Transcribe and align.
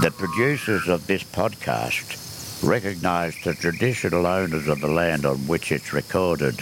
The 0.00 0.10
producers 0.10 0.88
of 0.88 1.06
this 1.06 1.22
podcast 1.22 2.66
recognise 2.66 3.34
the 3.44 3.52
traditional 3.52 4.26
owners 4.26 4.66
of 4.66 4.80
the 4.80 4.88
land 4.88 5.26
on 5.26 5.36
which 5.40 5.70
it's 5.70 5.92
recorded. 5.92 6.54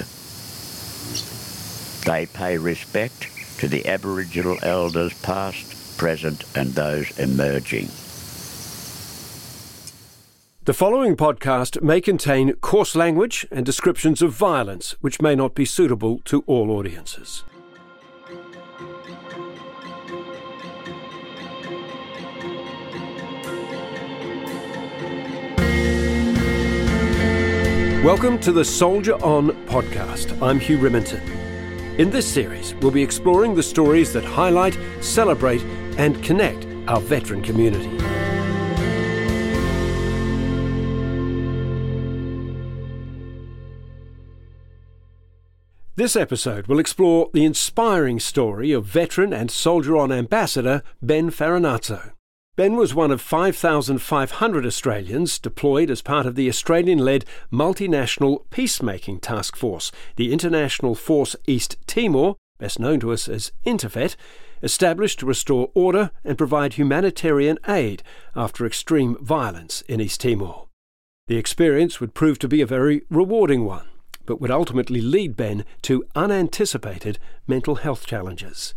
They 2.04 2.26
pay 2.26 2.58
respect 2.58 3.28
to 3.60 3.68
the 3.68 3.86
Aboriginal 3.86 4.58
elders 4.62 5.14
past, 5.22 5.96
present 5.98 6.42
and 6.56 6.70
those 6.72 7.16
emerging. 7.16 7.86
The 10.64 10.74
following 10.74 11.16
podcast 11.16 11.80
may 11.80 12.00
contain 12.00 12.54
coarse 12.54 12.96
language 12.96 13.46
and 13.52 13.64
descriptions 13.64 14.20
of 14.20 14.32
violence 14.32 14.96
which 15.00 15.22
may 15.22 15.36
not 15.36 15.54
be 15.54 15.64
suitable 15.64 16.18
to 16.24 16.42
all 16.48 16.72
audiences. 16.72 17.44
Welcome 28.08 28.38
to 28.38 28.52
the 28.52 28.64
Soldier 28.64 29.22
On 29.22 29.50
podcast. 29.66 30.40
I'm 30.40 30.58
Hugh 30.58 30.78
Riminton. 30.78 31.20
In 31.98 32.08
this 32.08 32.26
series, 32.26 32.74
we'll 32.76 32.90
be 32.90 33.02
exploring 33.02 33.54
the 33.54 33.62
stories 33.62 34.14
that 34.14 34.24
highlight, 34.24 34.78
celebrate, 35.02 35.62
and 35.98 36.24
connect 36.24 36.66
our 36.88 37.02
veteran 37.02 37.42
community. 37.42 37.90
This 45.96 46.16
episode 46.16 46.66
will 46.66 46.78
explore 46.78 47.28
the 47.34 47.44
inspiring 47.44 48.20
story 48.20 48.72
of 48.72 48.86
veteran 48.86 49.34
and 49.34 49.50
Soldier 49.50 49.98
On 49.98 50.10
ambassador 50.10 50.82
Ben 51.02 51.30
Farinazzo. 51.30 52.12
Ben 52.58 52.74
was 52.74 52.92
one 52.92 53.12
of 53.12 53.20
5,500 53.20 54.66
Australians 54.66 55.38
deployed 55.38 55.92
as 55.92 56.02
part 56.02 56.26
of 56.26 56.34
the 56.34 56.48
Australian 56.48 56.98
led 56.98 57.24
multinational 57.52 58.50
peacemaking 58.50 59.20
task 59.20 59.54
force, 59.54 59.92
the 60.16 60.32
International 60.32 60.96
Force 60.96 61.36
East 61.46 61.76
Timor, 61.86 62.34
best 62.58 62.80
known 62.80 62.98
to 62.98 63.12
us 63.12 63.28
as 63.28 63.52
Interfet, 63.64 64.16
established 64.60 65.20
to 65.20 65.26
restore 65.26 65.70
order 65.72 66.10
and 66.24 66.36
provide 66.36 66.72
humanitarian 66.72 67.58
aid 67.68 68.02
after 68.34 68.66
extreme 68.66 69.16
violence 69.20 69.82
in 69.82 70.00
East 70.00 70.22
Timor. 70.22 70.66
The 71.28 71.36
experience 71.36 72.00
would 72.00 72.12
prove 72.12 72.40
to 72.40 72.48
be 72.48 72.60
a 72.60 72.66
very 72.66 73.02
rewarding 73.08 73.66
one, 73.66 73.86
but 74.26 74.40
would 74.40 74.50
ultimately 74.50 75.00
lead 75.00 75.36
Ben 75.36 75.64
to 75.82 76.02
unanticipated 76.16 77.20
mental 77.46 77.76
health 77.76 78.04
challenges. 78.04 78.74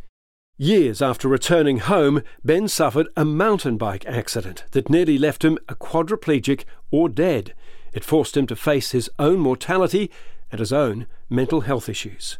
Years 0.61 1.01
after 1.01 1.27
returning 1.27 1.79
home, 1.79 2.21
Ben 2.45 2.67
suffered 2.67 3.07
a 3.17 3.25
mountain 3.25 3.77
bike 3.77 4.05
accident 4.05 4.63
that 4.73 4.91
nearly 4.91 5.17
left 5.17 5.43
him 5.43 5.57
a 5.67 5.73
quadriplegic 5.73 6.65
or 6.91 7.09
dead. 7.09 7.55
It 7.93 8.03
forced 8.03 8.37
him 8.37 8.45
to 8.45 8.55
face 8.55 8.91
his 8.91 9.09
own 9.17 9.39
mortality 9.39 10.11
and 10.51 10.59
his 10.59 10.71
own 10.71 11.07
mental 11.31 11.61
health 11.61 11.89
issues. 11.89 12.37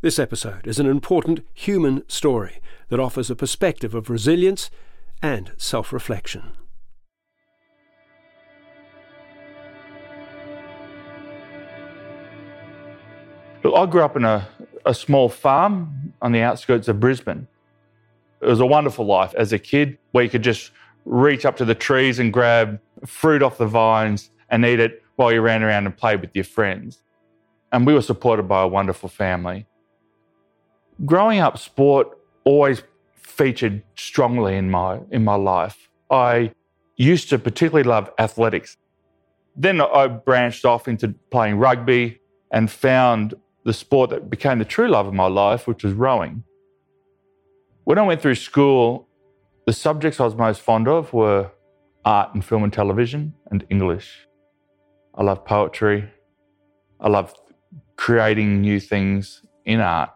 This 0.00 0.20
episode 0.20 0.64
is 0.64 0.78
an 0.78 0.86
important 0.86 1.40
human 1.52 2.08
story 2.08 2.60
that 2.88 3.00
offers 3.00 3.30
a 3.32 3.34
perspective 3.34 3.96
of 3.96 4.10
resilience 4.10 4.70
and 5.20 5.50
self 5.56 5.92
reflection. 5.92 6.52
I 13.64 13.86
grew 13.86 14.02
up 14.02 14.16
in 14.16 14.24
a, 14.24 14.46
a 14.86 14.94
small 14.94 15.28
farm 15.28 16.12
on 16.22 16.32
the 16.32 16.40
outskirts 16.40 16.88
of 16.88 17.00
Brisbane. 17.00 17.46
It 18.40 18.46
was 18.46 18.60
a 18.60 18.66
wonderful 18.66 19.04
life 19.04 19.34
as 19.34 19.52
a 19.52 19.58
kid 19.58 19.98
where 20.12 20.24
you 20.24 20.30
could 20.30 20.42
just 20.42 20.70
reach 21.04 21.44
up 21.44 21.56
to 21.56 21.64
the 21.64 21.74
trees 21.74 22.18
and 22.18 22.32
grab 22.32 22.80
fruit 23.06 23.42
off 23.42 23.58
the 23.58 23.66
vines 23.66 24.30
and 24.48 24.64
eat 24.64 24.80
it 24.80 25.02
while 25.16 25.32
you 25.32 25.40
ran 25.40 25.62
around 25.62 25.86
and 25.86 25.96
played 25.96 26.20
with 26.20 26.30
your 26.34 26.44
friends. 26.44 27.02
And 27.72 27.86
we 27.86 27.94
were 27.94 28.02
supported 28.02 28.44
by 28.44 28.62
a 28.62 28.68
wonderful 28.68 29.08
family. 29.08 29.66
Growing 31.04 31.40
up, 31.40 31.58
sport 31.58 32.18
always 32.44 32.82
featured 33.14 33.82
strongly 33.96 34.56
in 34.56 34.70
my, 34.70 35.00
in 35.10 35.24
my 35.24 35.36
life. 35.36 35.88
I 36.10 36.52
used 36.96 37.28
to 37.30 37.38
particularly 37.38 37.88
love 37.88 38.10
athletics. 38.18 38.76
Then 39.56 39.80
I 39.80 40.08
branched 40.08 40.64
off 40.64 40.88
into 40.88 41.14
playing 41.30 41.56
rugby 41.56 42.20
and 42.50 42.70
found 42.70 43.34
the 43.70 43.74
sport 43.74 44.10
that 44.10 44.28
became 44.28 44.58
the 44.58 44.64
true 44.64 44.88
love 44.88 45.06
of 45.06 45.14
my 45.14 45.28
life, 45.28 45.68
which 45.68 45.84
was 45.84 45.92
rowing. 45.92 46.42
When 47.84 47.98
I 47.98 48.02
went 48.02 48.20
through 48.20 48.34
school, 48.34 49.06
the 49.64 49.72
subjects 49.72 50.18
I 50.18 50.24
was 50.24 50.34
most 50.34 50.60
fond 50.60 50.88
of 50.88 51.12
were 51.12 51.52
art 52.04 52.34
and 52.34 52.44
film 52.44 52.64
and 52.64 52.72
television 52.72 53.32
and 53.48 53.64
English. 53.70 54.26
I 55.14 55.22
love 55.22 55.44
poetry. 55.44 56.10
I 56.98 57.08
love 57.10 57.32
creating 57.94 58.60
new 58.60 58.80
things 58.80 59.44
in 59.64 59.78
art. 59.78 60.10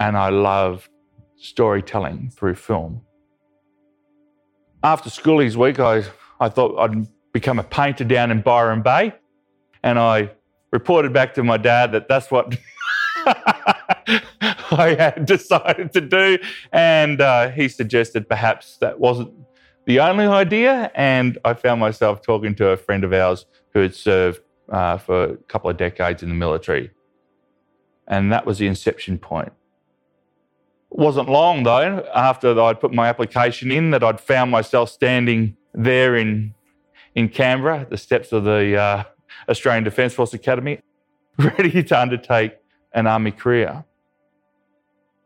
And 0.00 0.16
I 0.16 0.30
love 0.30 0.90
storytelling 1.36 2.30
through 2.30 2.56
film. 2.56 3.02
After 4.82 5.08
schoolies 5.08 5.54
week, 5.54 5.78
I, 5.78 6.02
I 6.40 6.48
thought 6.48 6.76
I'd 6.80 7.06
become 7.32 7.60
a 7.60 7.68
painter 7.78 8.02
down 8.02 8.32
in 8.32 8.40
Byron 8.40 8.82
Bay. 8.82 9.14
And 9.84 10.00
I 10.00 10.32
reported 10.70 11.12
back 11.12 11.34
to 11.34 11.42
my 11.42 11.56
dad 11.56 11.92
that 11.92 12.08
that's 12.08 12.30
what 12.30 12.56
I 13.26 14.96
had 14.98 15.26
decided 15.26 15.92
to 15.92 16.00
do. 16.00 16.38
And 16.72 17.20
uh, 17.20 17.50
he 17.50 17.68
suggested 17.68 18.28
perhaps 18.28 18.76
that 18.78 18.98
wasn't 18.98 19.32
the 19.86 20.00
only 20.00 20.26
idea. 20.26 20.90
And 20.94 21.38
I 21.44 21.54
found 21.54 21.80
myself 21.80 22.22
talking 22.22 22.54
to 22.56 22.68
a 22.68 22.76
friend 22.76 23.04
of 23.04 23.12
ours 23.12 23.46
who 23.74 23.80
had 23.80 23.94
served 23.94 24.40
uh, 24.70 24.98
for 24.98 25.24
a 25.24 25.36
couple 25.36 25.70
of 25.70 25.76
decades 25.76 26.22
in 26.22 26.28
the 26.28 26.34
military. 26.34 26.90
And 28.06 28.32
that 28.32 28.46
was 28.46 28.58
the 28.58 28.66
inception 28.66 29.18
point. 29.18 29.52
It 30.90 30.98
wasn't 30.98 31.28
long 31.28 31.62
though, 31.62 32.04
after 32.14 32.60
I'd 32.60 32.80
put 32.80 32.92
my 32.92 33.08
application 33.08 33.70
in, 33.70 33.90
that 33.92 34.02
I'd 34.02 34.20
found 34.20 34.50
myself 34.50 34.90
standing 34.90 35.56
there 35.72 36.16
in, 36.16 36.54
in 37.14 37.28
Canberra, 37.28 37.80
at 37.80 37.90
the 37.90 37.96
steps 37.96 38.32
of 38.32 38.42
the 38.44 38.76
uh, 38.76 39.04
Australian 39.48 39.84
Defence 39.84 40.14
Force 40.14 40.34
Academy, 40.34 40.80
ready 41.38 41.82
to 41.82 42.00
undertake 42.00 42.56
an 42.92 43.06
army 43.06 43.30
career. 43.30 43.84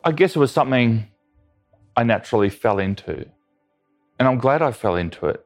I 0.05 0.13
guess 0.13 0.37
it 0.37 0.39
was 0.39 0.53
something 0.53 1.09
I 1.97 2.03
naturally 2.03 2.51
fell 2.51 2.79
into. 2.79 3.27
And 4.19 4.29
I'm 4.29 4.39
glad 4.39 4.63
I 4.63 4.73
fell 4.73 4.97
into 4.97 5.27
it. 5.27 5.45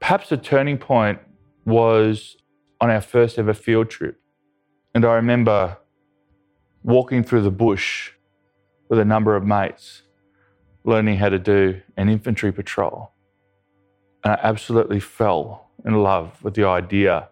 Perhaps 0.00 0.28
the 0.28 0.36
turning 0.36 0.78
point 0.78 1.18
was 1.64 2.36
on 2.80 2.90
our 2.90 3.00
first 3.00 3.38
ever 3.38 3.54
field 3.54 3.90
trip. 3.90 4.20
And 4.94 5.04
I 5.04 5.14
remember 5.14 5.78
walking 6.82 7.24
through 7.24 7.42
the 7.42 7.50
bush 7.50 8.12
with 8.88 8.98
a 8.98 9.04
number 9.04 9.34
of 9.34 9.44
mates, 9.44 10.02
learning 10.84 11.18
how 11.18 11.28
to 11.28 11.38
do 11.38 11.80
an 11.96 12.08
infantry 12.08 12.52
patrol. 12.52 13.12
And 14.22 14.32
I 14.32 14.38
absolutely 14.42 15.00
fell 15.00 15.70
in 15.84 16.02
love 16.02 16.42
with 16.42 16.54
the 16.54 16.64
idea 16.64 17.28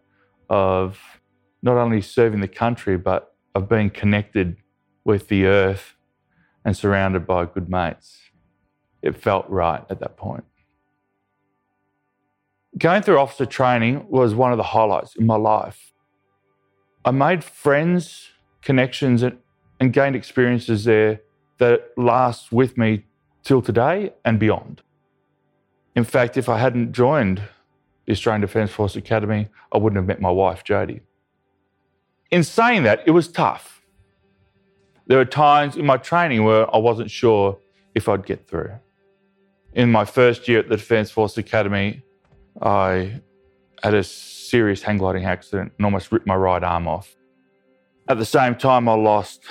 of 0.54 1.00
not 1.62 1.76
only 1.76 2.00
serving 2.00 2.40
the 2.40 2.46
country, 2.46 2.96
but 2.96 3.34
of 3.56 3.68
being 3.68 3.90
connected 3.90 4.56
with 5.04 5.26
the 5.26 5.46
earth 5.46 5.96
and 6.64 6.76
surrounded 6.76 7.26
by 7.26 7.44
good 7.44 7.68
mates. 7.68 8.20
It 9.02 9.20
felt 9.20 9.50
right 9.50 9.84
at 9.90 9.98
that 9.98 10.16
point. 10.16 10.44
Going 12.78 13.02
through 13.02 13.18
officer 13.18 13.46
training 13.46 14.06
was 14.08 14.32
one 14.32 14.52
of 14.52 14.56
the 14.56 14.70
highlights 14.76 15.16
in 15.16 15.26
my 15.26 15.34
life. 15.34 15.92
I 17.04 17.10
made 17.10 17.42
friends, 17.42 18.30
connections, 18.62 19.24
and, 19.24 19.38
and 19.80 19.92
gained 19.92 20.14
experiences 20.14 20.84
there 20.84 21.20
that 21.58 21.90
last 21.96 22.52
with 22.52 22.78
me 22.78 23.06
till 23.42 23.60
today 23.60 24.12
and 24.24 24.38
beyond. 24.38 24.82
In 25.96 26.04
fact, 26.04 26.36
if 26.36 26.48
I 26.48 26.58
hadn't 26.58 26.92
joined 26.92 27.42
the 28.06 28.12
Australian 28.12 28.40
Defence 28.40 28.70
Force 28.70 28.96
Academy, 28.96 29.48
I 29.72 29.78
wouldn't 29.78 29.96
have 29.96 30.06
met 30.06 30.20
my 30.20 30.30
wife, 30.30 30.64
Jodie. 30.64 31.00
In 32.30 32.42
saying 32.42 32.82
that, 32.84 33.02
it 33.06 33.12
was 33.12 33.28
tough. 33.28 33.82
There 35.06 35.18
were 35.18 35.24
times 35.24 35.76
in 35.76 35.86
my 35.86 35.96
training 35.96 36.44
where 36.44 36.72
I 36.74 36.78
wasn't 36.78 37.10
sure 37.10 37.58
if 37.94 38.08
I'd 38.08 38.26
get 38.26 38.48
through. 38.48 38.72
In 39.74 39.90
my 39.90 40.04
first 40.04 40.48
year 40.48 40.60
at 40.60 40.68
the 40.68 40.76
Defence 40.76 41.10
Force 41.10 41.36
Academy, 41.36 42.02
I 42.60 43.20
had 43.82 43.94
a 43.94 44.02
serious 44.02 44.82
hang 44.82 44.98
gliding 44.98 45.24
accident 45.24 45.72
and 45.76 45.84
almost 45.84 46.10
ripped 46.12 46.26
my 46.26 46.36
right 46.36 46.62
arm 46.62 46.88
off. 46.88 47.14
At 48.08 48.18
the 48.18 48.24
same 48.24 48.54
time, 48.54 48.88
I 48.88 48.94
lost 48.94 49.44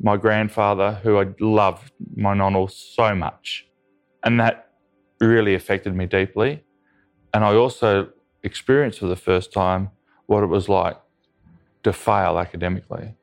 my 0.00 0.16
grandfather, 0.16 1.00
who 1.02 1.18
I 1.18 1.26
loved, 1.40 1.92
my 2.14 2.34
nonno, 2.34 2.70
so 2.70 3.14
much. 3.14 3.66
And 4.24 4.40
that 4.40 4.70
really 5.20 5.54
affected 5.54 5.94
me 5.94 6.06
deeply. 6.06 6.62
And 7.32 7.44
I 7.44 7.54
also 7.54 8.10
experienced 8.42 8.98
for 8.98 9.06
the 9.06 9.16
first 9.16 9.52
time 9.52 9.90
what 10.26 10.42
it 10.42 10.46
was 10.46 10.68
like 10.68 10.98
to 11.82 11.92
fail 11.92 12.38
academically. 12.38 13.14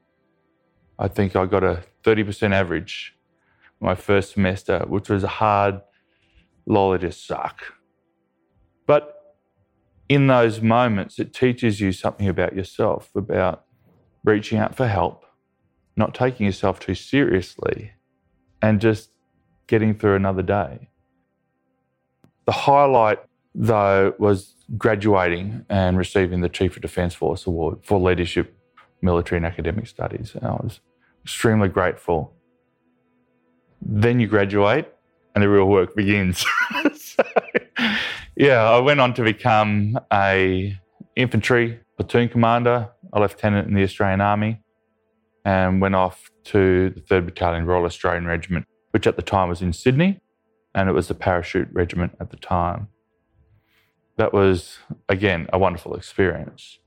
I 0.97 1.07
think 1.07 1.35
I 1.35 1.45
got 1.45 1.63
a 1.63 1.83
30% 2.03 2.53
average 2.53 3.15
my 3.79 3.95
first 3.95 4.33
semester, 4.33 4.79
which 4.87 5.09
was 5.09 5.23
a 5.23 5.27
hard 5.27 5.81
lol, 6.65 6.93
it 6.93 7.01
just 7.01 7.25
suck. 7.25 7.73
But 8.87 9.35
in 10.07 10.27
those 10.27 10.61
moments, 10.61 11.19
it 11.19 11.33
teaches 11.33 11.81
you 11.81 11.91
something 11.91 12.27
about 12.27 12.55
yourself, 12.55 13.11
about 13.15 13.65
reaching 14.23 14.57
out 14.57 14.75
for 14.75 14.87
help, 14.87 15.25
not 15.95 16.13
taking 16.13 16.45
yourself 16.45 16.79
too 16.79 16.95
seriously, 16.95 17.91
and 18.61 18.79
just 18.79 19.11
getting 19.67 19.95
through 19.95 20.15
another 20.15 20.41
day. 20.41 20.89
The 22.45 22.51
highlight, 22.51 23.19
though, 23.55 24.13
was 24.19 24.53
graduating 24.77 25.65
and 25.69 25.97
receiving 25.97 26.41
the 26.41 26.49
Chief 26.49 26.75
of 26.75 26.81
Defence 26.81 27.13
Force 27.15 27.47
Award 27.47 27.79
for 27.83 27.99
Leadership, 27.99 28.55
Military 29.01 29.37
and 29.37 29.45
Academic 29.45 29.87
Studies. 29.87 30.33
And 30.35 30.45
I 30.45 30.51
was 30.51 30.81
extremely 31.23 31.69
grateful. 31.69 32.33
Then 33.81 34.19
you 34.19 34.27
graduate 34.27 34.87
and 35.33 35.43
the 35.43 35.49
real 35.49 35.65
work 35.65 35.95
begins. 35.95 36.45
so, 36.95 37.23
yeah, 38.35 38.63
I 38.63 38.79
went 38.79 38.99
on 38.99 39.13
to 39.15 39.23
become 39.23 39.99
a 40.11 40.77
infantry 41.15 41.79
platoon 41.97 42.29
commander, 42.29 42.89
a 43.13 43.19
lieutenant 43.19 43.67
in 43.67 43.73
the 43.73 43.83
Australian 43.83 44.21
Army, 44.21 44.61
and 45.45 45.79
went 45.79 45.95
off 45.95 46.29
to 46.45 46.89
the 46.89 47.01
3rd 47.01 47.25
Battalion 47.25 47.65
Royal 47.65 47.85
Australian 47.85 48.25
Regiment, 48.25 48.65
which 48.91 49.07
at 49.07 49.15
the 49.15 49.21
time 49.21 49.49
was 49.49 49.61
in 49.61 49.71
Sydney, 49.73 50.19
and 50.73 50.89
it 50.89 50.93
was 50.93 51.07
the 51.07 51.13
parachute 51.13 51.69
regiment 51.71 52.15
at 52.19 52.31
the 52.31 52.37
time. 52.37 52.87
That 54.17 54.33
was, 54.33 54.79
again, 55.09 55.47
a 55.51 55.59
wonderful 55.59 55.95
experience. 55.95 56.79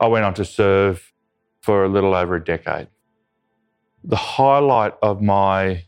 I 0.00 0.06
went 0.06 0.24
on 0.24 0.34
to 0.34 0.44
serve 0.44 1.12
for 1.60 1.84
a 1.84 1.88
little 1.88 2.14
over 2.14 2.36
a 2.36 2.44
decade. 2.44 2.88
The 4.04 4.16
highlight 4.16 4.94
of 5.02 5.20
my 5.22 5.84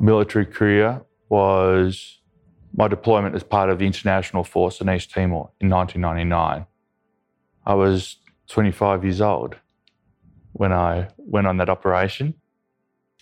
military 0.00 0.46
career 0.46 1.02
was 1.28 2.20
my 2.76 2.88
deployment 2.88 3.34
as 3.34 3.42
part 3.42 3.70
of 3.70 3.78
the 3.78 3.86
International 3.86 4.44
Force 4.44 4.80
in 4.80 4.90
East 4.90 5.10
Timor 5.10 5.50
in 5.60 5.68
1999. 5.68 6.66
I 7.66 7.74
was 7.74 8.16
25 8.48 9.04
years 9.04 9.20
old 9.20 9.56
when 10.52 10.72
I 10.72 11.08
went 11.16 11.46
on 11.46 11.56
that 11.58 11.68
operation, 11.68 12.34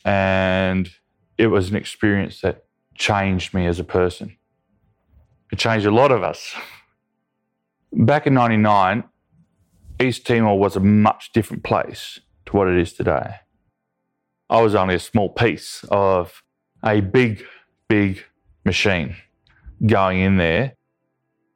and 0.05 0.91
it 1.39 1.49
was 1.49 1.71
an 1.71 1.77
experience 1.77 2.41
that 2.41 2.65
changed 2.95 3.55
me 3.55 3.67
as 3.67 3.79
a 3.79 3.85
person. 3.85 4.37
It 5.53 5.59
changed 5.59 5.87
a 5.87 5.91
lot 5.91 6.11
of 6.11 6.23
us. 6.23 6.55
Back 7.93 8.27
in 8.27 8.35
99, 8.35 9.05
East 10.01 10.27
Timor 10.27 10.59
was 10.59 10.77
a 10.77 10.81
much 10.81 11.33
different 11.33 11.63
place 11.63 12.21
to 12.47 12.57
what 12.57 12.69
it 12.69 12.79
is 12.79 12.93
today. 12.93 13.37
I 14.51 14.61
was 14.61 14.75
only 14.75 14.95
a 14.95 15.01
small 15.01 15.29
piece 15.29 15.85
of 15.91 16.43
a 16.85 17.01
big, 17.01 17.45
big 17.89 18.25
machine 18.65 19.17
going 19.85 20.21
in 20.21 20.37
there 20.37 20.75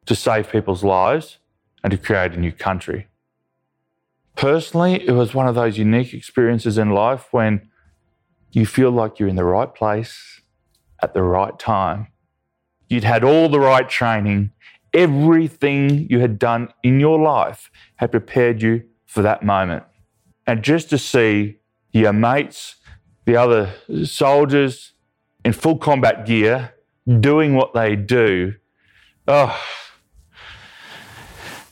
to 0.07 0.15
save 0.15 0.51
people's 0.51 0.83
lives 0.83 1.39
and 1.85 1.91
to 1.91 1.99
create 1.99 2.33
a 2.33 2.41
new 2.41 2.53
country. 2.53 3.09
Personally, 4.37 5.07
it 5.07 5.13
was 5.13 5.35
one 5.35 5.47
of 5.47 5.55
those 5.55 5.79
unique 5.79 6.15
experiences 6.15 6.79
in 6.79 6.91
life 6.91 7.29
when 7.31 7.69
you 8.53 8.67
feel 8.67 8.91
like 8.91 9.19
you're 9.19 9.29
in 9.29 9.37
the 9.37 9.45
right 9.45 9.73
place 9.75 10.41
at 11.03 11.15
the 11.15 11.23
right 11.23 11.59
time. 11.59 12.09
You'd 12.91 13.05
had 13.05 13.25
all 13.25 13.49
the 13.49 13.61
right 13.61 13.89
training, 13.89 14.51
everything 14.93 16.09
you 16.11 16.19
had 16.19 16.39
done 16.39 16.75
in 16.83 17.01
your 17.01 17.19
life 17.19 17.71
had 17.97 18.11
prepared 18.11 18.61
you 18.61 18.83
for 19.07 19.23
that 19.23 19.43
moment. 19.45 19.85
And 20.47 20.63
just 20.63 20.91
to 20.91 20.99
see 20.99 21.61
your 21.93 22.13
mates, 22.13 22.75
the 23.25 23.37
other 23.37 23.75
soldiers, 24.05 24.93
in 25.45 25.53
full 25.53 25.79
combat 25.79 26.27
gear, 26.27 26.75
doing 27.21 27.55
what 27.55 27.75
they 27.75 27.95
do. 27.95 28.55
Oh, 29.29 29.57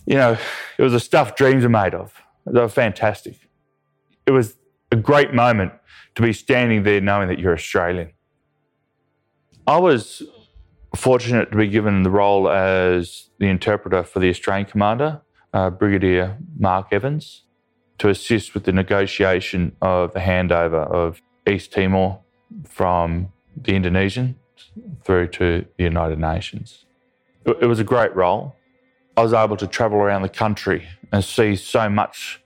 you 0.07 0.15
know, 0.15 0.39
it 0.79 0.83
was 0.83 0.93
the 0.93 1.01
stuff 1.01 1.35
dreams 1.35 1.65
are 1.65 1.69
made 1.69 1.95
of. 1.95 2.15
They 2.47 2.61
were 2.61 2.69
fantastic. 2.69 3.37
It 4.25 4.31
was 4.31 4.57
a 4.93 4.97
great 4.97 5.35
moment 5.35 5.73
to 6.15 6.23
be 6.23 6.33
standing 6.33 6.85
there 6.85 7.01
knowing 7.01 7.29
that 7.29 7.39
you're 7.39 7.53
Australian. 7.53 8.13
I 9.67 9.79
was 9.79 10.23
fortunate 10.97 11.51
to 11.51 11.57
be 11.57 11.69
given 11.69 12.03
the 12.03 12.11
role 12.11 12.49
as 12.49 13.31
the 13.39 13.47
interpreter 13.47 14.03
for 14.03 14.21
the 14.21 14.29
Australian 14.29 14.67
commander, 14.67 15.21
uh, 15.53 15.71
Brigadier 15.71 16.39
Mark 16.59 16.89
Evans, 16.93 17.45
to 17.99 18.09
assist 18.09 18.55
with 18.55 18.65
the 18.65 18.73
negotiation 18.73 19.77
of 19.83 20.13
the 20.13 20.21
handover 20.21 20.87
of 20.91 21.21
East 21.49 21.73
Timor 21.73 22.21
from 22.65 23.33
the 23.57 23.75
Indonesian 23.75 24.37
through 25.05 25.29
to 25.29 25.67
the 25.77 25.85
United 25.85 26.19
Nations. 26.19 26.85
It 27.45 27.67
was 27.67 27.81
a 27.81 27.85
great 27.85 28.15
role. 28.15 28.55
I 29.17 29.23
was 29.23 29.33
able 29.33 29.57
to 29.57 29.67
travel 29.67 29.99
around 29.99 30.23
the 30.23 30.29
country 30.29 30.87
and 31.13 31.25
see 31.25 31.57
so 31.57 31.89
much 31.89 32.41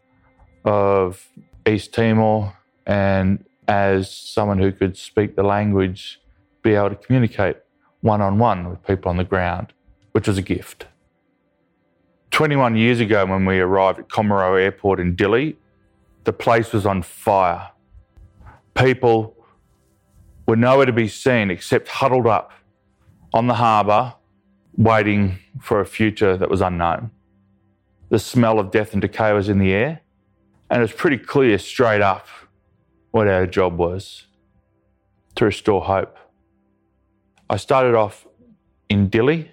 of 0.65 1.29
East 1.67 1.93
Timor, 1.93 2.57
and 2.87 3.45
as 3.69 4.11
someone 4.11 4.59
who 4.59 4.73
could 4.73 4.97
speak 4.97 5.37
the 5.37 5.43
language, 5.43 6.21
be 6.63 6.75
able 6.75 6.91
to 6.91 6.97
communicate 6.97 7.57
one 8.03 8.21
on 8.21 8.39
one 8.39 8.69
with 8.69 8.85
people 8.87 9.09
on 9.09 9.17
the 9.17 9.25
ground, 9.25 9.73
which 10.13 10.29
was 10.29 10.37
a 10.37 10.43
gift. 10.43 10.87
21 12.33 12.77
years 12.77 13.01
ago, 13.01 13.25
when 13.25 13.45
we 13.47 13.61
arrived 13.61 13.99
at 13.99 14.09
Comoros 14.09 14.61
Airport 14.61 15.01
in 15.01 15.17
Dili, 15.17 15.57
the 16.25 16.33
place 16.33 16.73
was 16.73 16.85
on 16.85 17.03
fire. 17.03 17.71
People 18.75 19.37
were 20.47 20.57
nowhere 20.57 20.87
to 20.87 20.93
be 20.93 21.09
seen 21.09 21.51
except 21.51 21.89
huddled 21.89 22.27
up 22.27 22.53
on 23.33 23.47
the 23.47 23.55
harbour, 23.55 24.15
waiting 24.77 25.39
for 25.61 25.81
a 25.81 25.87
future 25.87 26.37
that 26.37 26.51
was 26.51 26.61
unknown. 26.61 27.11
The 28.09 28.19
smell 28.19 28.59
of 28.59 28.71
death 28.71 28.93
and 28.93 29.01
decay 29.01 29.33
was 29.33 29.49
in 29.49 29.59
the 29.59 29.73
air, 29.73 30.01
and 30.71 30.81
it 30.81 30.83
was 30.83 30.93
pretty 30.93 31.19
clear 31.19 31.59
straight 31.59 32.01
up 32.01 32.27
what 33.11 33.29
our 33.29 33.47
job 33.47 33.77
was 33.77 34.27
to 35.37 35.45
restore 35.45 35.83
hope. 35.83 36.17
I 37.49 37.57
started 37.57 37.95
off 37.95 38.27
in 38.89 39.11
Dili 39.11 39.49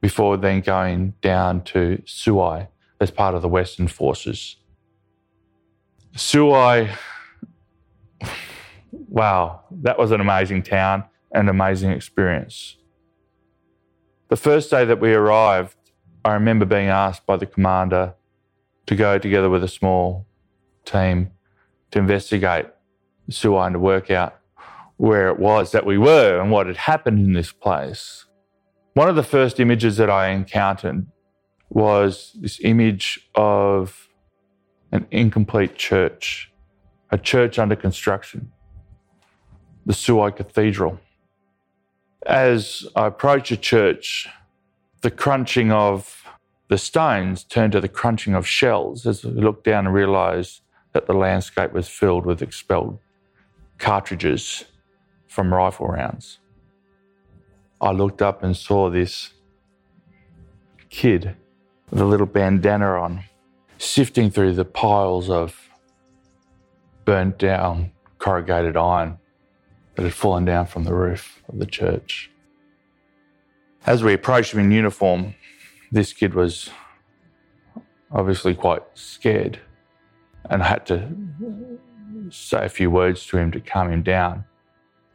before 0.00 0.36
then 0.36 0.60
going 0.60 1.14
down 1.20 1.62
to 1.64 2.02
Suai 2.06 2.68
as 3.00 3.10
part 3.10 3.34
of 3.34 3.42
the 3.42 3.48
Western 3.48 3.88
Forces. 3.88 4.56
Suai 6.14 6.96
wow, 9.14 9.60
that 9.70 9.98
was 9.98 10.10
an 10.10 10.20
amazing 10.20 10.62
town, 10.62 11.04
and 11.32 11.42
an 11.42 11.48
amazing 11.48 11.90
experience. 11.90 12.76
The 14.28 14.36
first 14.36 14.70
day 14.70 14.84
that 14.84 15.00
we 15.00 15.14
arrived, 15.14 15.76
I 16.24 16.32
remember 16.34 16.64
being 16.64 16.88
asked 16.88 17.24
by 17.26 17.36
the 17.36 17.46
commander 17.46 18.14
to 18.86 18.96
go 18.96 19.18
together 19.18 19.48
with 19.48 19.62
a 19.62 19.68
small 19.68 20.26
team 20.84 21.30
to 21.90 21.98
investigate 21.98 22.66
Suai 23.30 23.66
and 23.66 23.74
to 23.74 23.78
work 23.78 24.10
out 24.10 24.36
where 24.96 25.28
it 25.28 25.38
was 25.38 25.72
that 25.72 25.86
we 25.86 25.98
were 25.98 26.40
and 26.40 26.50
what 26.50 26.66
had 26.66 26.76
happened 26.76 27.18
in 27.18 27.32
this 27.32 27.52
place. 27.52 28.26
One 28.94 29.08
of 29.08 29.16
the 29.16 29.22
first 29.22 29.58
images 29.58 29.96
that 29.96 30.10
I 30.10 30.28
encountered 30.28 31.06
was 31.68 32.36
this 32.40 32.60
image 32.62 33.28
of 33.34 34.08
an 34.92 35.06
incomplete 35.10 35.74
church, 35.74 36.52
a 37.10 37.18
church 37.18 37.58
under 37.58 37.76
construction 37.76 38.52
the 39.86 39.92
Suai 39.92 40.34
Cathedral. 40.34 40.98
As 42.24 42.86
I 42.96 43.08
approached 43.08 43.50
the 43.50 43.56
church, 43.58 44.26
the 45.02 45.10
crunching 45.10 45.70
of 45.70 46.24
the 46.68 46.78
stones 46.78 47.44
turned 47.44 47.72
to 47.72 47.80
the 47.82 47.88
crunching 47.88 48.34
of 48.34 48.46
shells 48.46 49.04
as 49.06 49.24
I 49.26 49.28
looked 49.28 49.64
down 49.64 49.84
and 49.84 49.94
realised 49.94 50.62
that 50.94 51.06
the 51.06 51.12
landscape 51.12 51.72
was 51.72 51.86
filled 51.86 52.24
with 52.24 52.40
expelled 52.40 52.98
cartridges 53.76 54.64
from 55.34 55.52
rifle 55.52 55.88
rounds. 55.88 56.38
I 57.80 57.90
looked 57.90 58.22
up 58.22 58.42
and 58.44 58.56
saw 58.56 58.88
this 58.88 59.30
kid 60.90 61.34
with 61.90 62.00
a 62.00 62.04
little 62.04 62.26
bandana 62.26 62.86
on, 62.86 63.24
sifting 63.78 64.30
through 64.30 64.52
the 64.52 64.64
piles 64.64 65.28
of 65.28 65.68
burnt 67.04 67.36
down 67.38 67.90
corrugated 68.18 68.76
iron 68.76 69.18
that 69.96 70.04
had 70.04 70.14
fallen 70.14 70.44
down 70.44 70.66
from 70.66 70.84
the 70.84 70.94
roof 70.94 71.42
of 71.48 71.58
the 71.58 71.66
church. 71.66 72.30
As 73.86 74.04
we 74.04 74.14
approached 74.14 74.54
him 74.54 74.60
in 74.60 74.70
uniform, 74.70 75.34
this 75.90 76.12
kid 76.12 76.34
was 76.34 76.70
obviously 78.12 78.54
quite 78.54 78.82
scared 78.94 79.58
and 80.48 80.62
I 80.62 80.66
had 80.68 80.86
to 80.86 81.08
say 82.30 82.64
a 82.64 82.68
few 82.68 82.90
words 82.90 83.26
to 83.26 83.38
him 83.38 83.50
to 83.52 83.60
calm 83.60 83.90
him 83.90 84.02
down. 84.02 84.44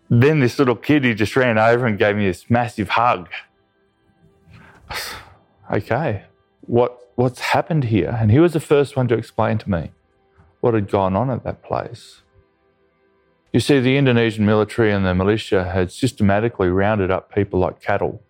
Then 0.10 0.40
this 0.40 0.58
little 0.58 0.76
kid, 0.76 1.04
he 1.04 1.14
just 1.14 1.36
ran 1.36 1.58
over 1.58 1.86
and 1.86 1.98
gave 1.98 2.16
me 2.16 2.26
this 2.26 2.50
massive 2.50 2.90
hug. 2.90 3.30
okay, 5.72 6.24
what, 6.62 7.12
what's 7.16 7.40
happened 7.40 7.86
here? 7.86 8.18
And 8.20 8.32
he 8.32 8.40
was 8.40 8.54
the 8.54 8.60
first 8.60 8.96
one 8.96 9.08
to 9.10 9.16
explain 9.16 9.60
to 9.60 9.70
me 9.70 9.92
what 10.62 10.74
had 10.74 10.90
gone 10.90 11.16
on 11.16 11.30
at 11.30 11.44
that 11.44 11.62
place. 11.62 12.22
You 13.54 13.60
see, 13.60 13.80
the 13.80 13.98
Indonesian 13.98 14.46
military 14.46 14.92
and 14.92 15.06
the 15.06 15.16
militia 15.16 15.64
had 15.72 15.92
systematically 15.92 16.70
rounded 16.70 17.10
up 17.10 17.34
people 17.34 17.60
like 17.60 17.82
cattle 17.82 18.22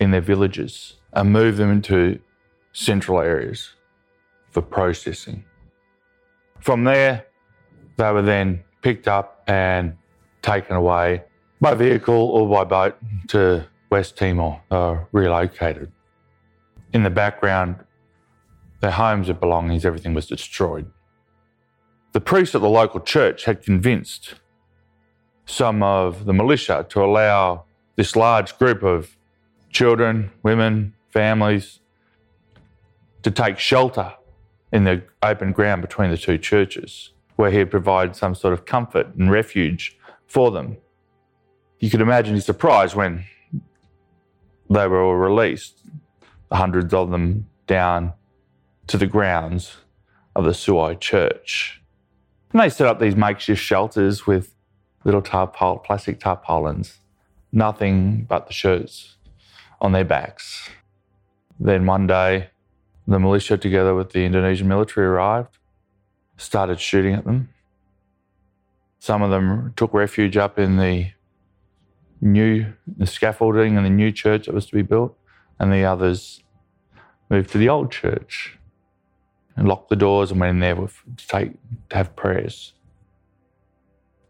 in 0.00 0.10
their 0.10 0.20
villages 0.20 0.94
and 1.12 1.32
moved 1.32 1.58
them 1.58 1.70
into 1.70 2.18
central 2.72 3.20
areas 3.20 3.70
for 4.50 4.62
processing. 4.62 5.44
From 6.60 6.84
there, 6.84 7.26
they 7.96 8.10
were 8.10 8.22
then 8.22 8.64
picked 8.82 9.06
up 9.06 9.44
and 9.46 9.96
taken 10.44 10.76
away 10.76 11.24
by 11.60 11.74
vehicle 11.74 12.14
or 12.14 12.48
by 12.48 12.64
boat 12.64 12.96
to 13.28 13.66
West 13.90 14.16
Timor, 14.16 14.60
or 14.70 15.08
relocated. 15.12 15.90
In 16.92 17.02
the 17.02 17.10
background, 17.10 17.76
their 18.80 18.90
homes 18.90 19.28
and 19.28 19.40
belongings, 19.40 19.86
everything 19.86 20.14
was 20.14 20.26
destroyed. 20.26 20.86
The 22.12 22.20
priest 22.20 22.54
at 22.54 22.60
the 22.60 22.68
local 22.68 23.00
church 23.00 23.44
had 23.44 23.62
convinced 23.62 24.34
some 25.46 25.82
of 25.82 26.26
the 26.26 26.32
militia 26.32 26.86
to 26.90 27.02
allow 27.02 27.64
this 27.96 28.14
large 28.14 28.58
group 28.58 28.82
of 28.82 29.16
children, 29.70 30.30
women, 30.42 30.94
families 31.10 31.80
to 33.22 33.30
take 33.30 33.58
shelter 33.58 34.12
in 34.72 34.84
the 34.84 35.02
open 35.22 35.52
ground 35.52 35.80
between 35.80 36.10
the 36.10 36.18
two 36.18 36.36
churches, 36.36 37.12
where 37.36 37.50
he 37.50 37.58
had 37.58 37.70
provided 37.70 38.14
some 38.14 38.34
sort 38.34 38.52
of 38.52 38.64
comfort 38.66 39.06
and 39.14 39.30
refuge 39.30 39.96
for 40.26 40.50
them. 40.50 40.76
You 41.78 41.90
could 41.90 42.00
imagine 42.00 42.34
his 42.34 42.44
surprise 42.44 42.94
when 42.94 43.24
they 44.70 44.86
were 44.86 45.02
all 45.02 45.16
released, 45.16 45.80
hundreds 46.50 46.94
of 46.94 47.10
them 47.10 47.46
down 47.66 48.12
to 48.86 48.98
the 48.98 49.06
grounds 49.06 49.76
of 50.34 50.44
the 50.44 50.50
Suai 50.50 50.98
church. 50.98 51.80
And 52.52 52.60
they 52.60 52.68
set 52.68 52.86
up 52.86 53.00
these 53.00 53.16
makeshift 53.16 53.60
shelters 53.60 54.26
with 54.26 54.54
little 55.04 55.22
tarpaul, 55.22 55.82
plastic 55.84 56.20
tarpaulins, 56.20 56.98
nothing 57.52 58.24
but 58.24 58.46
the 58.46 58.52
shirts 58.52 59.16
on 59.80 59.92
their 59.92 60.04
backs. 60.04 60.70
Then 61.58 61.86
one 61.86 62.06
day, 62.06 62.50
the 63.06 63.18
militia, 63.18 63.58
together 63.58 63.94
with 63.94 64.12
the 64.12 64.24
Indonesian 64.24 64.66
military, 64.66 65.06
arrived, 65.06 65.58
started 66.36 66.80
shooting 66.80 67.14
at 67.14 67.24
them. 67.24 67.50
Some 69.04 69.20
of 69.20 69.30
them 69.30 69.74
took 69.76 69.92
refuge 69.92 70.38
up 70.38 70.58
in 70.58 70.78
the 70.78 71.10
new 72.22 72.72
the 72.86 73.06
scaffolding 73.06 73.76
and 73.76 73.84
the 73.84 73.90
new 73.90 74.10
church 74.10 74.46
that 74.46 74.54
was 74.54 74.64
to 74.64 74.74
be 74.74 74.80
built, 74.80 75.14
and 75.60 75.70
the 75.70 75.84
others 75.84 76.42
moved 77.28 77.50
to 77.50 77.58
the 77.58 77.68
old 77.68 77.92
church 77.92 78.58
and 79.56 79.68
locked 79.68 79.90
the 79.90 79.96
doors 79.96 80.30
and 80.30 80.40
went 80.40 80.52
in 80.52 80.60
there 80.60 80.74
with, 80.74 81.02
to 81.18 81.28
take 81.28 81.52
to 81.90 81.96
have 81.96 82.16
prayers. 82.16 82.72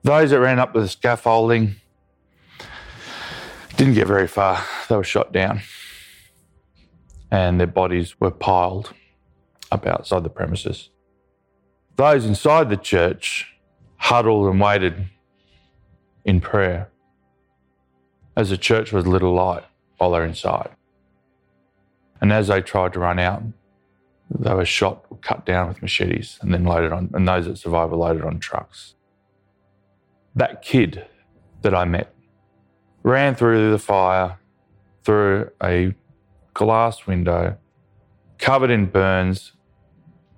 Those 0.03 0.31
that 0.31 0.41
ran 0.41 0.59
up 0.59 0.73
to 0.73 0.81
the 0.81 0.89
scaffolding 0.89 1.77
didn't 3.77 3.95
get 3.95 4.09
very 4.09 4.27
far. 4.27 4.61
They 4.89 4.97
were 4.97 5.05
shot 5.05 5.33
down, 5.33 5.61
and 7.31 7.61
their 7.61 7.69
bodies 7.69 8.19
were 8.19 8.33
piled 8.33 8.93
up 9.71 9.87
outside 9.87 10.25
the 10.25 10.31
premises. 10.31 10.91
Those 11.95 12.27
inside 12.27 12.71
the 12.71 12.77
church 12.77 13.54
huddled 13.97 14.51
and 14.51 14.61
waited 14.61 15.07
in 16.25 16.41
prayer 16.41 16.89
as 18.37 18.51
the 18.51 18.59
church 18.59 18.93
was 18.93 19.07
lit 19.07 19.23
alight 19.23 19.65
while 19.99 20.11
they're 20.11 20.25
inside. 20.25 20.71
And 22.21 22.33
as 22.33 22.49
they 22.49 22.61
tried 22.61 22.93
to 22.95 23.01
run 23.01 23.19
out, 23.19 23.43
they 24.31 24.55
were 24.55 24.65
shot, 24.65 25.05
or 25.11 25.19
cut 25.19 25.45
down 25.45 25.69
with 25.69 25.83
machetes, 25.83 26.39
and 26.41 26.53
then 26.53 26.65
loaded 26.65 26.93
on, 26.93 27.11
and 27.15 27.29
those 27.29 27.45
that 27.47 27.59
survived 27.59 27.93
were 27.93 27.99
loaded 27.99 28.25
on 28.25 28.39
trucks. 28.39 28.95
That 30.35 30.63
kid 30.63 31.07
that 31.63 31.75
I 31.75 31.85
met 31.85 32.13
ran 33.03 33.35
through 33.35 33.71
the 33.71 33.79
fire, 33.79 34.39
through 35.05 35.51
a 35.63 35.95
glass 36.55 37.07
window, 37.07 37.59
covered 38.39 38.71
in 38.71 38.87
burns 38.87 39.53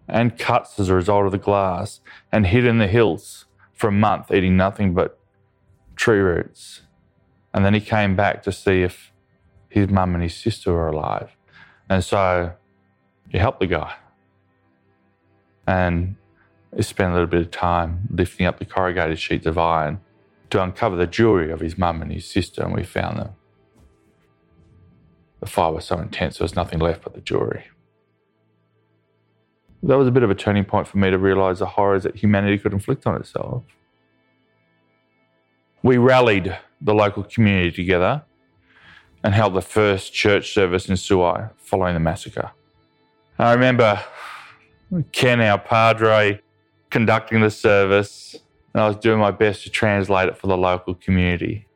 and 0.08 0.38
cuts 0.38 0.78
as 0.78 0.88
a 0.88 0.94
result 0.94 1.26
of 1.26 1.32
the 1.32 1.38
glass, 1.38 2.00
and 2.30 2.46
hid 2.46 2.66
in 2.66 2.78
the 2.78 2.86
hills 2.88 3.45
for 3.76 3.88
a 3.88 3.92
month, 3.92 4.32
eating 4.32 4.56
nothing 4.56 4.92
but 4.94 5.18
tree 5.94 6.18
roots 6.18 6.82
and 7.56 7.64
then 7.64 7.72
he 7.72 7.80
came 7.80 8.14
back 8.14 8.42
to 8.42 8.52
see 8.52 8.82
if 8.82 9.10
his 9.70 9.88
mum 9.88 10.12
and 10.12 10.22
his 10.22 10.34
sister 10.34 10.74
were 10.74 10.88
alive. 10.88 11.34
And 11.88 12.04
so 12.04 12.52
he 13.30 13.38
helped 13.38 13.60
the 13.60 13.66
guy. 13.66 13.94
And 15.66 16.16
he 16.76 16.82
spent 16.82 17.12
a 17.12 17.14
little 17.14 17.26
bit 17.26 17.40
of 17.40 17.50
time 17.50 18.08
lifting 18.10 18.44
up 18.44 18.58
the 18.58 18.66
corrugated 18.66 19.18
sheets 19.18 19.46
of 19.46 19.56
iron 19.56 20.00
to 20.50 20.62
uncover 20.62 20.96
the 20.96 21.06
jewellery 21.06 21.50
of 21.50 21.60
his 21.60 21.78
mum 21.78 22.02
and 22.02 22.12
his 22.12 22.28
sister, 22.28 22.62
and 22.62 22.74
we 22.74 22.84
found 22.84 23.18
them. 23.18 23.30
The 25.40 25.46
fire 25.46 25.72
was 25.72 25.86
so 25.86 25.98
intense, 25.98 26.36
there 26.36 26.44
was 26.44 26.54
nothing 26.54 26.78
left 26.78 27.04
but 27.04 27.14
the 27.14 27.22
jewellery. 27.22 27.64
That 29.82 29.98
was 29.98 30.08
a 30.08 30.10
bit 30.10 30.22
of 30.22 30.30
a 30.30 30.34
turning 30.34 30.64
point 30.64 30.88
for 30.88 30.98
me 30.98 31.10
to 31.10 31.18
realise 31.18 31.58
the 31.58 31.66
horrors 31.66 32.02
that 32.04 32.16
humanity 32.16 32.58
could 32.58 32.72
inflict 32.72 33.06
on 33.06 33.16
itself. 33.16 33.62
We 35.82 35.98
rallied 35.98 36.56
the 36.80 36.94
local 36.94 37.22
community 37.22 37.70
together 37.70 38.22
and 39.22 39.34
held 39.34 39.54
the 39.54 39.62
first 39.62 40.12
church 40.12 40.52
service 40.52 40.88
in 40.88 40.96
Suai 40.96 41.50
following 41.58 41.94
the 41.94 42.00
massacre. 42.00 42.50
I 43.38 43.52
remember 43.52 44.02
Ken, 45.12 45.40
our 45.40 45.58
padre, 45.58 46.40
conducting 46.90 47.40
the 47.40 47.50
service, 47.50 48.36
and 48.72 48.82
I 48.82 48.88
was 48.88 48.96
doing 48.96 49.18
my 49.18 49.30
best 49.30 49.64
to 49.64 49.70
translate 49.70 50.28
it 50.28 50.36
for 50.36 50.46
the 50.46 50.56
local 50.56 50.94
community. 50.94 51.66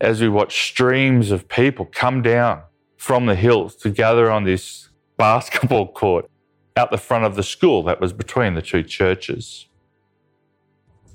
As 0.00 0.20
we 0.20 0.28
watched 0.28 0.62
streams 0.62 1.30
of 1.30 1.48
people 1.48 1.86
come 1.86 2.22
down 2.22 2.62
from 2.96 3.26
the 3.26 3.34
hills 3.34 3.74
to 3.76 3.90
gather 3.90 4.30
on 4.30 4.44
this 4.44 4.88
basketball 5.16 5.88
court 5.92 6.30
out 6.78 6.90
the 6.90 6.98
front 6.98 7.24
of 7.24 7.34
the 7.34 7.42
school 7.42 7.82
that 7.82 8.00
was 8.00 8.12
between 8.12 8.54
the 8.54 8.62
two 8.62 8.82
churches. 8.82 9.66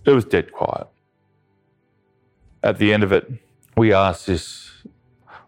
It 0.06 0.12
was 0.12 0.26
dead 0.26 0.52
quiet 0.52 0.88
at 2.64 2.78
the 2.78 2.94
end 2.94 3.04
of 3.04 3.12
it, 3.12 3.30
we 3.76 3.94
asked 3.94 4.26
this 4.28 4.72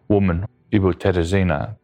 woman, 0.06 0.46
Ibu 0.70 0.94
Teresina, 0.94 1.76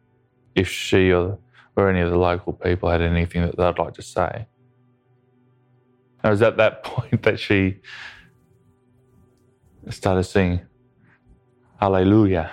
if 0.55 0.69
she 0.69 1.11
or, 1.11 1.39
or 1.75 1.89
any 1.89 2.01
of 2.01 2.11
the 2.11 2.17
local 2.17 2.53
people 2.53 2.89
had 2.89 3.01
anything 3.01 3.41
that 3.41 3.57
they'd 3.57 3.79
like 3.79 3.95
to 3.95 4.03
say. 4.03 4.45
It 6.23 6.29
was 6.29 6.41
at 6.41 6.57
that 6.57 6.83
point 6.83 7.23
that 7.23 7.39
she 7.39 7.79
started 9.89 10.23
singing 10.23 10.61
Hallelujah. 11.79 12.49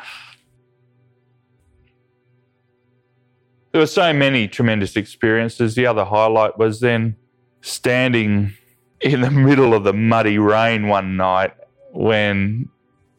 There 3.72 3.80
were 3.80 3.86
so 3.86 4.12
many 4.12 4.48
tremendous 4.48 4.96
experiences. 4.96 5.74
The 5.74 5.86
other 5.86 6.04
highlight 6.04 6.58
was 6.58 6.80
then 6.80 7.16
standing 7.60 8.54
in 9.00 9.20
the 9.20 9.30
middle 9.30 9.74
of 9.74 9.84
the 9.84 9.92
muddy 9.92 10.38
rain 10.38 10.88
one 10.88 11.16
night 11.16 11.54
when 11.92 12.68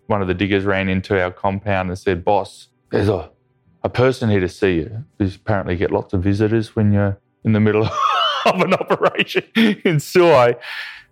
one 0.07 0.21
of 0.21 0.27
the 0.27 0.33
diggers 0.33 0.65
ran 0.65 0.89
into 0.89 1.21
our 1.21 1.31
compound 1.31 1.89
and 1.89 1.97
said, 1.97 2.25
Boss, 2.25 2.67
there's 2.91 3.07
a, 3.07 3.29
a 3.83 3.89
person 3.89 4.29
here 4.29 4.41
to 4.41 4.49
see 4.49 4.75
you. 4.75 5.05
Because 5.17 5.35
apparently 5.35 5.75
get 5.77 5.91
lots 5.91 6.13
of 6.13 6.21
visitors 6.21 6.75
when 6.75 6.91
you're 6.91 7.17
in 7.43 7.53
the 7.53 7.59
middle 7.59 7.85
of 8.45 8.61
an 8.61 8.73
operation 8.73 9.43
in 9.55 9.97
Suai. 9.97 10.55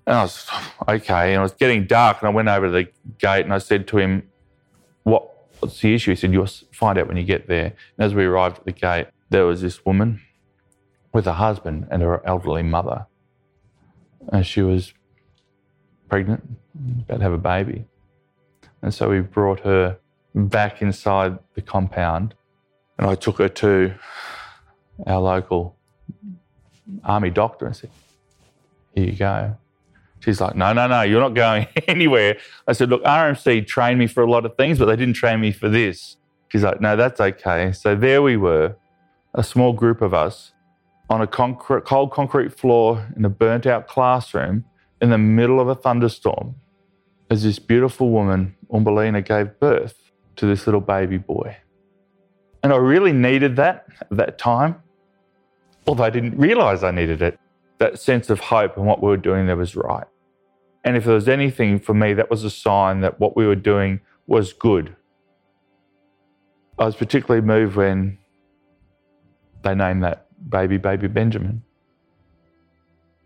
And 0.05 0.15
I 0.17 0.22
was, 0.24 0.50
okay. 0.88 1.34
And 1.34 1.39
it 1.39 1.43
was 1.43 1.53
getting 1.53 1.86
dark 1.86 2.22
and 2.22 2.27
I 2.27 2.31
went 2.31 2.50
over 2.50 2.65
to 2.65 2.72
the 2.72 2.88
gate 3.19 3.46
and 3.46 3.53
I 3.53 3.60
said 3.60 3.88
to 3.89 3.98
him, 3.98 4.24
what, 5.03 5.29
What's 5.60 5.81
the 5.81 5.93
issue? 5.93 6.12
He 6.12 6.15
said, 6.15 6.31
You'll 6.31 6.48
find 6.72 6.98
out 6.98 7.08
when 7.08 7.17
you 7.17 7.24
get 7.24 7.48
there. 7.48 7.65
And 7.98 8.05
as 8.05 8.13
we 8.13 8.25
arrived 8.25 8.60
at 8.60 8.65
the 8.65 8.72
gate, 8.72 9.08
there 9.30 9.46
was 9.46 9.62
this 9.62 9.86
woman 9.86 10.22
with 11.14 11.28
a 11.28 11.34
husband 11.34 11.88
and 11.92 12.02
her 12.02 12.26
elderly 12.26 12.64
mother. 12.64 13.06
And 14.32 14.46
she 14.46 14.62
was 14.62 14.94
pregnant, 16.08 16.44
about 17.02 17.18
to 17.18 17.24
have 17.24 17.34
a 17.34 17.38
baby. 17.38 17.86
And 18.82 18.94
so 18.94 19.10
we 19.10 19.22
brought 19.22 19.62
her 19.62 19.98
back 20.36 20.82
inside 20.82 21.40
the 21.56 21.62
compound 21.62 22.36
and 22.98 23.08
I 23.08 23.16
took 23.16 23.38
her 23.38 23.50
to 23.50 23.94
our 25.08 25.22
local 25.22 25.76
army 27.04 27.30
doctor 27.30 27.66
and 27.66 27.76
said, 27.76 27.90
Here 28.94 29.06
you 29.06 29.14
go. 29.14 29.56
She's 30.20 30.42
like, 30.42 30.56
No, 30.56 30.74
no, 30.74 30.88
no, 30.88 31.02
you're 31.04 31.22
not 31.22 31.34
going 31.34 31.68
anywhere. 31.88 32.38
I 32.68 32.74
said, 32.74 32.90
Look, 32.90 33.04
RMC 33.04 33.66
trained 33.68 34.00
me 34.00 34.08
for 34.08 34.22
a 34.22 34.30
lot 34.30 34.46
of 34.46 34.56
things, 34.58 34.80
but 34.80 34.86
they 34.86 34.98
didn't 34.98 35.14
train 35.14 35.40
me 35.40 35.54
for 35.54 35.70
this. 35.70 36.18
She's 36.50 36.64
like, 36.64 36.82
No, 36.82 36.98
that's 36.98 37.22
okay. 37.22 37.72
So 37.72 37.96
there 37.96 38.22
we 38.22 38.36
were, 38.36 38.76
a 39.34 39.44
small 39.44 39.74
group 39.74 40.02
of 40.02 40.14
us 40.14 40.54
on 41.10 41.22
a 41.22 41.28
cold 41.28 42.12
concrete 42.12 42.58
floor 42.58 43.08
in 43.16 43.26
a 43.26 43.30
burnt 43.30 43.66
out 43.66 43.88
classroom 43.88 44.66
in 45.02 45.10
the 45.10 45.18
middle 45.18 45.60
of 45.60 45.68
a 45.68 45.76
thunderstorm 45.76 46.56
as 47.30 47.44
this 47.44 47.60
beautiful 47.60 48.10
woman, 48.10 48.56
Umbelina, 48.72 49.26
gave 49.26 49.60
birth 49.60 50.12
to 50.36 50.46
this 50.46 50.68
little 50.68 50.82
baby 50.82 51.18
boy. 51.18 51.58
And 52.64 52.74
I 52.74 52.78
really 52.78 53.14
needed 53.14 53.56
that 53.56 53.86
at 54.02 54.18
that 54.18 54.38
time, 54.38 54.82
although 55.88 56.04
I 56.04 56.10
didn't 56.10 56.38
realize 56.38 56.84
I 56.84 56.92
needed 56.92 57.22
it. 57.22 57.40
That 57.78 58.00
sense 58.00 58.30
of 58.30 58.40
hope 58.40 58.78
and 58.78 58.86
what 58.86 59.02
we 59.02 59.10
were 59.10 59.18
doing 59.18 59.48
there 59.48 59.56
was 59.56 59.76
right. 59.76 60.08
And 60.84 60.98
if 60.98 61.06
there 61.06 61.16
was 61.16 61.30
anything 61.30 61.80
for 61.80 61.94
me, 61.94 62.14
that 62.14 62.30
was 62.30 62.44
a 62.44 62.50
sign 62.50 63.02
that 63.02 63.20
what 63.20 63.38
we 63.38 63.46
were 63.46 63.56
doing 63.56 64.02
was 64.28 64.54
good. 64.54 64.96
I 66.78 66.86
was 66.86 66.96
particularly 66.96 67.46
moved 67.46 67.76
when 67.76 68.18
they 69.63 69.75
named 69.75 70.04
that 70.04 70.28
baby, 70.50 70.78
baby 70.78 71.08
Benjamin. 71.08 71.63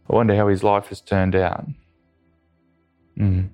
I 0.10 0.16
wonder 0.16 0.36
how 0.36 0.48
his 0.48 0.64
life 0.64 0.88
has 0.88 1.02
turned 1.02 1.36
out. 1.36 1.68
Mm. 3.18 3.50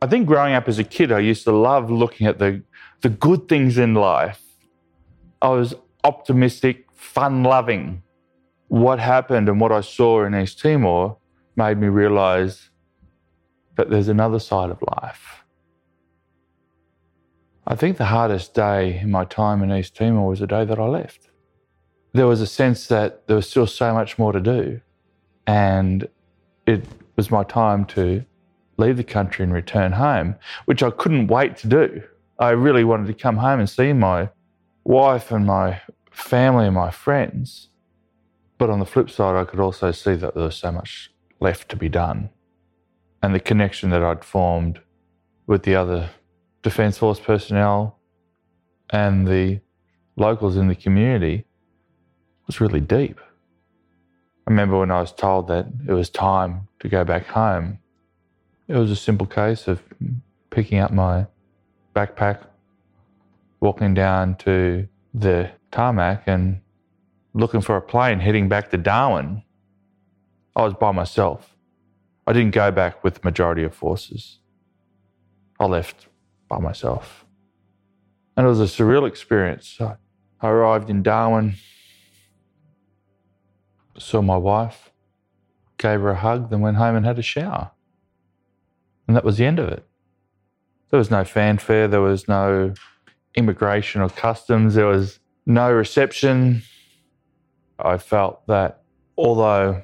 I 0.00 0.06
think 0.06 0.26
growing 0.26 0.54
up 0.54 0.68
as 0.68 0.78
a 0.78 0.84
kid, 0.84 1.10
I 1.10 1.20
used 1.20 1.44
to 1.44 1.52
love 1.52 1.90
looking 1.90 2.26
at 2.26 2.38
the, 2.38 2.62
the 3.00 3.08
good 3.08 3.48
things 3.48 3.78
in 3.78 3.94
life. 3.94 4.42
I 5.40 5.48
was 5.48 5.74
optimistic, 6.04 6.86
fun 6.94 7.42
loving. 7.42 8.02
What 8.68 8.98
happened 8.98 9.48
and 9.48 9.60
what 9.60 9.72
I 9.72 9.80
saw 9.80 10.24
in 10.24 10.34
East 10.34 10.60
Timor 10.60 11.16
made 11.56 11.78
me 11.78 11.88
realize 11.88 12.70
that 13.76 13.90
there's 13.90 14.08
another 14.08 14.38
side 14.38 14.70
of 14.70 14.82
life. 15.02 15.43
I 17.66 17.74
think 17.74 17.96
the 17.96 18.04
hardest 18.04 18.52
day 18.52 19.00
in 19.00 19.10
my 19.10 19.24
time 19.24 19.62
in 19.62 19.72
East 19.72 19.96
Timor 19.96 20.28
was 20.28 20.40
the 20.40 20.46
day 20.46 20.64
that 20.66 20.78
I 20.78 20.84
left. 20.84 21.30
There 22.12 22.26
was 22.26 22.42
a 22.42 22.46
sense 22.46 22.88
that 22.88 23.26
there 23.26 23.36
was 23.36 23.48
still 23.48 23.66
so 23.66 23.94
much 23.94 24.18
more 24.18 24.32
to 24.32 24.40
do. 24.40 24.80
And 25.46 26.06
it 26.66 26.84
was 27.16 27.30
my 27.30 27.42
time 27.44 27.86
to 27.86 28.24
leave 28.76 28.96
the 28.96 29.04
country 29.04 29.44
and 29.44 29.52
return 29.52 29.92
home, 29.92 30.36
which 30.66 30.82
I 30.82 30.90
couldn't 30.90 31.28
wait 31.28 31.56
to 31.58 31.68
do. 31.68 32.02
I 32.38 32.50
really 32.50 32.84
wanted 32.84 33.06
to 33.06 33.14
come 33.14 33.38
home 33.38 33.60
and 33.60 33.70
see 33.70 33.92
my 33.92 34.28
wife 34.84 35.30
and 35.30 35.46
my 35.46 35.80
family 36.10 36.66
and 36.66 36.74
my 36.74 36.90
friends. 36.90 37.68
But 38.58 38.70
on 38.70 38.78
the 38.78 38.86
flip 38.86 39.10
side, 39.10 39.36
I 39.36 39.44
could 39.44 39.60
also 39.60 39.90
see 39.90 40.14
that 40.16 40.34
there 40.34 40.44
was 40.44 40.56
so 40.56 40.70
much 40.70 41.10
left 41.40 41.70
to 41.70 41.76
be 41.76 41.88
done. 41.88 42.28
And 43.22 43.34
the 43.34 43.40
connection 43.40 43.90
that 43.90 44.02
I'd 44.02 44.24
formed 44.24 44.80
with 45.46 45.62
the 45.62 45.74
other 45.74 46.10
Defence 46.64 46.96
Force 46.96 47.20
personnel 47.20 47.98
and 48.88 49.28
the 49.28 49.60
locals 50.16 50.56
in 50.56 50.66
the 50.66 50.74
community 50.74 51.44
was 52.46 52.58
really 52.58 52.80
deep. 52.80 53.20
I 54.46 54.50
remember 54.50 54.78
when 54.78 54.90
I 54.90 55.00
was 55.00 55.12
told 55.12 55.48
that 55.48 55.66
it 55.86 55.92
was 55.92 56.08
time 56.08 56.68
to 56.80 56.88
go 56.88 57.04
back 57.04 57.26
home, 57.26 57.80
it 58.66 58.76
was 58.76 58.90
a 58.90 58.96
simple 58.96 59.26
case 59.26 59.68
of 59.68 59.82
picking 60.48 60.78
up 60.78 60.90
my 60.90 61.26
backpack, 61.94 62.46
walking 63.60 63.92
down 63.92 64.36
to 64.36 64.88
the 65.12 65.50
tarmac 65.70 66.22
and 66.26 66.62
looking 67.34 67.60
for 67.60 67.76
a 67.76 67.82
plane 67.82 68.20
heading 68.20 68.48
back 68.48 68.70
to 68.70 68.78
Darwin. 68.78 69.42
I 70.56 70.62
was 70.62 70.72
by 70.72 70.92
myself. 70.92 71.54
I 72.26 72.32
didn't 72.32 72.54
go 72.54 72.70
back 72.70 73.04
with 73.04 73.16
the 73.16 73.20
majority 73.22 73.64
of 73.64 73.74
forces. 73.74 74.38
I 75.60 75.66
left 75.66 76.08
by 76.54 76.62
myself. 76.62 77.24
And 78.36 78.46
it 78.46 78.48
was 78.48 78.60
a 78.60 78.64
surreal 78.64 79.08
experience. 79.08 79.78
I 79.80 80.48
arrived 80.48 80.90
in 80.90 81.02
Darwin, 81.02 81.54
saw 83.98 84.22
my 84.22 84.36
wife, 84.36 84.90
gave 85.78 86.00
her 86.00 86.10
a 86.10 86.16
hug, 86.16 86.50
then 86.50 86.60
went 86.60 86.76
home 86.76 86.96
and 86.96 87.06
had 87.06 87.18
a 87.18 87.22
shower. 87.22 87.70
And 89.06 89.16
that 89.16 89.24
was 89.24 89.36
the 89.38 89.44
end 89.44 89.58
of 89.58 89.68
it. 89.68 89.84
There 90.90 90.98
was 90.98 91.10
no 91.10 91.24
fanfare, 91.24 91.88
there 91.88 92.00
was 92.00 92.28
no 92.28 92.74
immigration 93.34 94.00
or 94.00 94.08
customs, 94.08 94.74
there 94.74 94.86
was 94.86 95.18
no 95.46 95.72
reception. 95.72 96.62
I 97.78 97.98
felt 97.98 98.46
that 98.46 98.82
although 99.16 99.82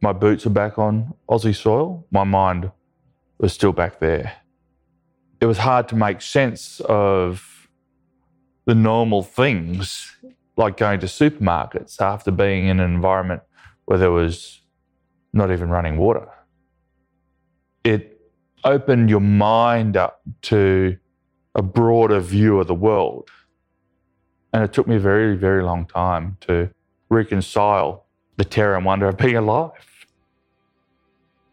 my 0.00 0.12
boots 0.12 0.44
were 0.44 0.50
back 0.50 0.78
on 0.78 1.14
Aussie 1.28 1.54
soil, 1.54 2.06
my 2.10 2.24
mind 2.24 2.70
was 3.38 3.52
still 3.52 3.72
back 3.72 4.00
there. 4.00 4.32
It 5.44 5.46
was 5.46 5.58
hard 5.58 5.88
to 5.88 5.94
make 5.94 6.22
sense 6.22 6.80
of 6.88 7.68
the 8.64 8.74
normal 8.74 9.22
things 9.22 10.16
like 10.56 10.78
going 10.78 11.00
to 11.00 11.06
supermarkets 11.06 12.00
after 12.00 12.30
being 12.30 12.68
in 12.68 12.80
an 12.80 12.94
environment 12.94 13.42
where 13.84 13.98
there 13.98 14.10
was 14.10 14.62
not 15.34 15.50
even 15.50 15.68
running 15.68 15.98
water. 15.98 16.26
It 17.84 18.18
opened 18.64 19.10
your 19.10 19.20
mind 19.20 19.98
up 19.98 20.22
to 20.52 20.96
a 21.54 21.60
broader 21.60 22.20
view 22.20 22.58
of 22.58 22.66
the 22.66 22.74
world. 22.74 23.28
And 24.54 24.64
it 24.64 24.72
took 24.72 24.88
me 24.88 24.96
a 24.96 24.98
very, 24.98 25.36
very 25.36 25.62
long 25.62 25.84
time 25.84 26.38
to 26.46 26.70
reconcile 27.10 28.06
the 28.38 28.46
terror 28.46 28.76
and 28.76 28.86
wonder 28.86 29.08
of 29.08 29.18
being 29.18 29.36
alive. 29.36 30.06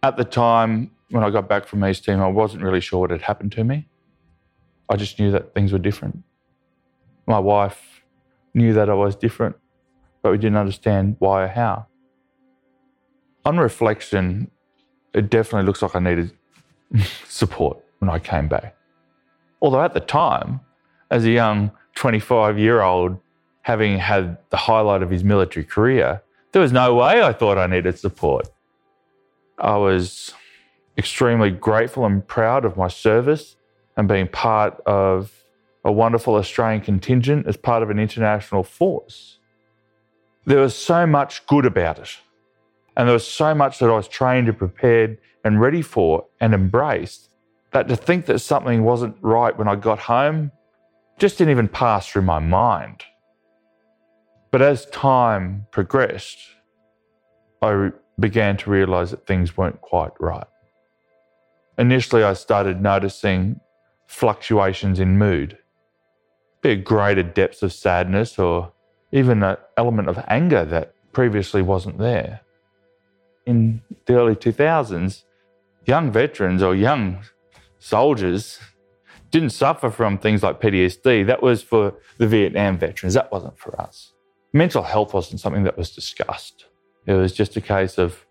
At 0.02 0.16
the 0.16 0.24
time, 0.24 0.92
when 1.10 1.26
I 1.26 1.30
got 1.30 1.50
back 1.50 1.68
from 1.68 1.84
East 1.84 2.06
Timor, 2.06 2.24
I 2.24 2.30
wasn't 2.30 2.64
really 2.64 2.80
sure 2.80 3.02
what 3.02 3.12
had 3.12 3.24
happened 3.24 3.52
to 3.52 3.66
me. 3.66 3.90
I 4.92 4.98
just 4.98 5.18
knew 5.20 5.32
that 5.32 5.54
things 5.54 5.72
were 5.72 5.80
different. 5.80 6.22
My 7.26 7.40
wife 7.40 8.02
knew 8.54 8.74
that 8.74 8.90
I 8.90 8.94
was 8.94 9.16
different, 9.16 9.56
but 10.22 10.34
we 10.34 10.38
didn't 10.38 10.58
understand 10.58 11.16
why 11.20 11.44
or 11.44 11.48
how. 11.48 11.86
On 13.46 13.58
reflection, 13.58 14.52
it 15.14 15.30
definitely 15.30 15.66
looks 15.66 15.82
like 15.82 15.96
I 15.96 16.00
needed 16.00 16.34
support 17.26 17.78
when 18.00 18.10
I 18.10 18.20
came 18.20 18.50
back. 18.50 18.76
Although 19.62 19.82
at 19.82 19.94
the 19.94 20.02
time, 20.02 20.60
as 21.10 21.24
a 21.24 21.32
young 21.32 21.72
25 21.96 22.60
year 22.60 22.82
old, 22.82 23.18
having 23.62 23.98
had 23.98 24.38
the 24.50 24.58
highlight 24.58 25.02
of 25.04 25.10
his 25.10 25.24
military 25.24 25.64
career, 25.64 26.22
there 26.52 26.62
was 26.62 26.74
no 26.74 26.96
way 26.96 27.24
I 27.24 27.32
thought 27.32 27.58
I 27.58 27.68
needed 27.68 27.98
support. 27.98 28.50
I 29.58 29.78
was 29.78 30.34
extremely 30.98 31.50
grateful 31.50 32.06
and 32.06 32.28
proud 32.28 32.66
of 32.66 32.76
my 32.76 32.90
service 32.90 33.56
and 33.98 34.08
being 34.08 34.28
part 34.28 34.80
of 34.86 35.32
a 35.84 35.92
wonderful 35.92 36.36
Australian 36.36 36.82
contingent 36.82 37.48
as 37.48 37.58
part 37.58 37.84
of 37.84 37.90
an 37.90 38.00
international 38.00 38.64
force. 38.64 39.40
There 40.46 40.60
was 40.60 40.76
so 40.76 41.06
much 41.06 41.46
good 41.48 41.66
about 41.66 42.00
it. 42.00 42.18
And 42.96 43.08
there 43.08 43.14
was 43.14 43.28
so 43.28 43.56
much 43.56 43.80
that 43.80 43.90
I 43.90 43.96
was 43.96 44.08
trained 44.08 44.48
and 44.48 44.58
prepared 44.58 45.18
and 45.44 45.62
ready 45.62 45.82
for 45.82 46.26
and 46.40 46.54
embraced 46.54 47.30
that 47.72 47.88
to 47.88 47.96
think 47.96 48.26
that 48.26 48.40
something 48.40 48.84
wasn't 48.84 49.16
right 49.22 49.58
when 49.58 49.68
I 49.68 49.76
got 49.76 50.00
home 50.00 50.52
just 51.18 51.38
didn't 51.38 51.52
even 51.52 51.68
pass 51.68 52.08
through 52.08 52.24
my 52.24 52.40
mind. 52.40 53.04
But 54.52 54.62
as 54.62 54.86
time 54.88 55.68
progressed, 55.72 56.40
I 57.62 57.92
began 58.20 58.58
to 58.58 58.70
realize 58.70 59.12
that 59.12 59.26
things 59.26 59.56
weren't 59.56 59.80
quite 59.82 60.12
right. 60.20 60.48
Initially, 61.78 62.24
I 62.24 62.34
started 62.34 62.82
noticing 62.82 63.60
fluctuations 64.12 65.00
in 65.00 65.18
mood, 65.18 65.58
be 66.62 66.72
it 66.72 66.84
greater 66.84 67.24
depths 67.24 67.64
of 67.64 67.72
sadness 67.72 68.38
or 68.38 68.72
even 69.14 69.42
an 69.42 69.56
element 69.78 70.10
of 70.10 70.24
anger 70.28 70.66
that 70.66 70.94
previously 71.14 71.62
wasn't 71.62 71.98
there 71.98 72.42
in 73.46 73.82
the 74.06 74.16
early 74.16 74.36
2000s, 74.36 75.24
young 75.86 76.12
veterans 76.12 76.62
or 76.62 76.76
young 76.76 77.24
soldiers 77.80 78.60
didn't 79.32 79.52
suffer 79.52 79.90
from 79.90 80.18
things 80.18 80.44
like 80.44 80.60
PTSD. 80.60 81.26
That 81.26 81.42
was 81.42 81.64
for 81.64 81.94
the 82.18 82.28
Vietnam 82.28 82.78
veterans, 82.78 83.14
that 83.14 83.32
wasn't 83.32 83.58
for 83.58 83.80
us. 83.80 84.14
Mental 84.54 84.84
health 84.84 85.14
wasn't 85.14 85.40
something 85.40 85.64
that 85.64 85.78
was 85.78 85.92
discussed. 85.92 86.66
It 87.06 87.14
was 87.14 87.34
just 87.34 87.56
a 87.56 87.62
case 87.62 87.98
of, 87.98 88.26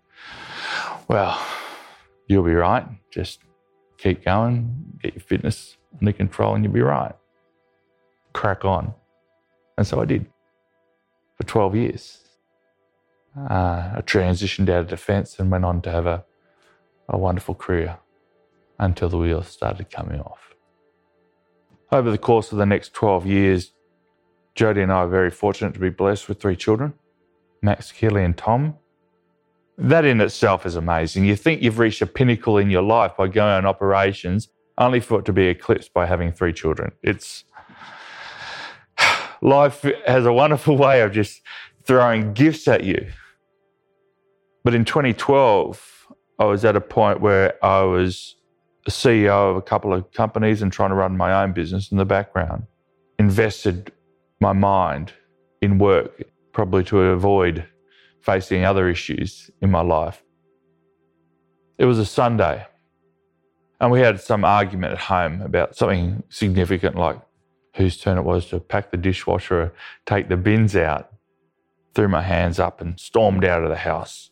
well, 1.07 1.43
you'll 2.27 2.43
be 2.43 2.53
right. 2.53 2.85
Just 3.09 3.39
keep 4.01 4.25
going, 4.25 4.97
get 5.01 5.13
your 5.13 5.21
fitness 5.21 5.77
under 5.99 6.11
control, 6.11 6.55
and 6.55 6.63
you'll 6.63 6.73
be 6.73 6.81
right. 6.81 7.13
Crack 8.33 8.65
on. 8.65 8.93
And 9.77 9.85
so 9.85 10.01
I 10.01 10.05
did 10.05 10.25
for 11.37 11.43
12 11.43 11.75
years. 11.75 12.17
Uh, 13.37 13.93
I 13.95 14.01
transitioned 14.01 14.69
out 14.69 14.81
of 14.81 14.87
defence 14.87 15.39
and 15.39 15.51
went 15.51 15.65
on 15.65 15.81
to 15.83 15.91
have 15.91 16.05
a, 16.05 16.25
a 17.07 17.17
wonderful 17.17 17.55
career 17.55 17.97
until 18.79 19.09
the 19.09 19.17
wheels 19.17 19.47
started 19.47 19.89
coming 19.89 20.19
off. 20.19 20.55
Over 21.91 22.09
the 22.09 22.17
course 22.17 22.51
of 22.51 22.57
the 22.57 22.65
next 22.65 22.93
12 22.93 23.25
years, 23.27 23.71
Jodie 24.55 24.83
and 24.83 24.91
I 24.91 24.97
are 24.97 25.07
very 25.07 25.29
fortunate 25.29 25.73
to 25.75 25.79
be 25.79 25.89
blessed 25.89 26.27
with 26.27 26.41
three 26.41 26.55
children 26.55 26.93
Max, 27.61 27.91
Kelly, 27.91 28.23
and 28.23 28.35
Tom. 28.35 28.75
That 29.81 30.05
in 30.05 30.21
itself 30.21 30.67
is 30.67 30.75
amazing. 30.75 31.25
You 31.25 31.35
think 31.35 31.63
you've 31.63 31.79
reached 31.79 32.03
a 32.03 32.05
pinnacle 32.05 32.59
in 32.59 32.69
your 32.69 32.83
life 32.83 33.13
by 33.17 33.27
going 33.27 33.51
on 33.51 33.65
operations, 33.65 34.47
only 34.77 34.99
for 34.99 35.19
it 35.19 35.25
to 35.25 35.33
be 35.33 35.47
eclipsed 35.47 35.91
by 35.91 36.05
having 36.05 36.31
three 36.31 36.53
children. 36.53 36.91
It's 37.01 37.45
life 39.41 39.83
has 40.05 40.27
a 40.27 40.33
wonderful 40.33 40.77
way 40.77 41.01
of 41.01 41.11
just 41.11 41.41
throwing 41.83 42.33
gifts 42.33 42.67
at 42.67 42.83
you. 42.83 43.07
But 44.63 44.75
in 44.75 44.85
2012, 44.85 46.07
I 46.37 46.45
was 46.45 46.63
at 46.63 46.75
a 46.75 46.81
point 46.81 47.19
where 47.19 47.53
I 47.65 47.81
was 47.81 48.35
a 48.85 48.91
CEO 48.91 49.49
of 49.49 49.55
a 49.55 49.63
couple 49.63 49.95
of 49.95 50.11
companies 50.11 50.61
and 50.61 50.71
trying 50.71 50.89
to 50.89 50.95
run 50.95 51.17
my 51.17 51.41
own 51.41 51.53
business 51.53 51.91
in 51.91 51.97
the 51.97 52.05
background. 52.05 52.67
Invested 53.17 53.91
my 54.39 54.53
mind 54.53 55.11
in 55.59 55.79
work, 55.79 56.21
probably 56.51 56.83
to 56.83 56.99
avoid 56.99 57.67
facing 58.21 58.65
other 58.65 58.89
issues 58.89 59.49
in 59.61 59.71
my 59.71 59.81
life. 59.81 60.23
It 61.77 61.85
was 61.85 61.99
a 61.99 62.05
Sunday. 62.05 62.65
And 63.79 63.91
we 63.91 63.99
had 63.99 64.21
some 64.21 64.45
argument 64.45 64.93
at 64.93 64.99
home 64.99 65.41
about 65.41 65.75
something 65.75 66.23
significant 66.29 66.95
like 66.95 67.19
whose 67.75 67.97
turn 67.97 68.17
it 68.17 68.23
was 68.23 68.47
to 68.47 68.59
pack 68.59 68.91
the 68.91 68.97
dishwasher 68.97 69.61
or 69.61 69.73
take 70.05 70.29
the 70.29 70.37
bins 70.37 70.75
out. 70.75 71.11
Threw 71.95 72.07
my 72.07 72.21
hands 72.21 72.59
up 72.59 72.79
and 72.79 72.99
stormed 72.99 73.43
out 73.43 73.63
of 73.63 73.69
the 73.69 73.77
house 73.77 74.29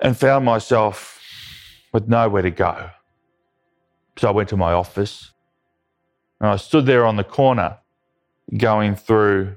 and 0.00 0.16
found 0.16 0.44
myself 0.44 1.20
with 1.92 2.08
nowhere 2.08 2.42
to 2.42 2.50
go. 2.50 2.90
So 4.16 4.28
I 4.28 4.30
went 4.30 4.48
to 4.48 4.56
my 4.56 4.72
office 4.72 5.32
and 6.40 6.48
I 6.48 6.56
stood 6.56 6.86
there 6.86 7.04
on 7.04 7.16
the 7.16 7.24
corner 7.24 7.78
going 8.56 8.96
through 8.96 9.56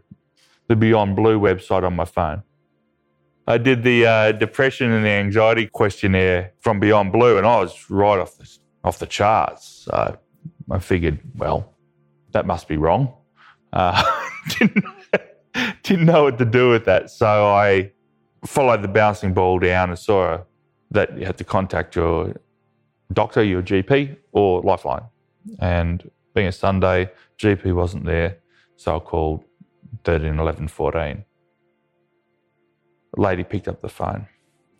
the 0.67 0.75
Beyond 0.75 1.15
Blue 1.15 1.39
website 1.39 1.83
on 1.83 1.95
my 1.95 2.05
phone. 2.05 2.43
I 3.49 3.57
did 3.57 3.81
the 3.81 4.05
uh, 4.05 4.31
depression 4.33 4.91
and 4.91 5.05
the 5.05 5.09
anxiety 5.09 5.67
questionnaire 5.67 6.51
from 6.59 6.81
Beyond 6.81 7.13
Blue, 7.13 7.37
and 7.37 7.47
I 7.47 7.59
was 7.61 7.89
right 7.89 8.19
off 8.19 8.37
the, 8.37 8.57
off 8.83 8.99
the 8.99 9.05
charts. 9.05 9.85
So 9.85 10.17
I 10.69 10.79
figured, 10.79 11.19
well, 11.35 11.73
that 12.33 12.45
must 12.45 12.67
be 12.67 12.75
wrong. 12.75 13.13
Uh, 13.71 14.03
didn't, 14.59 14.83
didn't 15.83 16.05
know 16.05 16.23
what 16.23 16.37
to 16.39 16.45
do 16.45 16.69
with 16.69 16.83
that. 16.85 17.09
So 17.09 17.47
I 17.47 17.93
followed 18.45 18.81
the 18.81 18.89
bouncing 18.89 19.33
ball 19.33 19.59
down 19.59 19.91
and 19.91 19.97
saw 19.97 20.43
that 20.91 21.17
you 21.17 21.25
had 21.25 21.37
to 21.37 21.45
contact 21.45 21.95
your 21.95 22.35
doctor, 23.13 23.41
your 23.43 23.61
GP, 23.61 24.17
or 24.33 24.61
Lifeline. 24.61 25.03
And 25.59 26.11
being 26.33 26.47
a 26.47 26.51
Sunday, 26.51 27.11
GP 27.39 27.73
wasn't 27.73 28.03
there. 28.03 28.39
So 28.75 28.97
I 28.97 28.99
called 28.99 29.45
13, 30.03 30.37
11, 30.37 30.67
14 30.67 31.23
lady 33.17 33.43
picked 33.43 33.67
up 33.67 33.81
the 33.81 33.89
phone. 33.89 34.27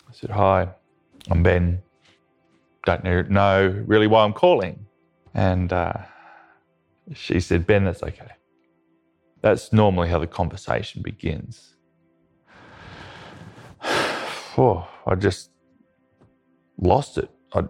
I 0.08 0.14
said, 0.14 0.30
Hi, 0.30 0.70
I'm 1.30 1.44
Ben. 1.44 1.82
Don't 2.86 3.04
know 3.30 3.84
really 3.86 4.08
why 4.08 4.24
I'm 4.24 4.34
calling. 4.34 4.86
And 5.34 5.74
uh, 5.74 5.94
she 7.14 7.40
said, 7.40 7.68
Ben, 7.68 7.86
that's 7.86 8.02
okay. 8.02 8.32
That's 9.42 9.72
normally 9.72 10.10
how 10.10 10.20
the 10.20 10.28
conversation 10.28 11.02
begins. 11.02 11.76
oh, 13.84 14.88
I 15.06 15.16
just 15.16 15.52
lost 16.80 17.18
it. 17.18 17.30
I 17.54 17.64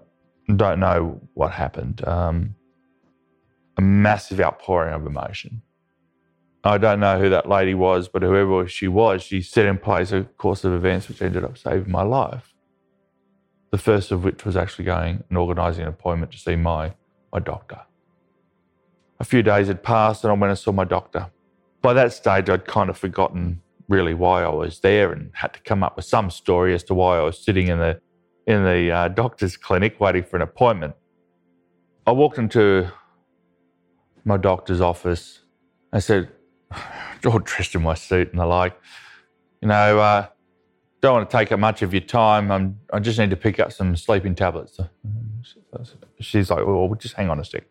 don't 0.56 0.80
know 0.80 1.20
what 1.34 1.52
happened. 1.52 2.08
Um, 2.08 2.56
a 3.78 3.82
massive 3.82 4.40
outpouring 4.40 4.94
of 4.94 5.06
emotion. 5.06 5.62
I 6.64 6.78
don't 6.78 7.00
know 7.00 7.20
who 7.20 7.30
that 7.30 7.48
lady 7.48 7.74
was, 7.74 8.08
but 8.08 8.24
whoever 8.24 8.68
she 8.68 8.88
was, 8.88 9.22
she 9.24 9.42
set 9.42 9.66
in 9.66 9.78
place 9.78 10.12
a 10.12 10.24
course 10.24 10.64
of 10.64 10.74
events 10.74 11.08
which 11.08 11.22
ended 11.22 11.44
up 11.44 11.58
saving 11.58 11.92
my 11.92 12.04
life. 12.04 12.54
The 13.72 13.78
first 13.78 14.12
of 14.12 14.24
which 14.24 14.44
was 14.44 14.58
actually 14.58 14.86
going 14.86 15.24
and 15.30 15.38
organising 15.38 15.84
an 15.84 15.90
appointment 15.90 16.32
to 16.32 16.38
see 16.38 16.56
my, 16.56 16.94
my 17.32 17.40
doctor. 17.40 17.82
A 19.20 19.24
few 19.24 19.44
days 19.44 19.68
had 19.68 19.84
passed 19.84 20.24
and 20.24 20.32
I 20.32 20.36
went 20.36 20.50
and 20.50 20.60
saw 20.60 20.72
my 20.72 20.84
doctor. 20.84 21.30
By 21.82 21.94
that 21.94 22.14
stage, 22.14 22.50
I'd 22.50 22.66
kind 22.66 22.90
of 22.90 22.98
forgotten 22.98 23.62
really 23.88 24.14
why 24.14 24.44
I 24.44 24.50
was 24.50 24.80
there 24.80 25.12
and 25.12 25.32
had 25.34 25.54
to 25.54 25.60
come 25.62 25.84
up 25.84 25.96
with 25.96 26.06
some 26.06 26.30
story 26.30 26.74
as 26.74 26.84
to 26.86 26.94
why 26.94 27.18
I 27.18 27.24
was 27.24 27.40
sitting 27.40 27.68
in 27.68 27.80
the, 27.80 28.02
in 28.46 28.64
the 28.64 28.92
uh, 28.92 29.08
doctor's 29.10 29.58
clinic 29.58 30.00
waiting 30.00 30.24
for 30.24 30.36
an 30.36 30.42
appointment. 30.42 30.96
I 32.06 32.12
walked 32.12 32.38
into 32.38 32.92
my 34.26 34.38
doctor's 34.38 34.82
office. 34.82 35.42
I 35.94 36.00
said, 36.00 36.30
all 37.26 37.40
dressed 37.40 37.76
in 37.76 37.84
my 37.84 37.94
suit 37.94 38.32
and 38.32 38.40
the 38.40 38.46
like. 38.46 38.80
You 39.62 39.70
know, 39.70 40.00
uh, 40.00 40.28
don't 41.02 41.14
want 41.14 41.30
to 41.30 41.38
take 41.38 41.52
up 41.52 41.60
much 41.60 41.82
of 41.82 41.94
your 41.94 42.02
time. 42.02 42.52
I'm, 42.52 42.80
I 42.92 43.00
just 43.00 43.20
need 43.20 43.30
to 43.30 43.36
pick 43.36 43.60
up 43.60 43.72
some 43.72 43.96
sleeping 43.96 44.36
tablets. 44.36 44.80
She's 46.20 46.50
like, 46.50 46.66
well, 46.66 46.94
just 46.98 47.16
hang 47.16 47.30
on 47.30 47.40
a 47.40 47.46
sec. 47.46 47.64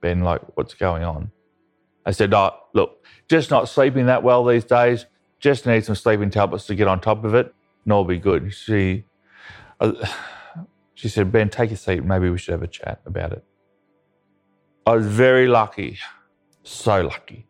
Ben, 0.00 0.20
like, 0.20 0.40
what's 0.56 0.74
going 0.74 1.04
on? 1.04 1.30
I 2.04 2.10
said, 2.10 2.34
oh, 2.34 2.50
look, 2.72 3.04
just 3.28 3.50
not 3.50 3.68
sleeping 3.68 4.06
that 4.06 4.22
well 4.22 4.44
these 4.44 4.64
days. 4.64 5.06
Just 5.38 5.66
need 5.66 5.84
some 5.84 5.94
sleeping 5.94 6.30
tablets 6.30 6.66
to 6.66 6.74
get 6.74 6.88
on 6.88 7.00
top 7.00 7.24
of 7.24 7.34
it, 7.34 7.54
and 7.84 7.92
all 7.92 8.04
be 8.04 8.18
good. 8.18 8.52
She, 8.54 9.04
uh, 9.80 9.92
she 10.94 11.08
said, 11.08 11.30
Ben, 11.30 11.48
take 11.48 11.70
a 11.70 11.76
seat. 11.76 12.04
Maybe 12.04 12.30
we 12.30 12.38
should 12.38 12.52
have 12.52 12.62
a 12.62 12.68
chat 12.68 13.00
about 13.06 13.32
it. 13.32 13.44
I 14.86 14.96
was 14.96 15.06
very 15.06 15.46
lucky, 15.46 15.98
so 16.64 17.02
lucky, 17.02 17.46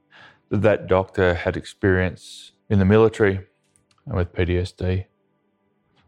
that 0.52 0.86
doctor 0.86 1.34
had 1.34 1.56
experience 1.56 2.52
in 2.68 2.78
the 2.78 2.84
military 2.84 3.40
and 4.04 4.14
with 4.14 4.34
PTSD 4.34 5.06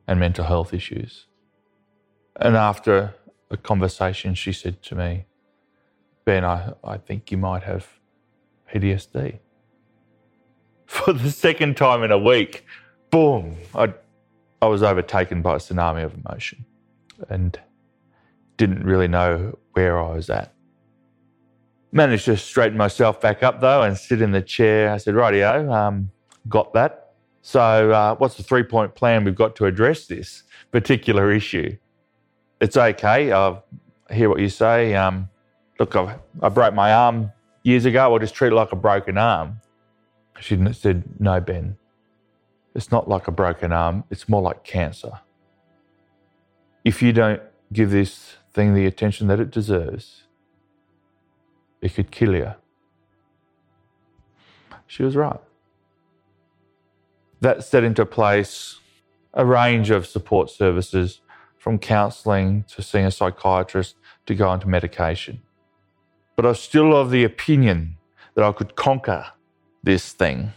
and 0.06 0.20
mental 0.20 0.44
health 0.44 0.74
issues. 0.74 1.26
And 2.36 2.54
after 2.54 3.14
a 3.50 3.56
conversation, 3.56 4.34
she 4.34 4.52
said 4.52 4.82
to 4.82 4.94
me, 4.94 5.24
Ben, 6.26 6.44
I, 6.44 6.74
I 6.84 6.98
think 6.98 7.30
you 7.30 7.38
might 7.38 7.62
have 7.62 7.88
PTSD. 8.72 9.38
For 10.86 11.14
the 11.14 11.30
second 11.30 11.78
time 11.78 12.02
in 12.02 12.10
a 12.10 12.18
week, 12.18 12.66
boom, 13.10 13.56
I, 13.74 13.94
I 14.60 14.66
was 14.66 14.82
overtaken 14.82 15.40
by 15.40 15.54
a 15.54 15.58
tsunami 15.58 16.04
of 16.04 16.14
emotion 16.14 16.66
and 17.30 17.58
didn't 18.58 18.84
really 18.84 19.08
know 19.08 19.58
where 19.72 19.98
I 19.98 20.14
was 20.14 20.28
at. 20.28 20.52
Managed 21.94 22.24
to 22.24 22.36
straighten 22.36 22.76
myself 22.76 23.20
back 23.20 23.44
up 23.44 23.60
though 23.60 23.82
and 23.82 23.96
sit 23.96 24.20
in 24.20 24.32
the 24.32 24.42
chair. 24.42 24.90
I 24.90 24.96
said, 24.96 25.14
rightio, 25.14 25.72
um, 25.72 26.10
got 26.48 26.72
that. 26.74 27.12
So, 27.40 27.92
uh, 27.92 28.16
what's 28.16 28.34
the 28.36 28.42
three 28.42 28.64
point 28.64 28.96
plan 28.96 29.22
we've 29.22 29.36
got 29.36 29.54
to 29.56 29.66
address 29.66 30.06
this 30.06 30.42
particular 30.72 31.30
issue? 31.30 31.76
It's 32.60 32.76
okay. 32.76 33.32
I 33.32 33.62
hear 34.10 34.28
what 34.28 34.40
you 34.40 34.48
say. 34.48 34.94
Um, 34.96 35.28
look, 35.78 35.94
I, 35.94 36.16
I 36.42 36.48
broke 36.48 36.74
my 36.74 36.92
arm 36.92 37.30
years 37.62 37.84
ago. 37.84 38.12
I'll 38.12 38.18
just 38.18 38.34
treat 38.34 38.52
it 38.52 38.56
like 38.56 38.72
a 38.72 38.76
broken 38.76 39.16
arm. 39.16 39.60
She 40.40 40.58
said, 40.72 41.04
No, 41.20 41.40
Ben, 41.40 41.76
it's 42.74 42.90
not 42.90 43.08
like 43.08 43.28
a 43.28 43.30
broken 43.30 43.70
arm. 43.70 44.02
It's 44.10 44.28
more 44.28 44.42
like 44.42 44.64
cancer. 44.64 45.20
If 46.84 47.02
you 47.02 47.12
don't 47.12 47.40
give 47.72 47.90
this 47.90 48.34
thing 48.52 48.74
the 48.74 48.86
attention 48.86 49.28
that 49.28 49.38
it 49.38 49.50
deserves, 49.50 50.24
it 51.84 51.94
could 51.94 52.10
kill 52.10 52.34
you. 52.34 52.54
She 54.86 55.02
was 55.02 55.16
right. 55.16 55.38
That 57.42 57.62
set 57.62 57.84
into 57.84 58.06
place 58.06 58.80
a 59.34 59.44
range 59.44 59.90
of 59.90 60.06
support 60.06 60.48
services 60.48 61.20
from 61.58 61.78
counselling 61.78 62.64
to 62.68 62.80
seeing 62.80 63.04
a 63.04 63.10
psychiatrist 63.10 63.96
to 64.24 64.34
go 64.34 64.50
into 64.54 64.66
medication. 64.66 65.42
But 66.36 66.46
I 66.46 66.48
was 66.50 66.60
still 66.60 66.96
of 66.96 67.10
the 67.10 67.22
opinion 67.22 67.98
that 68.34 68.44
I 68.44 68.52
could 68.52 68.76
conquer 68.76 69.26
this 69.82 70.12
thing. 70.12 70.54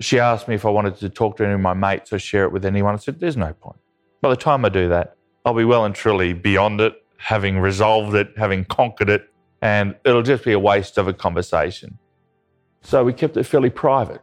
She 0.00 0.18
asked 0.18 0.48
me 0.48 0.56
if 0.56 0.66
I 0.66 0.70
wanted 0.70 0.96
to 0.96 1.08
talk 1.08 1.36
to 1.36 1.44
any 1.44 1.54
of 1.54 1.60
my 1.60 1.74
mates 1.74 2.12
or 2.12 2.18
share 2.18 2.42
it 2.42 2.50
with 2.50 2.64
anyone. 2.64 2.94
I 2.94 2.98
said, 2.98 3.20
There's 3.20 3.36
no 3.36 3.52
point. 3.52 3.78
By 4.20 4.30
the 4.30 4.36
time 4.36 4.64
I 4.64 4.68
do 4.68 4.88
that, 4.88 5.16
I'll 5.44 5.54
be 5.54 5.64
well 5.64 5.84
and 5.84 5.94
truly 5.94 6.32
beyond 6.32 6.80
it, 6.80 6.94
having 7.18 7.60
resolved 7.60 8.16
it, 8.16 8.32
having 8.36 8.64
conquered 8.64 9.08
it, 9.08 9.31
and 9.62 9.94
it'll 10.04 10.22
just 10.22 10.44
be 10.44 10.52
a 10.52 10.58
waste 10.58 10.98
of 10.98 11.06
a 11.06 11.14
conversation. 11.14 11.98
So 12.82 13.04
we 13.04 13.12
kept 13.12 13.36
it 13.36 13.44
fairly 13.44 13.70
private 13.70 14.20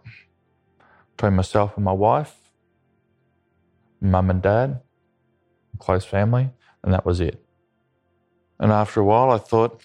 between 1.16 1.34
myself 1.34 1.78
and 1.78 1.86
my 1.86 1.94
wife, 1.94 2.36
mum 4.02 4.30
and 4.30 4.42
dad, 4.42 4.82
close 5.80 6.04
family, 6.04 6.50
and 6.84 6.94
that 6.94 7.06
was 7.06 7.22
it. 7.22 7.42
And 8.60 8.74
after 8.74 9.00
a 9.00 9.06
while, 9.06 9.32
I 9.32 9.38
thought 9.38 9.82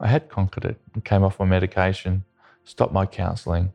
I 0.00 0.08
had 0.08 0.28
conquered 0.28 0.64
it 0.64 0.80
and 0.92 1.04
came 1.04 1.22
off 1.22 1.38
my 1.38 1.46
medication, 1.46 2.24
stopped 2.64 2.92
my 2.92 3.06
counselling. 3.06 3.72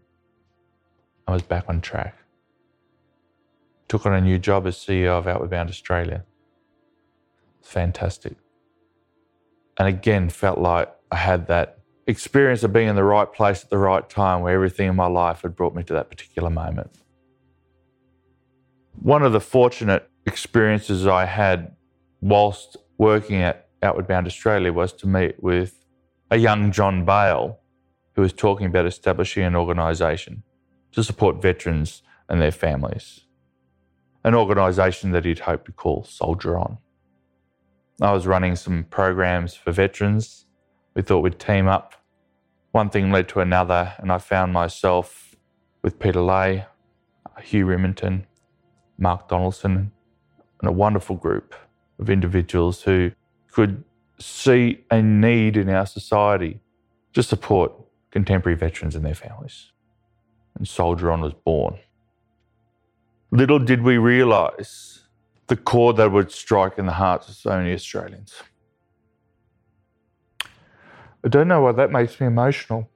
I 1.26 1.32
was 1.32 1.42
back 1.42 1.66
on 1.70 1.80
track. 1.80 2.18
Took 3.88 4.06
on 4.06 4.14
a 4.14 4.20
new 4.20 4.38
job 4.38 4.68
as 4.68 4.76
CEO 4.76 5.18
of 5.18 5.26
Outward 5.26 5.52
Bound 5.52 5.70
Australia. 5.70 6.26
Fantastic 7.62 8.36
and 9.80 9.88
again 9.88 10.30
felt 10.30 10.60
like 10.60 10.94
I 11.12 11.16
had 11.16 11.48
that 11.48 11.80
experience 12.06 12.64
of 12.64 12.74
being 12.74 12.90
in 12.90 12.96
the 12.96 13.04
right 13.04 13.32
place 13.32 13.64
at 13.64 13.70
the 13.70 13.78
right 13.78 14.08
time 14.10 14.42
where 14.42 14.54
everything 14.54 14.90
in 14.90 14.96
my 14.96 15.08
life 15.08 15.42
had 15.42 15.56
brought 15.56 15.74
me 15.74 15.84
to 15.84 15.94
that 15.94 16.10
particular 16.10 16.50
moment. 16.50 16.92
One 19.02 19.24
of 19.24 19.32
the 19.32 19.40
fortunate 19.40 20.10
experiences 20.26 21.08
I 21.08 21.26
had 21.26 21.76
whilst 22.20 22.76
working 22.98 23.42
at 23.42 23.70
Outward 23.82 24.08
Bound 24.08 24.28
Australia 24.28 24.74
was 24.74 24.92
to 24.94 25.08
meet 25.08 25.42
with 25.42 25.86
a 26.30 26.38
young 26.38 26.72
John 26.72 27.06
Bale 27.06 27.60
who 28.16 28.22
was 28.22 28.34
talking 28.34 28.68
about 28.68 28.86
establishing 28.86 29.44
an 29.44 29.56
organisation 29.56 30.44
to 30.92 31.04
support 31.04 31.42
veterans 31.42 32.02
and 32.28 32.42
their 32.42 32.52
families. 32.52 33.22
An 34.24 34.36
organisation 34.36 35.12
that 35.12 35.24
he'd 35.24 35.40
hoped 35.40 35.66
to 35.68 35.72
call 35.72 36.04
Soldier 36.04 36.58
On. 36.58 36.80
I 38.02 38.14
was 38.14 38.26
running 38.26 38.56
some 38.56 38.86
programs 38.86 39.56
for 39.56 39.72
veterans. 39.72 40.46
We 40.96 41.02
thought 41.02 41.20
we'd 41.20 41.40
team 41.40 41.68
up. 41.68 41.96
One 42.72 42.90
thing 42.90 43.12
led 43.12 43.28
to 43.30 43.42
another, 43.42 43.94
and 43.98 44.12
I 44.12 44.20
found 44.20 44.54
myself 44.54 45.36
with 45.82 46.00
Peter 46.00 46.22
Leahy, 46.22 46.64
Hugh 47.42 47.66
Riminton, 47.66 48.26
Mark 48.98 49.28
Donaldson, 49.28 49.92
and 50.60 50.70
a 50.70 50.72
wonderful 50.72 51.16
group 51.16 51.56
of 52.00 52.10
individuals 52.10 52.84
who 52.84 53.12
could 53.52 53.84
see 54.20 54.84
a 54.92 55.02
need 55.02 55.58
in 55.58 55.70
our 55.70 55.86
society 55.86 56.60
to 57.14 57.24
support 57.24 57.74
contemporary 58.12 58.58
veterans 58.58 58.96
and 58.96 59.06
their 59.06 59.16
families. 59.16 59.72
And 60.56 60.68
Soldier 60.68 61.12
On 61.12 61.22
was 61.22 61.34
born. 61.34 61.80
Little 63.32 63.60
did 63.60 63.82
we 63.82 63.98
realise 63.98 64.99
the 65.50 65.58
chord 65.58 65.98
that 65.98 66.12
would 66.12 66.32
strike 66.32 66.78
in 66.78 66.86
the 66.86 66.94
hearts 66.94 67.28
of 67.28 67.36
so 67.36 67.50
many 67.50 67.74
Australians. 67.74 68.36
I 71.24 71.28
don't 71.28 71.48
know 71.48 71.62
why 71.62 71.74
that 71.74 71.92
makes 71.92 72.22
me 72.22 72.28
emotional. 72.28 72.90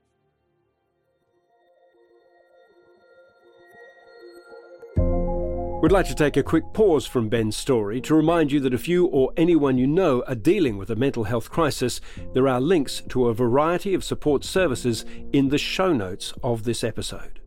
We'd 5.81 5.91
like 5.91 6.07
to 6.07 6.15
take 6.15 6.37
a 6.37 6.43
quick 6.43 6.63
pause 6.73 7.05
from 7.05 7.27
Ben's 7.27 7.57
story 7.57 7.99
to 8.01 8.15
remind 8.15 8.53
you 8.53 8.61
that 8.61 8.73
if 8.73 8.87
you 8.87 9.07
or 9.07 9.33
anyone 9.35 9.77
you 9.77 9.85
know 9.85 10.23
are 10.27 10.35
dealing 10.35 10.77
with 10.77 10.89
a 10.91 10.95
mental 10.95 11.25
health 11.25 11.49
crisis, 11.49 11.99
there 12.33 12.47
are 12.47 12.61
links 12.61 13.01
to 13.09 13.27
a 13.27 13.33
variety 13.33 13.93
of 13.93 14.03
support 14.03 14.45
services 14.45 15.03
in 15.33 15.49
the 15.49 15.57
show 15.57 15.91
notes 15.91 16.33
of 16.41 16.63
this 16.63 16.85
episode. 16.85 17.42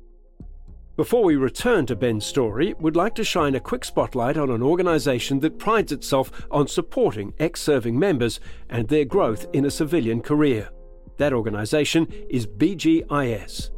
Before 0.96 1.24
we 1.24 1.36
return 1.36 1.84
to 1.86 1.94
Ben's 1.94 2.24
story, 2.24 2.74
we'd 2.80 2.96
like 2.96 3.14
to 3.16 3.24
shine 3.24 3.54
a 3.54 3.60
quick 3.60 3.84
spotlight 3.84 4.38
on 4.38 4.48
an 4.48 4.62
organisation 4.62 5.40
that 5.40 5.58
prides 5.58 5.92
itself 5.92 6.46
on 6.50 6.68
supporting 6.68 7.34
ex 7.38 7.60
serving 7.60 7.98
members 7.98 8.40
and 8.70 8.88
their 8.88 9.04
growth 9.04 9.46
in 9.52 9.66
a 9.66 9.70
civilian 9.70 10.22
career. 10.22 10.70
That 11.18 11.34
organisation 11.34 12.06
is 12.30 12.46
BGIS. 12.46 13.70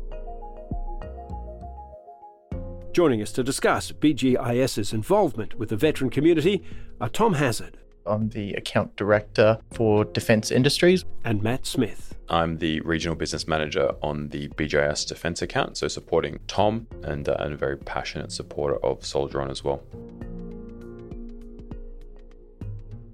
Joining 2.92 3.20
us 3.20 3.32
to 3.32 3.42
discuss 3.42 3.90
BGIS's 3.90 4.92
involvement 4.92 5.58
with 5.58 5.70
the 5.70 5.76
veteran 5.76 6.10
community 6.10 6.62
are 7.00 7.08
Tom 7.08 7.34
Hazard. 7.34 7.78
I'm 8.06 8.28
the 8.28 8.52
account 8.52 8.94
director 8.94 9.58
for 9.72 10.04
Defence 10.04 10.52
Industries. 10.52 11.04
And 11.24 11.42
Matt 11.42 11.66
Smith. 11.66 12.07
I'm 12.30 12.58
the 12.58 12.80
regional 12.80 13.16
business 13.16 13.48
manager 13.48 13.92
on 14.02 14.28
the 14.28 14.48
BGIS 14.48 15.06
Defence 15.06 15.40
account, 15.40 15.78
so 15.78 15.88
supporting 15.88 16.38
Tom 16.46 16.86
and, 17.02 17.28
uh, 17.28 17.36
and 17.38 17.54
a 17.54 17.56
very 17.56 17.78
passionate 17.78 18.32
supporter 18.32 18.76
of 18.84 19.04
Soldier 19.04 19.40
On 19.40 19.50
as 19.50 19.64
well. 19.64 19.82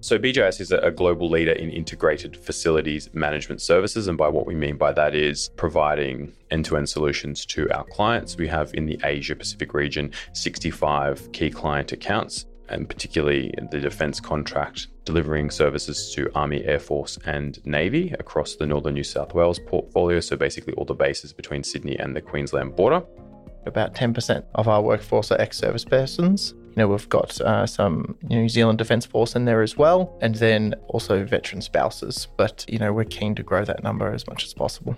So, 0.00 0.18
BGIS 0.18 0.60
is 0.60 0.70
a 0.70 0.90
global 0.90 1.30
leader 1.30 1.52
in 1.52 1.70
integrated 1.70 2.36
facilities 2.36 3.08
management 3.14 3.62
services. 3.62 4.06
And 4.06 4.18
by 4.18 4.28
what 4.28 4.44
we 4.44 4.54
mean 4.54 4.76
by 4.76 4.92
that 4.92 5.14
is 5.14 5.48
providing 5.56 6.34
end 6.50 6.66
to 6.66 6.76
end 6.76 6.90
solutions 6.90 7.46
to 7.46 7.70
our 7.72 7.84
clients. 7.84 8.36
We 8.36 8.46
have 8.48 8.74
in 8.74 8.84
the 8.84 9.00
Asia 9.02 9.34
Pacific 9.34 9.72
region 9.72 10.12
65 10.34 11.32
key 11.32 11.48
client 11.48 11.92
accounts, 11.92 12.44
and 12.68 12.88
particularly 12.88 13.52
the 13.70 13.80
defense 13.80 14.20
contract, 14.20 14.88
delivering 15.04 15.50
services 15.50 16.12
to 16.14 16.30
Army, 16.34 16.64
Air 16.64 16.78
Force, 16.78 17.18
and 17.24 17.64
Navy 17.66 18.14
across 18.18 18.56
the 18.56 18.66
Northern 18.66 18.94
New 18.94 19.04
South 19.04 19.34
Wales 19.34 19.58
portfolio. 19.58 20.20
So, 20.20 20.36
basically, 20.36 20.74
all 20.74 20.84
the 20.84 20.94
bases 20.94 21.32
between 21.32 21.62
Sydney 21.62 21.96
and 21.98 22.14
the 22.14 22.20
Queensland 22.20 22.76
border. 22.76 23.02
About 23.66 23.94
10% 23.94 24.44
of 24.54 24.68
our 24.68 24.82
workforce 24.82 25.32
are 25.32 25.40
ex 25.40 25.56
service 25.56 25.84
persons. 25.84 26.54
You 26.76 26.82
know, 26.82 26.88
we've 26.88 27.08
got 27.08 27.40
uh, 27.40 27.66
some 27.66 28.18
New 28.22 28.48
Zealand 28.48 28.78
Defence 28.78 29.06
Force 29.06 29.36
in 29.36 29.44
there 29.44 29.62
as 29.62 29.76
well, 29.76 30.18
and 30.20 30.34
then 30.34 30.74
also 30.88 31.24
veteran 31.24 31.62
spouses. 31.62 32.26
But, 32.36 32.64
you 32.68 32.78
know, 32.78 32.92
we're 32.92 33.04
keen 33.04 33.34
to 33.36 33.42
grow 33.42 33.64
that 33.64 33.82
number 33.82 34.12
as 34.12 34.26
much 34.26 34.44
as 34.44 34.52
possible. 34.52 34.96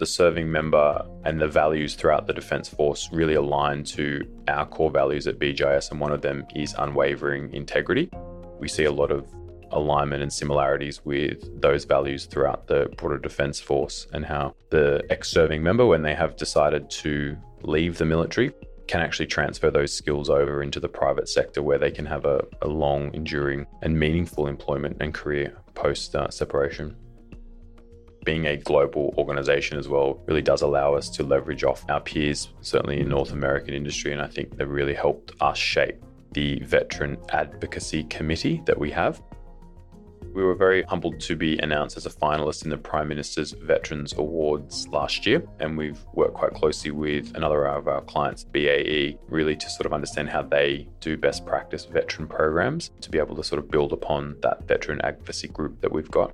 The 0.00 0.06
serving 0.06 0.50
member 0.50 1.04
and 1.26 1.38
the 1.38 1.46
values 1.46 1.94
throughout 1.94 2.26
the 2.26 2.32
Defence 2.32 2.70
Force 2.70 3.10
really 3.12 3.34
align 3.34 3.84
to 3.84 4.26
our 4.48 4.64
core 4.64 4.90
values 4.90 5.26
at 5.26 5.38
BGIS, 5.38 5.90
and 5.90 6.00
one 6.00 6.10
of 6.10 6.22
them 6.22 6.46
is 6.56 6.74
unwavering 6.78 7.52
integrity. 7.52 8.08
We 8.58 8.66
see 8.66 8.84
a 8.84 8.92
lot 8.92 9.10
of 9.10 9.26
alignment 9.72 10.22
and 10.22 10.32
similarities 10.32 11.04
with 11.04 11.60
those 11.60 11.84
values 11.84 12.24
throughout 12.24 12.66
the 12.66 12.88
broader 12.96 13.18
Defence 13.18 13.60
Force 13.60 14.06
and 14.14 14.24
how 14.24 14.54
the 14.70 15.04
ex 15.10 15.30
serving 15.30 15.62
member, 15.62 15.84
when 15.84 16.00
they 16.00 16.14
have 16.14 16.34
decided 16.34 16.88
to 17.02 17.36
leave 17.60 17.98
the 17.98 18.06
military, 18.06 18.52
can 18.86 19.02
actually 19.02 19.26
transfer 19.26 19.70
those 19.70 19.92
skills 19.92 20.30
over 20.30 20.62
into 20.62 20.80
the 20.80 20.88
private 20.88 21.28
sector 21.28 21.62
where 21.62 21.78
they 21.78 21.90
can 21.90 22.06
have 22.06 22.24
a, 22.24 22.40
a 22.62 22.68
long, 22.68 23.12
enduring, 23.12 23.66
and 23.82 24.00
meaningful 24.00 24.46
employment 24.46 24.96
and 25.00 25.12
career 25.12 25.58
post 25.74 26.16
uh, 26.16 26.30
separation. 26.30 26.96
Being 28.24 28.46
a 28.46 28.56
global 28.56 29.14
organization 29.16 29.78
as 29.78 29.88
well 29.88 30.22
really 30.26 30.42
does 30.42 30.62
allow 30.62 30.94
us 30.94 31.08
to 31.10 31.22
leverage 31.22 31.64
off 31.64 31.84
our 31.88 32.00
peers, 32.00 32.52
certainly 32.60 33.00
in 33.00 33.08
North 33.08 33.32
American 33.32 33.72
industry, 33.72 34.12
and 34.12 34.20
I 34.20 34.26
think 34.26 34.56
that 34.56 34.66
really 34.66 34.94
helped 34.94 35.32
us 35.40 35.56
shape 35.56 35.96
the 36.32 36.60
Veteran 36.60 37.16
Advocacy 37.30 38.04
Committee 38.04 38.62
that 38.66 38.78
we 38.78 38.90
have. 38.90 39.22
We 40.32 40.44
were 40.44 40.54
very 40.54 40.82
humbled 40.84 41.18
to 41.20 41.34
be 41.34 41.58
announced 41.58 41.96
as 41.96 42.06
a 42.06 42.10
finalist 42.10 42.62
in 42.62 42.70
the 42.70 42.76
Prime 42.76 43.08
Minister's 43.08 43.50
Veterans 43.50 44.12
Awards 44.12 44.86
last 44.88 45.26
year, 45.26 45.42
and 45.58 45.76
we've 45.76 45.98
worked 46.12 46.34
quite 46.34 46.54
closely 46.54 46.92
with 46.92 47.34
another 47.34 47.66
of 47.66 47.88
our 47.88 48.02
clients, 48.02 48.44
BAE, 48.44 49.18
really 49.28 49.56
to 49.56 49.70
sort 49.70 49.86
of 49.86 49.92
understand 49.92 50.28
how 50.28 50.42
they 50.42 50.86
do 51.00 51.16
best 51.16 51.44
practice 51.46 51.84
veteran 51.84 52.28
programs 52.28 52.92
to 53.00 53.10
be 53.10 53.18
able 53.18 53.34
to 53.34 53.42
sort 53.42 53.58
of 53.58 53.70
build 53.70 53.92
upon 53.92 54.36
that 54.42 54.68
veteran 54.68 55.00
advocacy 55.02 55.48
group 55.48 55.80
that 55.80 55.90
we've 55.90 56.10
got. 56.10 56.32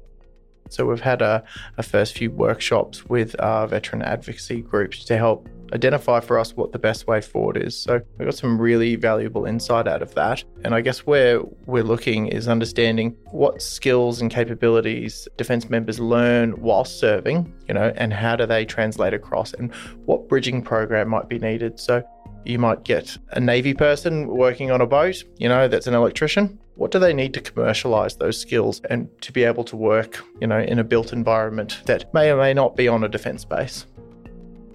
So 0.69 0.87
we've 0.87 1.01
had 1.01 1.23
a, 1.23 1.43
a 1.79 1.83
first 1.83 2.17
few 2.17 2.31
workshops 2.31 3.05
with 3.07 3.37
our 3.41 3.67
veteran 3.67 4.03
advocacy 4.03 4.63
groups 4.63 5.05
to 5.05 5.17
help 5.17 5.49
identify 5.73 6.21
for 6.21 6.39
us 6.39 6.55
what 6.55 6.73
the 6.73 6.79
best 6.79 7.07
way 7.07 7.21
forward 7.21 7.57
is. 7.57 7.77
So 7.77 8.01
we 8.19 8.25
got 8.25 8.35
some 8.35 8.61
really 8.61 8.97
valuable 8.97 9.47
insight 9.47 9.89
out 9.89 10.03
of 10.03 10.15
that. 10.15 10.45
And 10.65 10.75
I 10.75 10.81
guess 10.81 11.01
where 11.01 11.41
we're 11.67 11.83
looking 11.83 12.29
is 12.29 12.49
understanding 12.49 13.17
what 13.31 13.61
skills 13.61 14.21
and 14.21 14.31
capabilities 14.31 15.27
defence 15.37 15.69
members 15.69 15.99
learn 15.99 16.53
while 16.53 16.85
serving, 16.85 17.53
you 17.69 17.75
know, 17.75 17.93
and 17.97 18.13
how 18.13 18.37
do 18.37 18.47
they 18.47 18.65
translate 18.65 19.15
across 19.15 19.53
and 19.55 19.75
what 20.05 20.29
bridging 20.29 20.63
program 20.63 21.09
might 21.09 21.29
be 21.29 21.39
needed. 21.39 21.81
So 21.81 22.05
you 22.47 22.59
might 22.59 22.85
get 22.85 23.17
a 23.31 23.41
Navy 23.41 23.75
person 23.75 24.29
working 24.29 24.71
on 24.71 24.81
a 24.81 24.87
boat, 24.87 25.25
you 25.39 25.49
know, 25.49 25.69
that's 25.69 25.87
an 25.87 25.95
electrician. 25.95 26.59
What 26.77 26.91
do 26.91 26.99
they 26.99 27.15
need 27.15 27.35
to 27.35 27.41
commercialize 27.41 28.17
those 28.17 28.39
skills 28.39 28.81
and 28.91 29.09
to 29.23 29.33
be 29.33 29.45
able 29.45 29.65
to 29.65 29.77
work, 29.77 30.23
you 30.41 30.47
know, 30.47 30.61
in 30.61 30.79
a 30.79 30.85
built 30.85 31.13
environment 31.13 31.81
that 31.87 32.13
may 32.13 32.31
or 32.31 32.37
may 32.37 32.53
not 32.53 32.77
be 32.77 32.87
on 32.87 33.05
a 33.05 33.09
defense 33.09 33.45
base? 33.45 33.87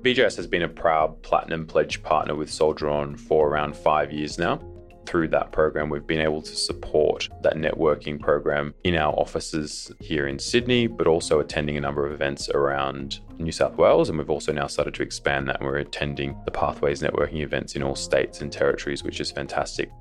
BGIS 0.01 0.35
has 0.37 0.47
been 0.47 0.63
a 0.63 0.67
proud 0.67 1.21
Platinum 1.21 1.67
Pledge 1.67 2.01
partner 2.01 2.35
with 2.35 2.51
Soldier 2.51 2.89
On 2.89 3.15
for 3.15 3.49
around 3.49 3.75
five 3.75 4.11
years 4.11 4.39
now. 4.39 4.59
Through 5.05 5.29
that 5.29 5.51
program, 5.51 5.89
we've 5.89 6.07
been 6.07 6.21
able 6.21 6.41
to 6.41 6.55
support 6.55 7.27
that 7.41 7.55
networking 7.55 8.19
program 8.19 8.73
in 8.83 8.95
our 8.95 9.13
offices 9.13 9.91
here 9.99 10.27
in 10.27 10.39
Sydney, 10.39 10.87
but 10.87 11.07
also 11.07 11.39
attending 11.39 11.77
a 11.77 11.81
number 11.81 12.05
of 12.05 12.13
events 12.13 12.49
around 12.49 13.19
New 13.37 13.51
South 13.51 13.75
Wales. 13.77 14.09
And 14.09 14.17
we've 14.17 14.29
also 14.29 14.53
now 14.53 14.67
started 14.67 14.93
to 14.95 15.03
expand 15.03 15.47
that 15.49 15.59
and 15.59 15.67
we're 15.67 15.77
attending 15.77 16.37
the 16.45 16.51
Pathways 16.51 17.01
networking 17.01 17.41
events 17.41 17.75
in 17.75 17.83
all 17.83 17.95
states 17.95 18.41
and 18.41 18.51
territories, 18.51 19.03
which 19.03 19.19
is 19.19 19.31
fantastic. 19.31 19.91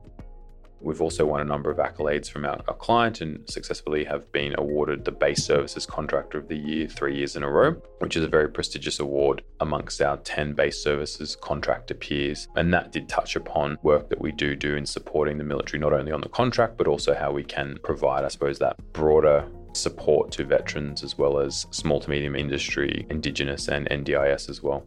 We've 0.80 1.02
also 1.02 1.26
won 1.26 1.40
a 1.40 1.44
number 1.44 1.70
of 1.70 1.78
accolades 1.78 2.30
from 2.30 2.44
our, 2.44 2.60
our, 2.66 2.74
client 2.74 3.20
and 3.20 3.48
successfully 3.48 4.04
have 4.04 4.30
been 4.32 4.54
awarded 4.56 5.04
the 5.04 5.12
Base 5.12 5.44
Services 5.44 5.84
Contractor 5.84 6.38
of 6.38 6.48
the 6.48 6.56
Year 6.56 6.88
three 6.88 7.16
years 7.16 7.36
in 7.36 7.42
a 7.42 7.50
row, 7.50 7.72
which 7.98 8.16
is 8.16 8.24
a 8.24 8.28
very 8.28 8.48
prestigious 8.48 8.98
award 8.98 9.42
amongst 9.60 10.00
our 10.00 10.16
10 10.18 10.54
base 10.54 10.82
services 10.82 11.36
contractor 11.36 11.94
peers. 11.94 12.48
And 12.56 12.72
that 12.72 12.92
did 12.92 13.08
touch 13.08 13.36
upon 13.36 13.78
work 13.82 14.08
that 14.08 14.20
we 14.20 14.32
do 14.32 14.56
do 14.56 14.76
in 14.76 14.86
supporting 14.86 15.36
the 15.36 15.44
military, 15.44 15.78
not 15.78 15.92
only 15.92 16.12
on 16.12 16.22
the 16.22 16.28
contract, 16.28 16.78
but 16.78 16.86
also 16.86 17.14
how 17.14 17.32
we 17.32 17.44
can 17.44 17.78
provide, 17.82 18.24
I 18.24 18.28
suppose, 18.28 18.58
that 18.60 18.76
broader 18.92 19.46
support 19.72 20.30
to 20.32 20.44
veterans 20.44 21.04
as 21.04 21.16
well 21.16 21.38
as 21.38 21.66
small 21.70 22.00
to 22.00 22.10
medium 22.10 22.34
industry, 22.34 23.06
Indigenous, 23.10 23.68
and 23.68 23.88
NDIS 23.88 24.48
as 24.48 24.62
well. 24.62 24.86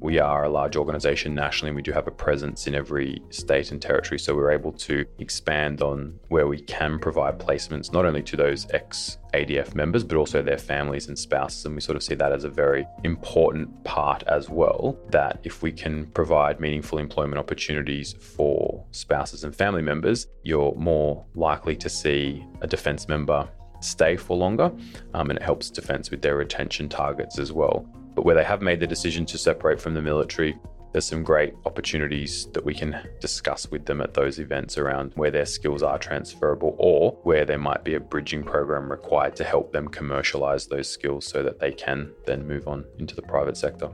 We 0.00 0.18
are 0.18 0.44
a 0.44 0.48
large 0.48 0.76
organization 0.76 1.34
nationally 1.34 1.68
and 1.68 1.76
we 1.76 1.82
do 1.82 1.92
have 1.92 2.06
a 2.06 2.10
presence 2.10 2.66
in 2.66 2.74
every 2.74 3.22
state 3.28 3.70
and 3.70 3.82
territory. 3.82 4.18
So 4.18 4.34
we're 4.34 4.50
able 4.50 4.72
to 4.72 5.04
expand 5.18 5.82
on 5.82 6.18
where 6.28 6.46
we 6.46 6.58
can 6.58 6.98
provide 6.98 7.38
placements, 7.38 7.92
not 7.92 8.06
only 8.06 8.22
to 8.22 8.36
those 8.36 8.66
ex 8.72 9.18
ADF 9.34 9.74
members, 9.74 10.02
but 10.02 10.16
also 10.16 10.42
their 10.42 10.56
families 10.56 11.08
and 11.08 11.18
spouses. 11.18 11.66
And 11.66 11.74
we 11.74 11.82
sort 11.82 11.96
of 11.96 12.02
see 12.02 12.14
that 12.14 12.32
as 12.32 12.44
a 12.44 12.48
very 12.48 12.86
important 13.04 13.84
part 13.84 14.22
as 14.24 14.48
well. 14.48 14.98
That 15.10 15.38
if 15.44 15.62
we 15.62 15.70
can 15.70 16.06
provide 16.06 16.60
meaningful 16.60 16.98
employment 16.98 17.38
opportunities 17.38 18.14
for 18.14 18.84
spouses 18.92 19.44
and 19.44 19.54
family 19.54 19.82
members, 19.82 20.28
you're 20.44 20.74
more 20.76 21.26
likely 21.34 21.76
to 21.76 21.90
see 21.90 22.42
a 22.62 22.66
defense 22.66 23.06
member 23.06 23.46
stay 23.80 24.16
for 24.16 24.36
longer. 24.36 24.72
Um, 25.14 25.30
and 25.30 25.38
it 25.38 25.42
helps 25.42 25.70
defense 25.70 26.10
with 26.10 26.22
their 26.22 26.36
retention 26.36 26.88
targets 26.88 27.38
as 27.38 27.52
well. 27.52 27.86
But 28.14 28.24
where 28.24 28.34
they 28.34 28.44
have 28.44 28.62
made 28.62 28.80
the 28.80 28.86
decision 28.86 29.24
to 29.26 29.38
separate 29.38 29.80
from 29.80 29.94
the 29.94 30.02
military, 30.02 30.58
there's 30.92 31.06
some 31.06 31.22
great 31.22 31.54
opportunities 31.66 32.48
that 32.52 32.64
we 32.64 32.74
can 32.74 33.00
discuss 33.20 33.70
with 33.70 33.86
them 33.86 34.00
at 34.00 34.12
those 34.12 34.40
events 34.40 34.76
around 34.76 35.12
where 35.14 35.30
their 35.30 35.46
skills 35.46 35.84
are 35.84 35.98
transferable 35.98 36.74
or 36.78 37.12
where 37.22 37.44
there 37.44 37.58
might 37.58 37.84
be 37.84 37.94
a 37.94 38.00
bridging 38.00 38.42
program 38.42 38.90
required 38.90 39.36
to 39.36 39.44
help 39.44 39.72
them 39.72 39.86
commercialize 39.86 40.66
those 40.66 40.88
skills 40.88 41.24
so 41.26 41.44
that 41.44 41.60
they 41.60 41.70
can 41.70 42.10
then 42.26 42.46
move 42.46 42.66
on 42.66 42.84
into 42.98 43.14
the 43.14 43.22
private 43.22 43.56
sector. 43.56 43.88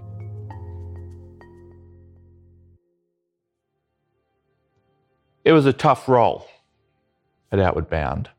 It 5.45 5.53
was 5.53 5.67
a 5.67 5.73
tough 5.73 6.09
role. 6.09 6.49
at 7.53 7.61
Outward 7.61 7.89
Bound. 7.89 8.31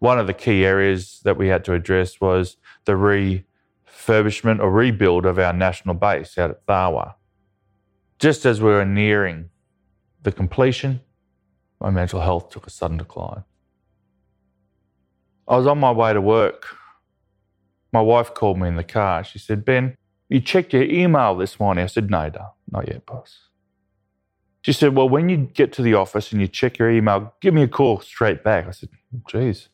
One 0.00 0.18
of 0.18 0.26
the 0.26 0.34
key 0.34 0.64
areas 0.64 1.20
that 1.24 1.38
we 1.38 1.48
had 1.48 1.64
to 1.64 1.74
address 1.74 2.20
was 2.20 2.56
the 2.84 2.96
refurbishment 3.92 4.60
or 4.60 4.70
rebuild 4.70 5.26
of 5.26 5.38
our 5.38 5.52
national 5.52 5.94
base 5.94 6.38
out 6.38 6.50
at 6.50 6.66
Tharwa. 6.66 7.14
Just 8.18 8.46
as 8.46 8.60
we 8.60 8.70
were 8.70 8.84
nearing 8.84 9.50
the 10.22 10.32
completion, 10.32 11.00
my 11.80 11.90
mental 11.90 12.20
health 12.20 12.50
took 12.50 12.66
a 12.66 12.70
sudden 12.70 12.96
decline. 12.96 13.44
I 15.48 15.56
was 15.56 15.66
on 15.66 15.78
my 15.78 15.90
way 15.90 16.12
to 16.12 16.20
work. 16.20 16.76
My 17.92 18.00
wife 18.00 18.32
called 18.32 18.58
me 18.58 18.68
in 18.68 18.76
the 18.76 18.84
car. 18.84 19.24
She 19.24 19.38
said, 19.38 19.64
Ben, 19.64 19.96
you 20.28 20.40
checked 20.40 20.72
your 20.72 20.84
email 20.84 21.34
this 21.34 21.58
morning? 21.58 21.84
I 21.84 21.88
said, 21.88 22.10
No, 22.10 22.28
no, 22.28 22.54
not 22.70 22.88
yet, 22.88 23.04
boss. 23.04 23.48
She 24.62 24.72
said, 24.72 24.94
Well, 24.94 25.08
when 25.08 25.28
you 25.28 25.36
get 25.36 25.72
to 25.74 25.82
the 25.82 25.94
office 25.94 26.32
and 26.32 26.40
you 26.40 26.46
check 26.46 26.78
your 26.78 26.90
email, 26.90 27.34
give 27.40 27.52
me 27.52 27.62
a 27.62 27.68
call 27.68 28.00
straight 28.00 28.44
back. 28.44 28.66
I 28.66 28.70
said, 28.70 28.88
Geez. 29.28 29.68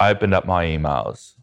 I 0.00 0.10
opened 0.10 0.34
up 0.34 0.44
my 0.44 0.66
emails 0.66 1.34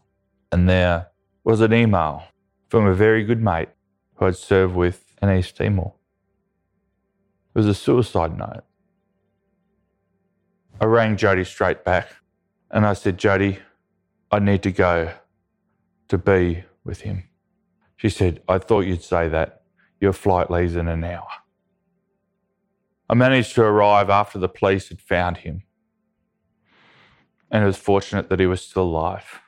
and 0.52 0.68
there 0.68 1.10
was 1.44 1.60
an 1.60 1.72
email 1.72 2.24
from 2.68 2.86
a 2.86 2.94
very 2.94 3.24
good 3.24 3.42
mate 3.42 3.68
who 4.14 4.26
I'd 4.26 4.36
served 4.36 4.74
with 4.74 5.04
in 5.22 5.30
East 5.30 5.56
Timor. 5.56 5.94
It 7.54 7.58
was 7.58 7.66
a 7.66 7.74
suicide 7.74 8.36
note. 8.36 8.62
I 10.80 10.84
rang 10.84 11.16
Jody 11.16 11.44
straight 11.44 11.84
back 11.84 12.08
and 12.70 12.86
I 12.86 12.94
said, 12.94 13.18
Jody, 13.18 13.58
I 14.30 14.38
need 14.38 14.62
to 14.62 14.72
go 14.72 15.12
to 16.08 16.18
be 16.18 16.64
with 16.84 17.02
him. 17.02 17.24
She 17.96 18.08
said, 18.08 18.42
I 18.48 18.58
thought 18.58 18.86
you'd 18.86 19.02
say 19.02 19.28
that. 19.28 19.62
Your 20.00 20.14
flight 20.14 20.50
leaves 20.50 20.76
in 20.76 20.88
an 20.88 21.04
hour. 21.04 21.28
I 23.10 23.14
managed 23.14 23.54
to 23.56 23.62
arrive 23.62 24.08
after 24.08 24.38
the 24.38 24.48
police 24.48 24.88
had 24.88 25.02
found 25.02 25.38
him. 25.38 25.64
And 27.50 27.62
it 27.62 27.66
was 27.66 27.76
fortunate 27.76 28.30
that 28.30 28.40
he 28.40 28.46
was 28.46 28.62
still 28.62 28.84
alive. 28.84 29.40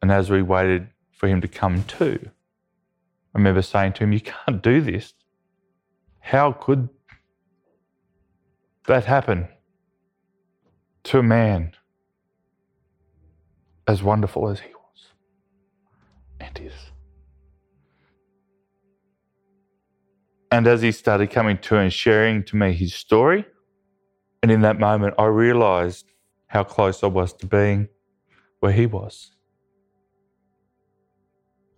And 0.00 0.12
as 0.12 0.30
we 0.30 0.42
waited 0.42 0.88
for 1.10 1.28
him 1.28 1.40
to 1.40 1.48
come 1.48 1.84
to, 1.84 2.18
I 3.34 3.38
remember 3.38 3.62
saying 3.62 3.94
to 3.94 4.04
him, 4.04 4.12
You 4.12 4.20
can't 4.20 4.62
do 4.62 4.80
this. 4.80 5.14
How 6.20 6.52
could 6.52 6.88
that 8.86 9.04
happen 9.04 9.48
to 11.04 11.18
a 11.18 11.22
man 11.22 11.72
as 13.86 14.02
wonderful 14.02 14.48
as 14.48 14.60
he 14.60 14.68
was 14.68 15.06
and 16.40 16.58
is? 16.58 16.72
And 20.50 20.66
as 20.66 20.80
he 20.80 20.92
started 20.92 21.30
coming 21.30 21.58
to 21.58 21.76
and 21.76 21.92
sharing 21.92 22.42
to 22.44 22.56
me 22.56 22.72
his 22.72 22.94
story, 22.94 23.44
and 24.42 24.50
in 24.50 24.62
that 24.62 24.78
moment, 24.78 25.14
I 25.18 25.26
realized 25.26 26.06
how 26.46 26.64
close 26.64 27.02
I 27.02 27.08
was 27.08 27.32
to 27.34 27.46
being 27.46 27.88
where 28.60 28.72
he 28.72 28.86
was. 28.86 29.32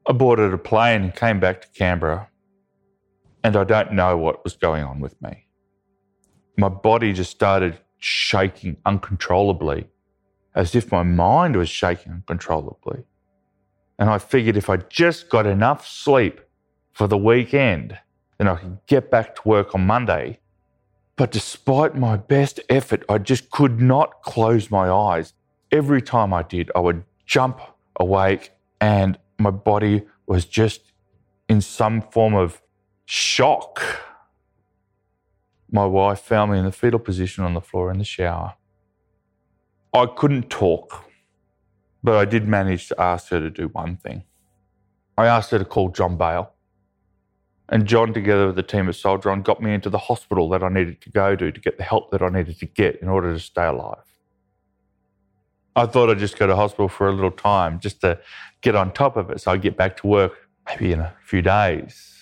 I 0.06 0.12
boarded 0.12 0.52
a 0.52 0.58
plane 0.58 1.02
and 1.02 1.14
came 1.14 1.40
back 1.40 1.60
to 1.62 1.68
Canberra 1.68 2.30
and 3.42 3.56
I 3.56 3.64
don't 3.64 3.92
know 3.92 4.16
what 4.16 4.44
was 4.44 4.54
going 4.54 4.84
on 4.84 5.00
with 5.00 5.20
me. 5.22 5.46
My 6.56 6.68
body 6.68 7.12
just 7.12 7.30
started 7.30 7.78
shaking 7.98 8.76
uncontrollably, 8.84 9.86
as 10.54 10.74
if 10.74 10.92
my 10.92 11.02
mind 11.02 11.56
was 11.56 11.68
shaking 11.68 12.12
uncontrollably. 12.12 13.04
And 13.98 14.10
I 14.10 14.18
figured 14.18 14.56
if 14.56 14.68
I 14.70 14.76
just 14.76 15.28
got 15.28 15.46
enough 15.46 15.86
sleep 15.86 16.40
for 16.92 17.06
the 17.06 17.18
weekend, 17.18 17.98
then 18.38 18.48
I 18.48 18.56
could 18.56 18.78
get 18.86 19.10
back 19.10 19.36
to 19.36 19.42
work 19.48 19.74
on 19.74 19.86
Monday. 19.86 20.40
But 21.16 21.30
despite 21.30 21.94
my 21.94 22.16
best 22.16 22.60
effort, 22.68 23.04
I 23.08 23.18
just 23.18 23.50
could 23.50 23.80
not 23.80 24.22
close 24.22 24.70
my 24.70 24.90
eyes. 24.90 25.34
Every 25.70 26.00
time 26.00 26.32
I 26.32 26.42
did, 26.42 26.70
I 26.74 26.80
would 26.80 27.04
jump 27.26 27.60
awake 27.98 28.52
and 28.80 29.18
my 29.40 29.50
body 29.50 30.02
was 30.26 30.44
just 30.44 30.92
in 31.48 31.60
some 31.60 32.02
form 32.02 32.34
of 32.34 32.62
shock. 33.06 33.82
My 35.70 35.86
wife 35.86 36.20
found 36.20 36.52
me 36.52 36.58
in 36.58 36.64
the 36.64 36.72
fetal 36.72 37.00
position 37.00 37.44
on 37.44 37.54
the 37.54 37.60
floor 37.60 37.90
in 37.90 37.98
the 37.98 38.04
shower. 38.04 38.54
I 39.92 40.06
couldn't 40.06 40.50
talk, 40.50 41.04
but 42.02 42.16
I 42.16 42.24
did 42.24 42.46
manage 42.46 42.88
to 42.88 43.00
ask 43.00 43.28
her 43.30 43.40
to 43.40 43.50
do 43.50 43.68
one 43.68 43.96
thing. 43.96 44.24
I 45.16 45.26
asked 45.26 45.50
her 45.50 45.58
to 45.58 45.64
call 45.64 45.88
John 45.88 46.16
Bale. 46.16 46.52
And 47.68 47.86
John, 47.86 48.12
together 48.12 48.48
with 48.48 48.56
the 48.56 48.64
team 48.64 48.88
at 48.88 48.96
Soldier 48.96 49.34
got 49.36 49.62
me 49.62 49.72
into 49.72 49.90
the 49.90 49.98
hospital 49.98 50.48
that 50.50 50.62
I 50.62 50.68
needed 50.68 51.00
to 51.02 51.10
go 51.10 51.36
to 51.36 51.52
to 51.52 51.60
get 51.60 51.76
the 51.76 51.84
help 51.84 52.10
that 52.10 52.20
I 52.20 52.28
needed 52.28 52.58
to 52.58 52.66
get 52.66 52.96
in 52.96 53.08
order 53.08 53.32
to 53.32 53.38
stay 53.38 53.64
alive. 53.66 54.09
I 55.76 55.86
thought 55.86 56.10
I'd 56.10 56.18
just 56.18 56.38
go 56.38 56.46
to 56.46 56.56
hospital 56.56 56.88
for 56.88 57.08
a 57.08 57.12
little 57.12 57.30
time 57.30 57.80
just 57.80 58.00
to 58.00 58.18
get 58.60 58.74
on 58.74 58.92
top 58.92 59.16
of 59.16 59.30
it 59.30 59.40
so 59.40 59.52
I'd 59.52 59.62
get 59.62 59.76
back 59.76 59.96
to 59.98 60.06
work 60.06 60.48
maybe 60.68 60.92
in 60.92 61.00
a 61.00 61.14
few 61.24 61.42
days 61.42 62.20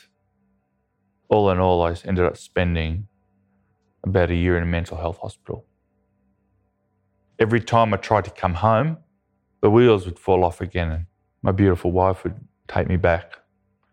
all 1.28 1.50
in 1.50 1.58
all, 1.58 1.82
I 1.82 1.94
ended 2.04 2.24
up 2.24 2.36
spending 2.36 3.06
about 4.02 4.30
a 4.30 4.34
year 4.34 4.56
in 4.56 4.62
a 4.62 4.66
mental 4.66 4.96
health 4.96 5.18
hospital. 5.18 5.66
Every 7.38 7.60
time 7.60 7.92
I 7.94 7.98
tried 7.98 8.24
to 8.24 8.30
come 8.30 8.54
home, 8.54 8.98
the 9.60 9.70
wheels 9.70 10.06
would 10.06 10.18
fall 10.18 10.44
off 10.44 10.60
again, 10.60 10.90
and 10.90 11.06
my 11.42 11.52
beautiful 11.52 11.92
wife 11.92 12.24
would 12.24 12.36
take 12.66 12.88
me 12.88 12.96
back 12.96 13.34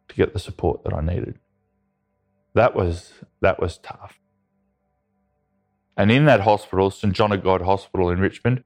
to 0.08 0.16
get 0.16 0.34
the 0.34 0.40
support 0.40 0.84
that 0.84 0.94
I 0.94 1.02
needed. 1.02 1.40
That 2.54 2.76
was 2.76 3.14
that 3.42 3.60
was 3.60 3.78
tough. 3.78 4.20
And 5.98 6.12
in 6.12 6.26
that 6.26 6.42
hospital, 6.42 6.90
St 6.90 7.14
John 7.14 7.32
of 7.32 7.44
God 7.44 7.62
Hospital 7.62 8.10
in 8.10 8.20
Richmond, 8.20 8.64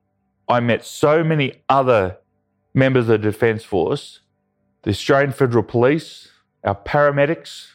I 0.49 0.59
met 0.59 0.83
so 0.83 1.23
many 1.23 1.61
other 1.69 2.17
members 2.73 3.03
of 3.03 3.21
the 3.21 3.29
Defence 3.29 3.63
Force, 3.63 4.21
the 4.81 4.89
Australian 4.89 5.31
Federal 5.31 5.63
Police, 5.63 6.29
our 6.63 6.75
paramedics, 6.75 7.73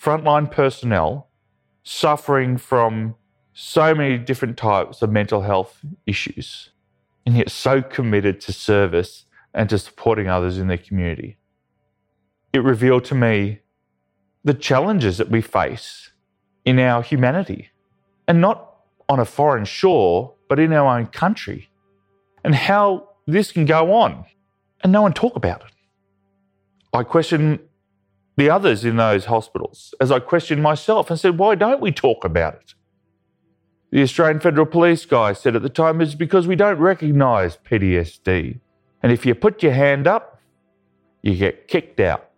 frontline 0.00 0.48
personnel 0.48 1.28
suffering 1.82 2.58
from 2.58 3.16
so 3.54 3.92
many 3.92 4.18
different 4.18 4.56
types 4.56 5.02
of 5.02 5.10
mental 5.10 5.42
health 5.42 5.80
issues, 6.06 6.70
and 7.24 7.36
yet 7.36 7.50
so 7.50 7.82
committed 7.82 8.40
to 8.42 8.52
service 8.52 9.24
and 9.52 9.68
to 9.70 9.78
supporting 9.78 10.28
others 10.28 10.58
in 10.58 10.68
their 10.68 10.78
community. 10.78 11.38
It 12.52 12.62
revealed 12.62 13.04
to 13.06 13.14
me 13.16 13.60
the 14.44 14.54
challenges 14.54 15.18
that 15.18 15.30
we 15.30 15.40
face 15.40 16.10
in 16.64 16.78
our 16.78 17.02
humanity, 17.02 17.70
and 18.28 18.40
not 18.40 18.76
on 19.08 19.18
a 19.18 19.24
foreign 19.24 19.64
shore, 19.64 20.34
but 20.48 20.60
in 20.60 20.72
our 20.72 20.98
own 20.98 21.06
country, 21.06 21.68
and 22.46 22.54
how 22.54 23.08
this 23.26 23.50
can 23.50 23.66
go 23.66 23.92
on 23.92 24.24
and 24.84 24.92
no 24.92 25.02
one 25.02 25.12
talk 25.12 25.34
about 25.34 25.62
it. 25.62 25.72
I 26.92 27.02
question 27.02 27.58
the 28.36 28.48
others 28.48 28.84
in 28.84 28.96
those 28.96 29.24
hospitals 29.24 29.92
as 30.00 30.12
I 30.12 30.20
questioned 30.20 30.62
myself 30.62 31.10
and 31.10 31.18
said, 31.18 31.38
why 31.38 31.56
don't 31.56 31.80
we 31.80 31.90
talk 31.90 32.24
about 32.24 32.54
it? 32.54 32.74
The 33.90 34.00
Australian 34.00 34.38
Federal 34.38 34.64
Police 34.64 35.04
guy 35.06 35.32
said 35.32 35.56
at 35.56 35.62
the 35.62 35.68
time, 35.68 36.00
it's 36.00 36.14
because 36.14 36.46
we 36.46 36.54
don't 36.54 36.78
recognise 36.78 37.58
PTSD. 37.68 38.60
And 39.02 39.10
if 39.10 39.26
you 39.26 39.34
put 39.34 39.64
your 39.64 39.72
hand 39.72 40.06
up, 40.06 40.40
you 41.22 41.34
get 41.34 41.66
kicked 41.66 41.98
out. 41.98 42.30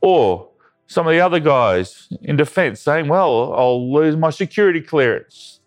Or 0.00 0.48
some 0.86 1.08
of 1.08 1.12
the 1.12 1.20
other 1.20 1.40
guys 1.40 2.08
in 2.22 2.36
defence 2.36 2.80
saying, 2.80 3.08
well, 3.08 3.52
I'll 3.52 3.92
lose 3.92 4.16
my 4.16 4.30
security 4.30 4.80
clearance. 4.80 5.58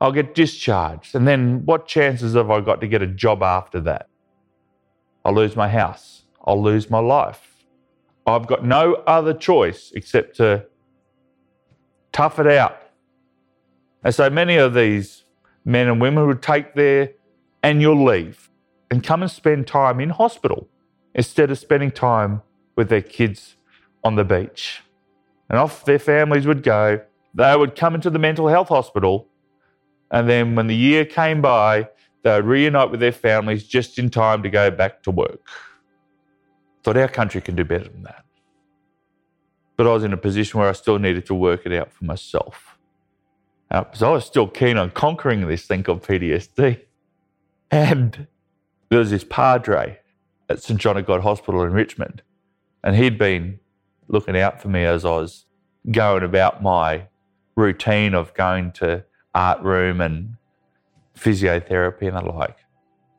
I'll 0.00 0.12
get 0.12 0.34
discharged. 0.34 1.14
And 1.14 1.26
then 1.26 1.64
what 1.64 1.86
chances 1.86 2.34
have 2.34 2.50
I 2.50 2.60
got 2.60 2.80
to 2.80 2.88
get 2.88 3.02
a 3.02 3.06
job 3.06 3.42
after 3.42 3.80
that? 3.80 4.08
I'll 5.24 5.34
lose 5.34 5.56
my 5.56 5.68
house. 5.68 6.24
I'll 6.44 6.62
lose 6.62 6.90
my 6.90 6.98
life. 6.98 7.64
I've 8.26 8.46
got 8.46 8.64
no 8.64 8.94
other 9.06 9.32
choice 9.32 9.92
except 9.94 10.36
to 10.36 10.66
tough 12.12 12.38
it 12.38 12.46
out. 12.46 12.80
And 14.04 14.14
so 14.14 14.30
many 14.30 14.56
of 14.56 14.74
these 14.74 15.24
men 15.64 15.88
and 15.88 16.00
women 16.00 16.26
would 16.26 16.42
take 16.42 16.74
their 16.74 17.12
annual 17.62 18.04
leave 18.04 18.50
and 18.90 19.02
come 19.02 19.22
and 19.22 19.30
spend 19.30 19.66
time 19.66 20.00
in 20.00 20.10
hospital 20.10 20.68
instead 21.14 21.50
of 21.50 21.58
spending 21.58 21.90
time 21.90 22.42
with 22.76 22.88
their 22.88 23.02
kids 23.02 23.56
on 24.04 24.14
the 24.14 24.24
beach. 24.24 24.82
And 25.48 25.58
off 25.58 25.84
their 25.84 25.98
families 25.98 26.46
would 26.46 26.62
go. 26.62 27.00
They 27.34 27.56
would 27.56 27.74
come 27.74 27.94
into 27.94 28.10
the 28.10 28.18
mental 28.18 28.48
health 28.48 28.68
hospital. 28.68 29.28
And 30.10 30.28
then 30.28 30.54
when 30.54 30.66
the 30.66 30.76
year 30.76 31.04
came 31.04 31.40
by, 31.40 31.88
they 32.22 32.34
would 32.34 32.44
reunite 32.44 32.90
with 32.90 33.00
their 33.00 33.12
families 33.12 33.64
just 33.64 33.98
in 33.98 34.10
time 34.10 34.42
to 34.42 34.50
go 34.50 34.70
back 34.70 35.02
to 35.04 35.10
work 35.10 35.48
thought 36.86 36.96
our 36.96 37.08
country 37.08 37.40
can 37.40 37.56
do 37.56 37.64
better 37.64 37.88
than 37.88 38.04
that. 38.04 38.24
But 39.76 39.88
I 39.88 39.92
was 39.92 40.04
in 40.04 40.12
a 40.12 40.16
position 40.16 40.60
where 40.60 40.68
I 40.68 40.72
still 40.72 41.00
needed 41.00 41.26
to 41.26 41.34
work 41.34 41.66
it 41.66 41.72
out 41.72 41.92
for 41.92 42.04
myself. 42.04 42.78
Because 43.68 44.04
uh, 44.04 44.10
I 44.10 44.12
was 44.12 44.24
still 44.24 44.46
keen 44.46 44.78
on 44.78 44.92
conquering 44.92 45.48
this 45.48 45.66
thing 45.66 45.82
called 45.82 46.04
PTSD. 46.04 46.82
And 47.72 48.28
there 48.88 49.00
was 49.00 49.10
this 49.10 49.24
padre 49.24 49.98
at 50.48 50.62
St 50.62 50.78
John 50.78 50.96
of 50.96 51.06
God 51.06 51.22
Hospital 51.22 51.64
in 51.64 51.72
Richmond. 51.72 52.22
And 52.84 52.94
he'd 52.94 53.18
been 53.18 53.58
looking 54.06 54.38
out 54.38 54.62
for 54.62 54.68
me 54.68 54.84
as 54.84 55.04
I 55.04 55.10
was 55.10 55.46
going 55.90 56.22
about 56.22 56.62
my 56.62 57.08
routine 57.56 58.14
of 58.14 58.32
going 58.34 58.70
to 58.72 59.04
art 59.36 59.60
room 59.62 60.00
and 60.00 60.36
physiotherapy 61.16 62.08
and 62.08 62.16
the 62.16 62.32
like. 62.32 62.56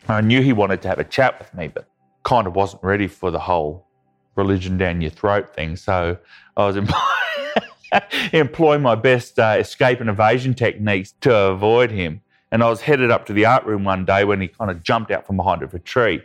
I 0.09 0.21
knew 0.21 0.41
he 0.41 0.53
wanted 0.53 0.81
to 0.81 0.87
have 0.87 0.99
a 0.99 1.03
chat 1.03 1.37
with 1.39 1.53
me, 1.53 1.67
but 1.67 1.87
kind 2.23 2.47
of 2.47 2.55
wasn't 2.55 2.83
ready 2.83 3.07
for 3.07 3.31
the 3.31 3.39
whole 3.39 3.87
religion 4.35 4.77
down 4.77 5.01
your 5.01 5.11
throat 5.11 5.53
thing. 5.53 5.75
So 5.75 6.17
I 6.55 6.65
was 6.65 6.77
employing 8.33 8.81
my 8.81 8.95
best 8.95 9.37
uh, 9.39 9.57
escape 9.59 10.01
and 10.01 10.09
evasion 10.09 10.53
techniques 10.53 11.13
to 11.21 11.35
avoid 11.35 11.91
him. 11.91 12.21
And 12.51 12.63
I 12.63 12.69
was 12.69 12.81
headed 12.81 13.11
up 13.11 13.25
to 13.27 13.33
the 13.33 13.45
art 13.45 13.65
room 13.65 13.83
one 13.83 14.05
day 14.05 14.23
when 14.23 14.41
he 14.41 14.47
kind 14.47 14.71
of 14.71 14.81
jumped 14.81 15.11
out 15.11 15.27
from 15.27 15.37
behind 15.37 15.61
a 15.61 15.79
tree. 15.79 16.21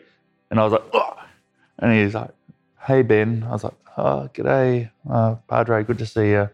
And 0.50 0.60
I 0.60 0.64
was 0.64 0.72
like, 0.72 0.84
and 1.78 1.92
he's 1.92 2.14
like, 2.14 2.30
hey, 2.86 3.02
Ben. 3.02 3.44
I 3.48 3.52
was 3.52 3.64
like, 3.64 3.74
oh, 3.96 4.30
g'day, 4.32 4.90
uh, 5.10 5.34
Padre, 5.48 5.82
good 5.82 5.98
to 5.98 6.06
see 6.06 6.30
you. 6.30 6.48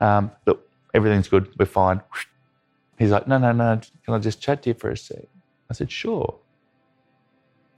Um, 0.00 0.30
look, 0.46 0.68
everything's 0.94 1.28
good, 1.28 1.52
we're 1.58 1.66
fine. 1.66 2.00
He's 3.00 3.10
like, 3.10 3.26
no, 3.26 3.38
no, 3.38 3.50
no, 3.52 3.80
can 4.04 4.14
I 4.14 4.18
just 4.18 4.42
chat 4.42 4.62
to 4.62 4.70
you 4.70 4.74
for 4.74 4.90
a 4.90 4.96
sec? 4.96 5.24
I 5.70 5.72
said, 5.72 5.90
sure. 5.90 6.38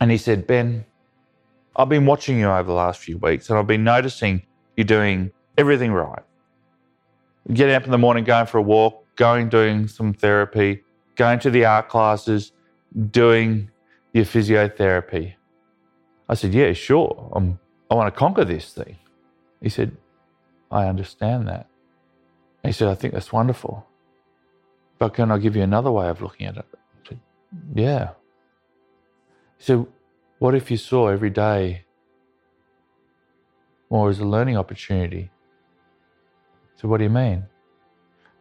And 0.00 0.10
he 0.10 0.18
said, 0.18 0.48
Ben, 0.48 0.84
I've 1.76 1.88
been 1.88 2.06
watching 2.06 2.40
you 2.40 2.48
over 2.48 2.64
the 2.64 2.72
last 2.72 3.00
few 3.00 3.18
weeks 3.18 3.48
and 3.48 3.56
I've 3.56 3.68
been 3.68 3.84
noticing 3.84 4.42
you're 4.76 4.84
doing 4.84 5.30
everything 5.56 5.92
right. 5.92 6.24
Getting 7.52 7.76
up 7.76 7.84
in 7.84 7.92
the 7.92 7.98
morning, 7.98 8.24
going 8.24 8.46
for 8.46 8.58
a 8.58 8.62
walk, 8.62 9.06
going 9.14 9.48
doing 9.48 9.86
some 9.86 10.12
therapy, 10.12 10.82
going 11.14 11.38
to 11.38 11.50
the 11.50 11.66
art 11.66 11.88
classes, 11.88 12.50
doing 13.12 13.70
your 14.12 14.24
physiotherapy. 14.24 15.34
I 16.28 16.34
said, 16.34 16.52
Yeah, 16.52 16.72
sure. 16.72 17.30
I'm, 17.32 17.60
I 17.88 17.94
want 17.94 18.12
to 18.12 18.18
conquer 18.18 18.44
this 18.44 18.72
thing. 18.72 18.96
He 19.60 19.68
said, 19.68 19.96
I 20.68 20.86
understand 20.86 21.46
that. 21.46 21.68
he 22.64 22.72
said, 22.72 22.88
I 22.88 22.96
think 22.96 23.14
that's 23.14 23.32
wonderful. 23.32 23.86
But 25.02 25.14
can 25.14 25.32
I 25.32 25.38
give 25.38 25.56
you 25.56 25.62
another 25.62 25.90
way 25.90 26.08
of 26.08 26.22
looking 26.22 26.46
at 26.46 26.58
it? 26.58 27.18
Yeah. 27.74 28.10
Said, 29.58 29.84
What 30.38 30.54
if 30.54 30.70
you 30.70 30.76
saw 30.76 31.08
every 31.08 31.28
day 31.28 31.86
more 33.90 34.10
as 34.10 34.20
a 34.20 34.24
learning 34.24 34.56
opportunity? 34.56 35.32
So, 36.76 36.86
what 36.86 36.98
do 36.98 37.02
you 37.02 37.10
mean? 37.10 37.46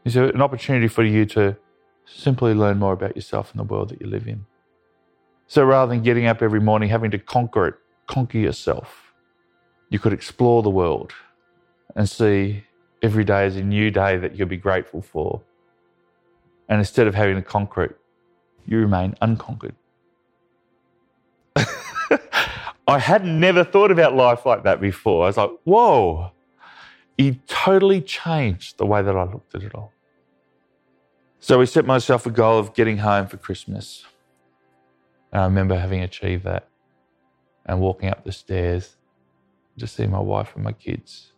He 0.03 0.12
said, 0.12 0.36
An 0.36 0.41
opportunity 0.43 0.88
for 0.88 1.03
you 1.03 1.26
to 1.38 1.57
simply 2.05 2.53
learn 2.53 2.78
more 2.78 2.93
about 2.93 3.16
yourself 3.16 3.49
and 3.49 3.59
the 3.59 3.64
world 3.64 3.89
that 3.89 3.99
you 3.99 4.05
live 4.05 4.28
in. 4.28 4.45
So 5.47 5.64
rather 5.64 5.89
than 5.89 6.03
getting 6.03 6.28
up 6.28 6.43
every 6.43 6.62
morning 6.62 6.89
having 6.89 7.09
to 7.09 7.18
conquer 7.18 7.70
it, 7.70 7.76
conquer 8.05 8.38
yourself, 8.38 9.16
you 9.89 9.97
could 9.97 10.14
explore 10.14 10.62
the 10.62 10.70
world 10.70 11.12
and 11.95 12.07
see 12.07 12.66
every 13.01 13.24
day 13.24 13.45
as 13.47 13.55
a 13.55 13.64
new 13.64 13.89
day 13.89 14.18
that 14.18 14.36
you'll 14.36 14.47
be 14.47 14.57
grateful 14.57 15.01
for. 15.01 15.41
And 16.72 16.80
instead 16.80 17.06
of 17.06 17.14
having 17.14 17.36
to 17.36 17.42
conquer 17.42 17.84
it, 17.84 17.98
you 18.66 18.78
remain 18.80 19.14
unconquered. 19.22 19.76
I 22.88 22.98
had 22.98 23.26
never 23.26 23.66
thought 23.66 23.92
about 23.92 24.16
life 24.16 24.46
like 24.46 24.64
that 24.64 24.80
before. 24.80 25.26
I 25.26 25.28
was 25.28 25.36
like, 25.36 25.52
whoa, 25.66 26.32
he 27.18 27.42
totally 27.46 28.00
changed 28.00 28.78
the 28.78 28.86
way 28.86 29.02
that 29.02 29.18
I 29.18 29.24
looked 29.26 29.54
at 29.54 29.64
it 29.64 29.76
all. 29.76 29.92
So 31.42 31.60
we 31.60 31.66
set 31.66 31.86
myself 31.86 32.26
a 32.26 32.32
goal 32.32 32.58
of 32.58 32.74
getting 32.74 33.00
home 33.00 33.28
for 33.28 33.36
Christmas. 33.36 34.06
And 35.34 35.42
I 35.42 35.46
remember 35.46 35.78
having 35.78 36.02
achieved 36.02 36.46
that 36.46 36.70
and 37.66 37.82
walking 37.82 38.08
up 38.08 38.24
the 38.24 38.32
stairs 38.32 38.96
to 39.78 39.88
see 39.88 40.08
my 40.08 40.20
wife 40.20 40.54
and 40.56 40.64
my 40.64 40.72
kids. 40.72 41.34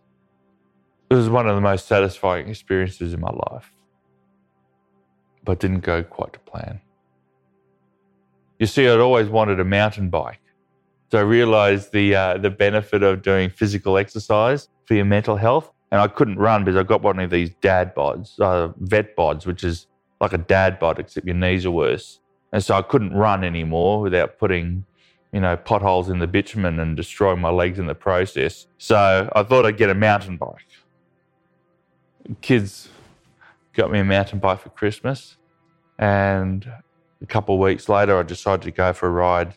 It 1.09 1.15
was 1.15 1.27
one 1.27 1.47
of 1.47 1.55
the 1.55 1.61
most 1.61 1.87
satisfying 1.87 2.49
experiences 2.49 3.15
in 3.15 3.19
my 3.19 3.31
life, 3.51 3.71
but 5.43 5.59
didn't 5.59 5.81
go 5.81 6.03
quite 6.03 6.33
to 6.33 6.39
plan. 6.39 6.79
You 8.59 8.67
see, 8.67 8.87
I'd 8.87 8.99
always 8.99 9.27
wanted 9.27 9.59
a 9.59 9.65
mountain 9.65 10.09
bike. 10.09 10.39
So 11.11 11.19
I 11.19 11.21
realized 11.21 11.91
the, 11.91 12.15
uh, 12.15 12.37
the 12.37 12.49
benefit 12.49 13.03
of 13.03 13.21
doing 13.21 13.49
physical 13.49 13.97
exercise 13.97 14.69
for 14.85 14.95
your 14.95 15.05
mental 15.05 15.35
health. 15.35 15.71
And 15.91 16.01
I 16.01 16.07
couldn't 16.07 16.37
run 16.37 16.63
because 16.63 16.79
I 16.79 16.83
got 16.83 17.03
one 17.03 17.19
of 17.19 17.29
these 17.29 17.51
dad 17.61 17.93
bods, 17.93 18.39
uh, 18.39 18.73
vet 18.79 19.15
bods, 19.15 19.45
which 19.45 19.63
is 19.63 19.87
like 20.19 20.33
a 20.33 20.39
dad 20.39 20.79
bod, 20.79 20.97
except 20.97 21.25
your 21.27 21.35
knees 21.35 21.65
are 21.65 21.71
worse. 21.71 22.19
And 22.51 22.63
so 22.63 22.75
I 22.75 22.81
couldn't 22.81 23.13
run 23.13 23.43
anymore 23.43 24.01
without 24.01 24.39
putting, 24.39 24.85
you 25.31 25.41
know, 25.41 25.55
potholes 25.57 26.09
in 26.09 26.19
the 26.19 26.27
bitumen 26.27 26.79
and 26.79 26.95
destroying 26.97 27.41
my 27.41 27.49
legs 27.49 27.77
in 27.77 27.85
the 27.85 27.95
process. 27.95 28.65
So 28.77 29.29
I 29.35 29.43
thought 29.43 29.65
I'd 29.65 29.77
get 29.77 29.89
a 29.89 29.95
mountain 29.95 30.37
bike. 30.37 30.65
Kids 32.41 32.89
got 33.75 33.91
me 33.91 33.99
a 33.99 34.03
mountain 34.03 34.39
bike 34.39 34.61
for 34.61 34.69
Christmas. 34.69 35.37
And 35.97 36.71
a 37.21 37.25
couple 37.25 37.55
of 37.55 37.61
weeks 37.61 37.89
later, 37.89 38.17
I 38.17 38.23
decided 38.23 38.63
to 38.63 38.71
go 38.71 38.93
for 38.93 39.07
a 39.07 39.11
ride 39.11 39.55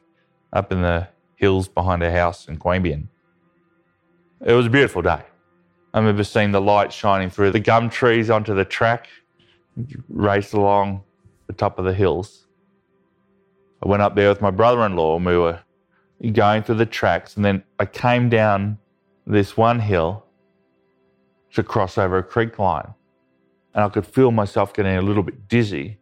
up 0.52 0.72
in 0.72 0.82
the 0.82 1.08
hills 1.36 1.68
behind 1.68 2.02
our 2.02 2.10
house 2.10 2.48
in 2.48 2.58
Queanbeyan. 2.58 3.08
It 4.44 4.52
was 4.52 4.66
a 4.66 4.70
beautiful 4.70 5.02
day. 5.02 5.22
I 5.94 5.98
remember 5.98 6.24
seeing 6.24 6.52
the 6.52 6.60
light 6.60 6.92
shining 6.92 7.30
through 7.30 7.52
the 7.52 7.60
gum 7.60 7.88
trees 7.88 8.28
onto 8.28 8.54
the 8.54 8.64
track, 8.64 9.08
raced 10.08 10.52
along 10.52 11.02
the 11.46 11.52
top 11.52 11.78
of 11.78 11.84
the 11.84 11.94
hills. 11.94 12.46
I 13.82 13.88
went 13.88 14.02
up 14.02 14.14
there 14.14 14.28
with 14.28 14.40
my 14.40 14.50
brother 14.50 14.84
in 14.84 14.96
law 14.96 15.16
and 15.16 15.24
we 15.24 15.36
were 15.36 15.60
going 16.32 16.62
through 16.62 16.76
the 16.76 16.86
tracks. 16.86 17.36
And 17.36 17.44
then 17.44 17.62
I 17.78 17.86
came 17.86 18.28
down 18.28 18.78
this 19.26 19.56
one 19.56 19.80
hill 19.80 20.24
to 21.54 21.62
cross 21.62 21.98
over 21.98 22.18
a 22.18 22.22
creek 22.22 22.58
line. 22.58 22.92
And 23.77 23.85
I 23.85 23.89
could 23.89 24.07
feel 24.07 24.33
myself 24.33 24.74
getting 24.74 24.97
a 24.97 25.03
little 25.03 25.22
bit 25.22 25.47
dizzy. 25.47 25.99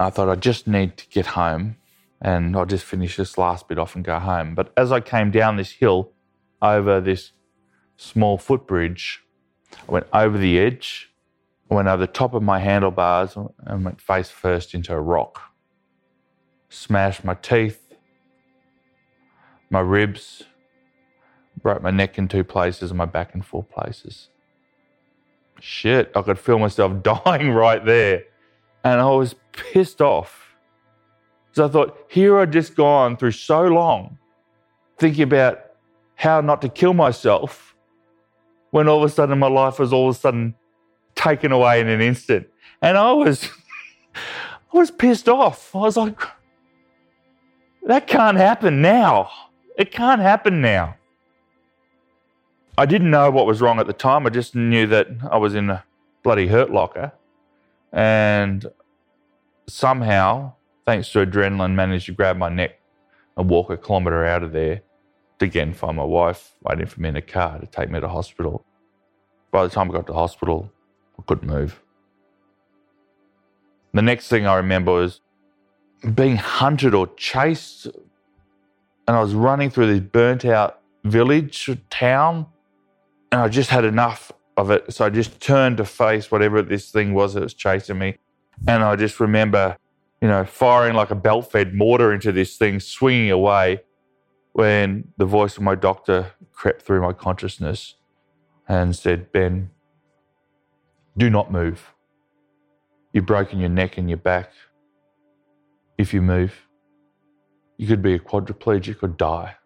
I 0.00 0.10
thought 0.10 0.28
I 0.28 0.34
just 0.34 0.66
need 0.66 0.96
to 0.96 1.06
get 1.08 1.26
home 1.26 1.76
and 2.20 2.56
I'll 2.56 2.66
just 2.66 2.84
finish 2.84 3.16
this 3.16 3.38
last 3.38 3.68
bit 3.68 3.78
off 3.78 3.94
and 3.94 4.04
go 4.04 4.18
home. 4.18 4.56
But 4.56 4.72
as 4.76 4.90
I 4.90 4.98
came 5.00 5.30
down 5.30 5.56
this 5.56 5.70
hill 5.70 6.10
over 6.60 7.00
this 7.00 7.30
small 7.96 8.38
footbridge, 8.38 9.22
I 9.88 9.92
went 9.92 10.06
over 10.12 10.36
the 10.36 10.58
edge, 10.58 11.12
I 11.70 11.74
went 11.74 11.86
over 11.86 12.00
the 12.04 12.12
top 12.12 12.34
of 12.34 12.42
my 12.42 12.58
handlebars 12.58 13.36
and 13.36 13.84
went 13.84 14.00
face 14.00 14.30
first 14.30 14.74
into 14.74 14.92
a 14.92 15.00
rock 15.00 15.52
smashed 16.72 17.22
my 17.22 17.34
teeth, 17.34 17.92
my 19.68 19.80
ribs, 19.80 20.44
broke 21.60 21.82
my 21.82 21.90
neck 21.90 22.16
in 22.16 22.26
two 22.28 22.42
places 22.42 22.90
and 22.90 22.96
my 22.96 23.04
back 23.04 23.34
in 23.34 23.42
four 23.42 23.62
places. 23.62 24.30
Shit, 25.64 26.10
I 26.16 26.22
could 26.22 26.40
feel 26.40 26.58
myself 26.58 27.02
dying 27.24 27.52
right 27.52 27.84
there. 27.84 28.24
And 28.82 29.00
I 29.00 29.08
was 29.10 29.36
pissed 29.52 30.02
off. 30.02 30.56
So 31.52 31.66
I 31.66 31.68
thought, 31.68 31.96
here 32.08 32.36
I'd 32.40 32.50
just 32.50 32.74
gone 32.74 33.16
through 33.16 33.30
so 33.30 33.62
long 33.62 34.18
thinking 34.98 35.22
about 35.22 35.60
how 36.16 36.40
not 36.40 36.62
to 36.62 36.68
kill 36.68 36.94
myself 36.94 37.76
when 38.72 38.88
all 38.88 39.04
of 39.04 39.04
a 39.04 39.08
sudden 39.08 39.38
my 39.38 39.46
life 39.46 39.78
was 39.78 39.92
all 39.92 40.08
of 40.08 40.16
a 40.16 40.18
sudden 40.18 40.56
taken 41.14 41.52
away 41.52 41.80
in 41.80 41.88
an 41.88 42.00
instant. 42.00 42.48
And 42.80 42.98
I 42.98 43.12
was 43.12 43.48
I 44.16 44.76
was 44.76 44.90
pissed 44.90 45.28
off. 45.28 45.76
I 45.76 45.78
was 45.78 45.96
like, 45.96 46.20
that 47.84 48.08
can't 48.08 48.36
happen 48.36 48.82
now. 48.82 49.30
It 49.78 49.92
can't 49.92 50.20
happen 50.20 50.60
now. 50.60 50.96
I 52.78 52.86
didn't 52.86 53.10
know 53.10 53.30
what 53.30 53.46
was 53.46 53.60
wrong 53.60 53.78
at 53.78 53.86
the 53.86 53.92
time. 53.92 54.26
I 54.26 54.30
just 54.30 54.54
knew 54.54 54.86
that 54.86 55.08
I 55.30 55.36
was 55.36 55.54
in 55.54 55.68
a 55.68 55.84
bloody 56.22 56.46
hurt 56.46 56.70
locker. 56.70 57.12
And 57.92 58.66
somehow, 59.66 60.54
thanks 60.86 61.10
to 61.12 61.26
adrenaline, 61.26 61.74
managed 61.74 62.06
to 62.06 62.12
grab 62.12 62.38
my 62.38 62.48
neck 62.48 62.80
and 63.36 63.50
walk 63.50 63.70
a 63.70 63.76
kilometre 63.76 64.24
out 64.24 64.42
of 64.42 64.52
there 64.52 64.80
to 65.38 65.44
again 65.44 65.74
find 65.74 65.96
my 65.96 66.04
wife 66.04 66.52
waiting 66.62 66.86
for 66.86 67.00
me 67.00 67.10
in 67.10 67.16
a 67.16 67.22
car 67.22 67.58
to 67.58 67.66
take 67.66 67.90
me 67.90 68.00
to 68.00 68.08
hospital. 68.08 68.64
By 69.50 69.64
the 69.64 69.68
time 69.68 69.90
I 69.90 69.94
got 69.94 70.06
to 70.06 70.14
hospital, 70.14 70.72
I 71.18 71.22
couldn't 71.26 71.48
move. 71.48 71.82
The 73.92 74.00
next 74.02 74.28
thing 74.28 74.46
I 74.46 74.56
remember 74.56 74.92
was 74.92 75.20
being 76.14 76.36
hunted 76.36 76.94
or 76.94 77.08
chased. 77.16 77.86
And 79.06 79.16
I 79.16 79.20
was 79.20 79.34
running 79.34 79.68
through 79.68 79.92
this 79.92 80.00
burnt 80.00 80.46
out 80.46 80.80
village, 81.04 81.68
town, 81.90 82.46
and 83.32 83.40
I 83.40 83.48
just 83.48 83.70
had 83.70 83.84
enough 83.84 84.30
of 84.58 84.70
it. 84.70 84.92
So 84.92 85.06
I 85.06 85.10
just 85.10 85.40
turned 85.40 85.78
to 85.78 85.86
face 85.86 86.30
whatever 86.30 86.60
this 86.60 86.90
thing 86.90 87.14
was 87.14 87.32
that 87.34 87.42
was 87.42 87.54
chasing 87.54 87.98
me. 87.98 88.18
And 88.68 88.84
I 88.84 88.94
just 88.94 89.18
remember, 89.18 89.78
you 90.20 90.28
know, 90.28 90.44
firing 90.44 90.94
like 90.94 91.10
a 91.10 91.14
belt 91.14 91.50
fed 91.50 91.74
mortar 91.74 92.12
into 92.12 92.30
this 92.30 92.58
thing, 92.58 92.78
swinging 92.78 93.30
away 93.30 93.80
when 94.52 95.08
the 95.16 95.24
voice 95.24 95.56
of 95.56 95.62
my 95.62 95.74
doctor 95.74 96.32
crept 96.52 96.82
through 96.82 97.00
my 97.00 97.14
consciousness 97.14 97.94
and 98.68 98.94
said, 98.94 99.32
Ben, 99.32 99.70
do 101.16 101.30
not 101.30 101.50
move. 101.50 101.94
You've 103.14 103.26
broken 103.26 103.58
your 103.60 103.70
neck 103.70 103.96
and 103.96 104.10
your 104.10 104.18
back 104.18 104.50
if 105.96 106.12
you 106.12 106.20
move. 106.20 106.66
You 107.78 107.86
could 107.86 108.02
be 108.02 108.12
a 108.14 108.18
quadriplegic 108.18 109.02
or 109.02 109.08
die. 109.08 109.56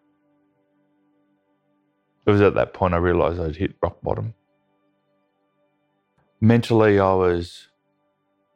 It 2.27 2.31
was 2.31 2.41
at 2.41 2.55
that 2.55 2.73
point 2.73 2.93
I 2.93 2.97
realized 2.97 3.39
I'd 3.39 3.55
hit 3.55 3.75
rock 3.81 4.01
bottom. 4.03 4.33
Mentally, 6.41 6.99
I 6.99 7.13
was 7.13 7.69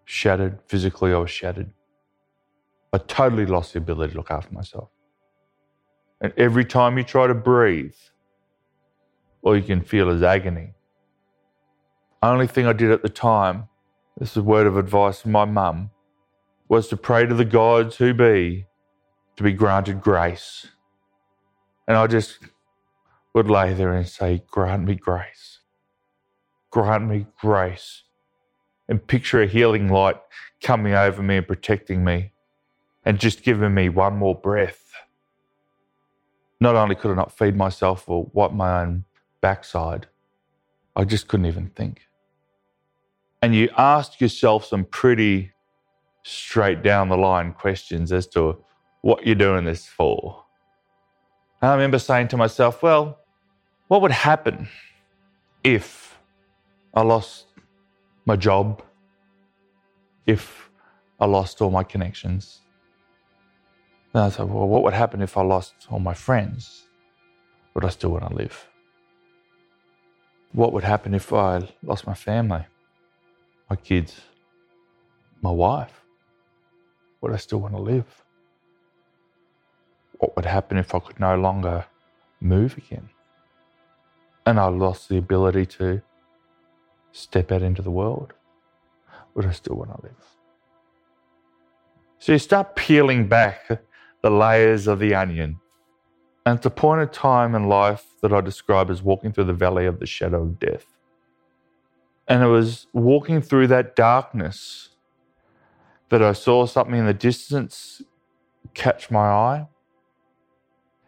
shattered. 0.06 0.60
Physically, 0.68 1.14
I 1.14 1.18
was 1.18 1.32
shattered. 1.32 1.72
I 2.94 2.98
totally 2.98 3.46
lost 3.46 3.74
the 3.74 3.80
ability 3.80 4.12
to 4.12 4.18
look 4.18 4.30
after 4.30 4.54
myself. 4.54 4.90
And 6.20 6.34
every 6.38 6.66
time 6.66 6.98
you 6.98 7.04
try 7.06 7.28
to 7.28 7.34
breathe, 7.34 7.96
all 9.42 9.56
you 9.56 9.64
can 9.64 9.82
feel 9.82 10.10
is 10.10 10.22
agony. 10.22 10.74
Only 12.22 12.48
thing 12.48 12.68
I 12.68 12.74
did 12.74 12.92
at 12.92 13.02
the 13.02 13.10
time, 13.10 13.70
this 14.18 14.32
is 14.32 14.38
a 14.38 14.44
word 14.44 14.68
of 14.68 14.78
advice 14.78 15.22
from 15.22 15.32
my 15.32 15.46
mum, 15.46 15.92
was 16.68 16.90
to 16.90 16.98
pray 16.98 17.26
to 17.26 17.34
the 17.34 17.46
gods 17.46 17.96
who 17.96 18.14
be 18.14 18.68
to 19.38 19.44
be 19.44 19.54
granted 19.54 20.02
grace. 20.02 20.68
And 21.88 21.98
I 21.98 22.06
just 22.08 22.38
would 23.34 23.50
lay 23.50 23.74
there 23.74 23.94
and 23.94 24.08
say, 24.08 24.44
Grant 24.50 24.84
me 24.84 24.96
grace. 24.96 25.60
Grant 26.70 27.08
me 27.08 27.28
grace. 27.40 28.04
And 28.88 29.06
picture 29.06 29.42
a 29.42 29.48
healing 29.48 29.90
light 29.90 30.18
coming 30.62 30.94
over 30.94 31.22
me 31.24 31.38
and 31.38 31.48
protecting 31.48 32.04
me 32.04 32.34
and 33.06 33.20
just 33.20 33.44
giving 33.44 33.74
me 33.74 33.90
one 33.90 34.18
more 34.18 34.36
breath. 34.36 34.92
Not 36.60 36.76
only 36.76 36.96
could 36.96 37.12
I 37.12 37.16
not 37.16 37.36
feed 37.36 37.56
myself 37.56 38.08
or 38.08 38.30
wipe 38.34 38.52
my 38.52 38.82
own 38.82 39.06
backside, 39.42 40.08
I 40.96 41.06
just 41.06 41.28
couldn't 41.28 41.48
even 41.48 41.70
think. 41.70 42.02
And 43.42 43.56
you 43.56 43.70
ask 43.78 44.22
yourself 44.22 44.66
some 44.66 44.86
pretty 44.86 45.54
straight 46.24 46.84
down 46.84 47.10
the 47.10 47.18
line 47.18 47.54
questions 47.54 48.12
as 48.12 48.28
to 48.28 48.64
what 49.02 49.26
you're 49.26 49.36
doing 49.36 49.66
this 49.66 49.88
for. 49.88 50.46
I 51.62 51.74
remember 51.74 51.98
saying 51.98 52.28
to 52.30 52.38
myself, 52.38 52.84
well, 52.84 53.20
what 53.92 54.02
would 54.02 54.14
happen 54.32 54.70
if 55.66 56.18
I 56.94 57.02
lost 57.02 57.48
my 58.24 58.38
job, 58.38 58.82
if 60.26 60.70
I 61.20 61.26
lost 61.26 61.62
all 61.62 61.72
my 61.72 61.84
connections? 61.84 62.62
I 64.14 64.30
thought, 64.30 64.48
well, 64.48 64.70
what 64.70 64.84
would 64.84 64.94
happen 64.94 65.22
if 65.22 65.36
I 65.36 65.42
lost 65.42 65.74
all 65.90 66.00
my 66.00 66.14
friends? 66.14 66.88
Would 67.74 67.84
I 67.84 67.90
still 67.90 68.12
want 68.12 68.30
to 68.30 68.34
live? 68.34 68.66
What 70.54 70.72
would 70.72 70.86
happen 70.86 71.14
if 71.14 71.34
I 71.34 71.68
lost 71.84 72.08
my 72.08 72.14
family, 72.14 72.66
my 73.70 73.76
kids, 73.76 74.22
my 75.42 75.52
wife? 75.52 76.06
Would 77.20 77.34
I 77.34 77.40
still 77.46 77.60
want 77.60 77.74
to 77.74 77.82
live? 77.82 78.10
What 80.20 80.38
would 80.38 80.46
happen 80.46 80.78
if 80.78 80.96
I 80.96 81.00
could 81.00 81.20
no 81.20 81.36
longer 81.36 81.84
move 82.40 82.78
again? 82.78 83.10
And 84.46 84.60
I 84.60 84.68
lost 84.68 85.10
the 85.10 85.18
ability 85.18 85.66
to 85.78 86.02
step 87.12 87.52
out 87.52 87.62
into 87.62 87.82
the 87.82 87.92
world? 87.92 88.34
Would 89.36 89.46
I 89.46 89.52
still 89.52 89.76
want 89.76 89.96
to 89.96 90.04
live? 90.04 90.26
So 92.20 92.34
you 92.34 92.40
start 92.40 92.76
peeling 92.76 93.28
back 93.28 93.82
the 94.22 94.30
layers 94.30 94.88
of 94.88 95.00
the 95.00 95.16
onion. 95.16 95.60
And 96.46 96.58
it's 96.58 96.66
a 96.66 96.72
point 96.72 97.02
of 97.02 97.12
time 97.12 97.56
in 97.56 97.68
life 97.68 98.06
that 98.22 98.34
I 98.34 98.42
describe 98.42 98.90
as 98.90 99.02
walking 99.02 99.32
through 99.32 99.46
the 99.46 99.54
valley 99.54 99.86
of 99.86 100.00
the 100.00 100.06
shadow 100.06 100.44
of 100.44 100.60
death. 100.60 100.86
And 102.28 102.44
it 102.44 102.48
was 102.48 102.88
walking 102.94 103.42
through 103.42 103.68
that 103.68 103.96
darkness 103.96 104.90
that 106.10 106.22
I 106.22 106.34
saw 106.34 106.66
something 106.66 106.96
in 106.96 107.06
the 107.06 107.14
distance 107.14 108.02
catch 108.74 109.12
my 109.12 109.28
eye. 109.28 109.68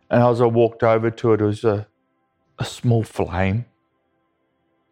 And 0.10 0.24
as 0.24 0.42
I 0.42 0.46
walked 0.46 0.84
over 0.84 1.10
to 1.12 1.34
it, 1.34 1.42
it 1.42 1.46
was 1.46 1.64
a, 1.64 1.88
a 2.64 2.66
small 2.66 3.04
flame. 3.04 3.66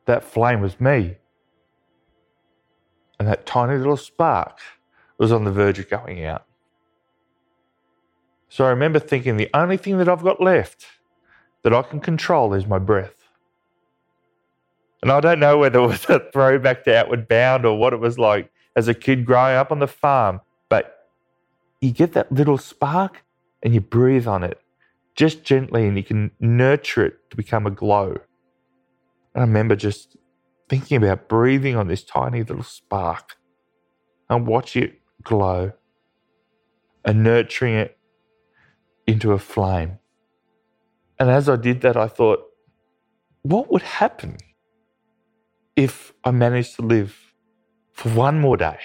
That 0.06 0.26
flame 0.26 0.60
was 0.60 0.80
me. 0.82 1.16
And 3.18 3.28
that 3.30 3.46
tiny 3.46 3.78
little 3.78 3.96
spark 3.96 4.60
was 5.18 5.32
on 5.32 5.46
the 5.46 5.52
verge 5.52 5.80
of 5.80 5.90
going 5.90 6.26
out. 6.26 6.46
So 8.50 8.66
I 8.66 8.70
remember 8.70 9.00
thinking 9.00 9.38
the 9.38 9.50
only 9.54 9.78
thing 9.78 10.00
that 10.00 10.10
I've 10.10 10.24
got 10.24 10.42
left 10.42 10.86
that 11.64 11.74
I 11.74 11.82
can 11.84 12.02
control 12.02 12.54
is 12.54 12.68
my 12.68 12.78
breath. 12.78 13.16
And 15.02 15.10
I 15.10 15.22
don't 15.22 15.40
know 15.40 15.58
whether 15.58 15.80
it 15.80 15.88
was 15.88 16.06
a 16.10 16.20
throwback 16.34 16.84
to 16.84 16.98
Outward 16.98 17.30
Bound 17.30 17.66
or 17.66 17.78
what 17.78 17.94
it 17.94 18.02
was 18.02 18.20
like 18.20 18.52
as 18.76 18.90
a 18.90 18.94
kid 18.94 19.26
growing 19.26 19.56
up 19.56 19.72
on 19.72 19.80
the 19.80 19.88
farm, 19.88 20.42
but 20.68 21.08
you 21.80 21.92
get 21.92 22.12
that 22.14 22.32
little 22.32 22.58
spark 22.58 23.24
and 23.64 23.74
you 23.74 23.80
breathe 23.80 24.28
on 24.28 24.44
it 24.44 24.60
just 25.16 25.44
gently 25.44 25.88
and 25.88 25.98
you 25.98 26.04
can 26.04 26.32
nurture 26.40 27.06
it 27.06 27.30
to 27.30 27.38
become 27.38 27.66
a 27.68 27.72
glow. 27.72 28.18
I 29.36 29.42
remember 29.42 29.76
just 29.76 30.18
thinking 30.70 30.98
about 30.98 31.28
breathing 31.28 31.76
on 31.76 31.88
this 31.88 32.04
tiny 32.04 32.44
little 32.44 32.64
spark 32.64 33.38
and 34.30 34.48
watch 34.48 34.76
it 34.76 35.00
glow 35.24 35.74
and 37.04 37.24
nurturing 37.24 37.76
it 37.76 37.98
into 39.08 39.32
a 39.34 39.40
flame. 39.40 40.00
And 41.20 41.30
as 41.30 41.50
I 41.50 41.56
did 41.56 41.82
that, 41.82 41.98
I 41.98 42.08
thought, 42.08 42.40
what 43.44 43.72
would 43.72 43.82
happen 43.82 44.38
if 45.76 46.14
I 46.24 46.32
managed 46.32 46.76
to 46.76 46.84
live 46.84 47.34
for 47.94 48.10
one 48.10 48.40
more 48.40 48.58
day? 48.58 48.80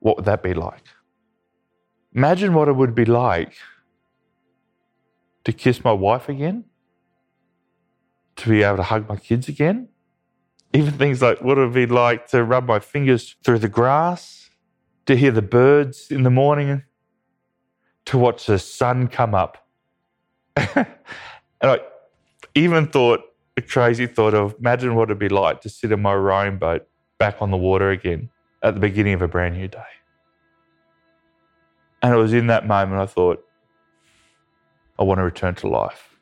What 0.00 0.16
would 0.16 0.24
that 0.26 0.42
be 0.42 0.54
like? 0.54 0.84
Imagine 2.14 2.54
what 2.54 2.68
it 2.68 2.76
would 2.76 2.94
be 2.94 3.04
like 3.04 3.54
to 5.44 5.52
kiss 5.52 5.84
my 5.84 5.92
wife 5.92 6.28
again, 6.28 6.64
to 8.36 8.48
be 8.48 8.62
able 8.62 8.76
to 8.76 8.82
hug 8.82 9.08
my 9.08 9.16
kids 9.16 9.48
again. 9.48 9.88
Even 10.72 10.92
things 10.92 11.20
like 11.20 11.42
what 11.42 11.58
it 11.58 11.62
would 11.62 11.74
be 11.74 11.86
like 11.86 12.28
to 12.28 12.42
rub 12.42 12.66
my 12.66 12.78
fingers 12.78 13.36
through 13.44 13.58
the 13.58 13.68
grass, 13.68 14.50
to 15.06 15.16
hear 15.16 15.30
the 15.30 15.42
birds 15.42 16.10
in 16.10 16.22
the 16.22 16.30
morning 16.30 16.84
to 18.06 18.18
watch 18.18 18.46
the 18.46 18.58
sun 18.58 19.08
come 19.08 19.34
up. 19.34 19.66
and 20.56 20.86
I 21.62 21.78
even 22.54 22.88
thought 22.88 23.20
a 23.56 23.62
crazy 23.62 24.06
thought 24.06 24.34
of 24.34 24.54
imagine 24.58 24.94
what 24.94 25.04
it'd 25.04 25.18
be 25.18 25.28
like 25.28 25.60
to 25.62 25.68
sit 25.68 25.92
in 25.92 26.00
my 26.00 26.14
rowing 26.14 26.58
boat 26.58 26.86
back 27.18 27.36
on 27.40 27.50
the 27.50 27.56
water 27.56 27.90
again 27.90 28.30
at 28.62 28.74
the 28.74 28.80
beginning 28.80 29.14
of 29.14 29.22
a 29.22 29.28
brand 29.28 29.56
new 29.56 29.68
day. 29.68 29.82
And 32.02 32.12
it 32.12 32.16
was 32.16 32.32
in 32.32 32.48
that 32.48 32.66
moment 32.66 33.00
I 33.00 33.06
thought, 33.06 33.44
I 35.02 35.04
want 35.04 35.18
to 35.18 35.24
return 35.24 35.56
to 35.56 35.66
life. 35.66 36.16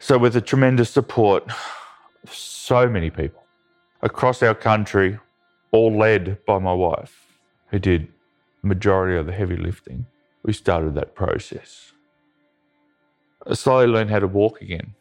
So, 0.00 0.18
with 0.18 0.32
the 0.32 0.40
tremendous 0.40 0.90
support 0.90 1.44
of 2.24 2.34
so 2.34 2.88
many 2.88 3.08
people 3.08 3.44
across 4.02 4.42
our 4.42 4.56
country, 4.56 5.20
all 5.70 5.96
led 5.96 6.44
by 6.44 6.58
my 6.58 6.72
wife, 6.72 7.38
who 7.68 7.78
did 7.78 8.08
the 8.62 8.66
majority 8.66 9.16
of 9.16 9.26
the 9.26 9.32
heavy 9.32 9.56
lifting, 9.56 10.06
we 10.42 10.52
started 10.52 10.96
that 10.96 11.14
process. 11.14 11.92
I 13.46 13.54
slowly 13.54 13.86
learned 13.86 14.10
how 14.10 14.18
to 14.18 14.26
walk 14.26 14.60
again. 14.60 14.96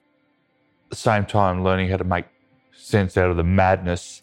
At 0.85 0.89
the 0.91 0.97
same 0.97 1.25
time, 1.25 1.63
learning 1.63 1.89
how 1.89 1.97
to 1.97 2.03
make 2.03 2.25
sense 2.73 3.17
out 3.17 3.31
of 3.31 3.37
the 3.37 3.43
madness 3.43 4.21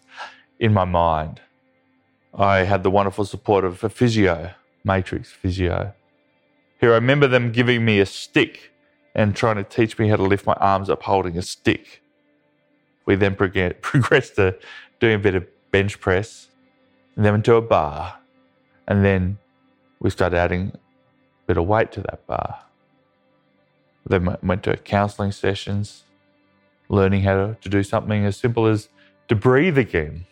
in 0.61 0.73
my 0.73 0.85
mind. 0.85 1.41
I 2.33 2.59
had 2.59 2.83
the 2.83 2.89
wonderful 2.89 3.25
support 3.25 3.65
of 3.65 3.83
a 3.83 3.89
physio, 3.89 4.51
Matrix 4.85 5.33
Physio. 5.33 5.93
I 6.91 6.95
remember 6.95 7.27
them 7.27 7.51
giving 7.51 7.85
me 7.85 7.99
a 7.99 8.05
stick 8.05 8.71
and 9.13 9.35
trying 9.35 9.55
to 9.55 9.63
teach 9.63 9.97
me 9.97 10.09
how 10.09 10.17
to 10.17 10.23
lift 10.23 10.45
my 10.45 10.53
arms 10.53 10.89
up 10.89 11.03
holding 11.03 11.37
a 11.37 11.41
stick. 11.41 12.01
We 13.05 13.15
then 13.15 13.35
progressed 13.81 14.35
to 14.35 14.57
doing 14.99 15.15
a 15.15 15.19
bit 15.19 15.35
of 15.35 15.45
bench 15.71 15.99
press 15.99 16.49
and 17.15 17.25
then 17.25 17.33
went 17.33 17.45
to 17.45 17.55
a 17.55 17.61
bar 17.61 18.19
and 18.87 19.03
then 19.03 19.37
we 19.99 20.09
started 20.09 20.37
adding 20.37 20.71
a 20.73 21.47
bit 21.47 21.57
of 21.57 21.65
weight 21.65 21.91
to 21.93 22.01
that 22.01 22.25
bar. 22.27 22.59
Then 24.07 24.37
went 24.43 24.63
to 24.63 24.77
counseling 24.77 25.31
sessions, 25.31 26.03
learning 26.89 27.21
how 27.21 27.55
to 27.59 27.69
do 27.69 27.81
something 27.81 28.25
as 28.25 28.37
simple 28.37 28.67
as 28.67 28.89
to 29.27 29.35
breathe 29.35 29.77
again. 29.77 30.25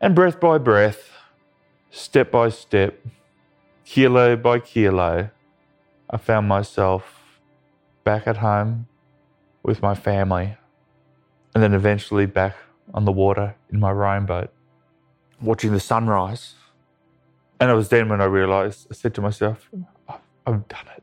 And 0.00 0.14
breath 0.14 0.38
by 0.38 0.58
breath, 0.58 1.10
step 1.90 2.30
by 2.30 2.50
step, 2.50 3.02
kilo 3.90 4.36
by 4.36 4.58
kilo, 4.58 5.30
I 6.08 6.16
found 6.16 6.48
myself 6.48 7.02
back 8.04 8.26
at 8.26 8.36
home 8.36 8.86
with 9.62 9.82
my 9.82 9.94
family, 9.94 10.56
and 11.54 11.62
then 11.62 11.74
eventually 11.74 12.26
back 12.26 12.56
on 12.94 13.04
the 13.04 13.12
water 13.12 13.56
in 13.72 13.80
my 13.80 13.90
rowing 13.90 14.26
boat, 14.26 14.50
watching 15.40 15.72
the 15.72 15.80
sunrise 15.80 16.54
and 17.60 17.70
it 17.70 17.74
was 17.74 17.90
then 17.90 18.08
when 18.08 18.22
I 18.22 18.24
realized, 18.24 18.86
I 18.90 18.94
said 18.94 19.14
to 19.16 19.20
myself, 19.20 19.70
I've 20.08 20.66
done 20.68 20.86
it. 20.96 21.02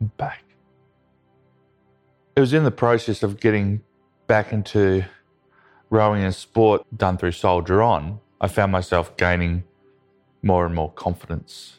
I'm 0.00 0.12
back. 0.16 0.44
It 2.36 2.40
was 2.40 2.52
in 2.52 2.62
the 2.62 2.70
process 2.70 3.24
of 3.24 3.40
getting 3.40 3.82
back 4.28 4.52
into 4.52 5.04
rowing 5.90 6.22
and 6.22 6.32
sport 6.32 6.86
done 6.96 7.18
through 7.18 7.32
Soldier 7.32 7.82
On, 7.82 8.20
I 8.40 8.46
found 8.46 8.70
myself 8.70 9.16
gaining 9.16 9.64
more 10.40 10.64
and 10.64 10.74
more 10.74 10.92
confidence. 10.92 11.78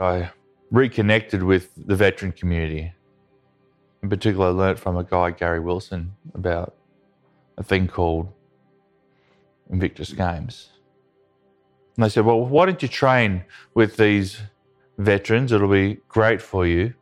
I 0.00 0.30
reconnected 0.70 1.42
with 1.42 1.70
the 1.76 1.96
veteran 1.96 2.32
community. 2.32 2.92
In 4.02 4.08
particular, 4.08 4.46
I 4.46 4.50
learnt 4.50 4.78
from 4.78 4.96
a 4.96 5.04
guy, 5.04 5.32
Gary 5.32 5.60
Wilson, 5.60 6.12
about 6.34 6.74
a 7.56 7.62
thing 7.62 7.88
called 7.88 8.32
Invictus 9.70 10.12
Games 10.12 10.70
And 11.96 12.04
they 12.04 12.08
said, 12.08 12.24
Well, 12.24 12.40
why 12.40 12.66
don't 12.66 12.80
you 12.80 12.88
train 12.88 13.44
with 13.74 13.96
these 13.96 14.40
veterans? 14.98 15.52
It'll 15.52 15.68
be 15.68 15.98
great 16.08 16.40
for 16.40 16.66
you. 16.66 16.94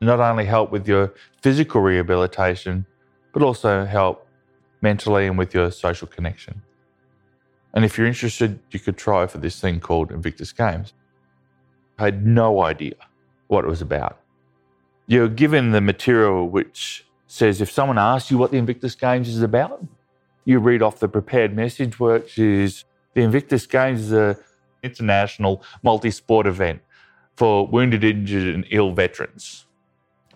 Not 0.00 0.20
only 0.20 0.44
help 0.44 0.70
with 0.70 0.86
your 0.86 1.14
physical 1.40 1.80
rehabilitation, 1.80 2.86
but 3.32 3.42
also 3.42 3.84
help 3.84 4.26
mentally 4.82 5.26
and 5.26 5.38
with 5.38 5.54
your 5.54 5.70
social 5.70 6.06
connection. 6.06 6.62
And 7.72 7.84
if 7.84 7.96
you're 7.96 8.06
interested, 8.06 8.58
you 8.70 8.80
could 8.80 8.98
try 8.98 9.26
for 9.26 9.38
this 9.38 9.58
thing 9.58 9.80
called 9.80 10.12
Invictus 10.12 10.52
Games. 10.52 10.92
I 11.98 12.04
had 12.04 12.26
no 12.26 12.62
idea 12.62 12.94
what 13.48 13.64
it 13.64 13.68
was 13.68 13.82
about. 13.82 14.18
You're 15.06 15.28
given 15.28 15.72
the 15.72 15.80
material 15.80 16.48
which 16.48 17.04
says 17.26 17.60
if 17.60 17.70
someone 17.70 17.98
asks 17.98 18.30
you 18.30 18.38
what 18.38 18.50
the 18.50 18.58
Invictus 18.58 18.94
Games 18.94 19.28
is 19.28 19.42
about, 19.42 19.84
you 20.44 20.58
read 20.58 20.82
off 20.82 20.98
the 20.98 21.08
prepared 21.08 21.54
message, 21.54 22.00
which 22.00 22.38
is 22.38 22.84
the 23.14 23.22
Invictus 23.22 23.66
Games 23.66 24.02
is 24.02 24.12
an 24.12 24.36
international 24.82 25.62
multi 25.82 26.10
sport 26.10 26.46
event 26.46 26.80
for 27.36 27.66
wounded, 27.66 28.04
injured, 28.04 28.54
and 28.54 28.66
ill 28.70 28.92
veterans. 28.92 29.66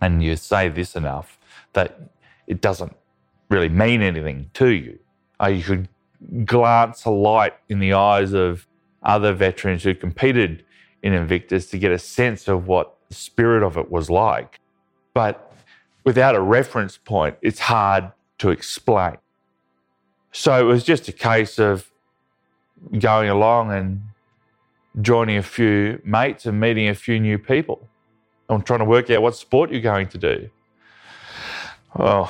And 0.01 0.23
you 0.23 0.35
say 0.35 0.69
this 0.69 0.95
enough 0.95 1.37
that 1.73 1.99
it 2.45 2.61
doesn't 2.61 2.95
really 3.49 3.69
mean 3.69 4.01
anything 4.01 4.49
to 4.53 4.69
you. 4.69 4.99
Uh, 5.41 5.47
you 5.47 5.63
could 5.63 5.89
glance 6.45 7.05
a 7.05 7.09
light 7.09 7.53
in 7.69 7.79
the 7.79 7.93
eyes 7.93 8.33
of 8.33 8.67
other 9.03 9.33
veterans 9.33 9.83
who 9.83 9.93
competed 9.93 10.63
in 11.07 11.13
Invictus 11.13 11.69
to 11.71 11.79
get 11.79 11.91
a 11.91 11.97
sense 11.97 12.49
of 12.49 12.67
what 12.67 12.95
the 13.07 13.15
spirit 13.15 13.63
of 13.63 13.77
it 13.77 13.89
was 13.89 14.09
like. 14.09 14.59
But 15.13 15.53
without 16.03 16.35
a 16.35 16.41
reference 16.41 16.97
point, 16.97 17.37
it's 17.41 17.59
hard 17.59 18.11
to 18.39 18.49
explain. 18.49 19.17
So 20.33 20.59
it 20.59 20.63
was 20.63 20.83
just 20.83 21.07
a 21.07 21.13
case 21.13 21.57
of 21.59 21.89
going 22.99 23.29
along 23.29 23.71
and 23.71 24.01
joining 25.01 25.37
a 25.37 25.43
few 25.43 26.01
mates 26.03 26.45
and 26.45 26.59
meeting 26.59 26.89
a 26.89 26.93
few 26.95 27.19
new 27.19 27.37
people. 27.37 27.87
I'm 28.49 28.61
trying 28.61 28.79
to 28.79 28.85
work 28.85 29.09
out 29.09 29.21
what 29.21 29.35
sport 29.35 29.71
you're 29.71 29.81
going 29.81 30.07
to 30.09 30.17
do. 30.17 30.49
Well, 31.95 32.29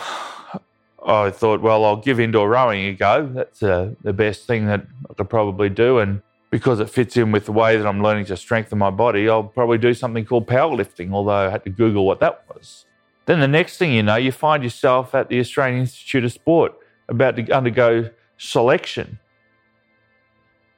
I 1.03 1.31
thought, 1.31 1.61
well, 1.61 1.83
I'll 1.83 1.97
give 1.97 2.19
indoor 2.19 2.47
rowing 2.47 2.85
a 2.85 2.93
go. 2.93 3.25
That's 3.33 3.63
uh, 3.63 3.95
the 4.03 4.13
best 4.13 4.45
thing 4.45 4.67
that 4.67 4.85
I 5.09 5.13
could 5.15 5.29
probably 5.29 5.69
do. 5.69 5.99
And 5.99 6.21
because 6.49 6.79
it 6.79 6.89
fits 6.89 7.17
in 7.17 7.31
with 7.31 7.45
the 7.45 7.51
way 7.51 7.77
that 7.77 7.85
I'm 7.85 8.01
learning 8.01 8.25
to 8.25 8.37
strengthen 8.37 8.77
my 8.77 8.89
body, 8.89 9.29
I'll 9.29 9.43
probably 9.43 9.77
do 9.77 9.93
something 9.93 10.25
called 10.25 10.47
powerlifting, 10.47 11.11
although 11.11 11.31
I 11.31 11.49
had 11.49 11.63
to 11.65 11.69
Google 11.69 12.05
what 12.05 12.19
that 12.21 12.45
was. 12.53 12.85
Then 13.25 13.41
the 13.41 13.47
next 13.47 13.77
thing 13.77 13.91
you 13.91 14.03
know, 14.03 14.15
you 14.15 14.31
find 14.31 14.63
yourself 14.63 15.13
at 15.13 15.27
the 15.27 15.39
Australian 15.39 15.81
Institute 15.81 16.23
of 16.23 16.31
Sport 16.31 16.73
about 17.09 17.35
to 17.35 17.51
undergo 17.51 18.09
selection. 18.37 19.19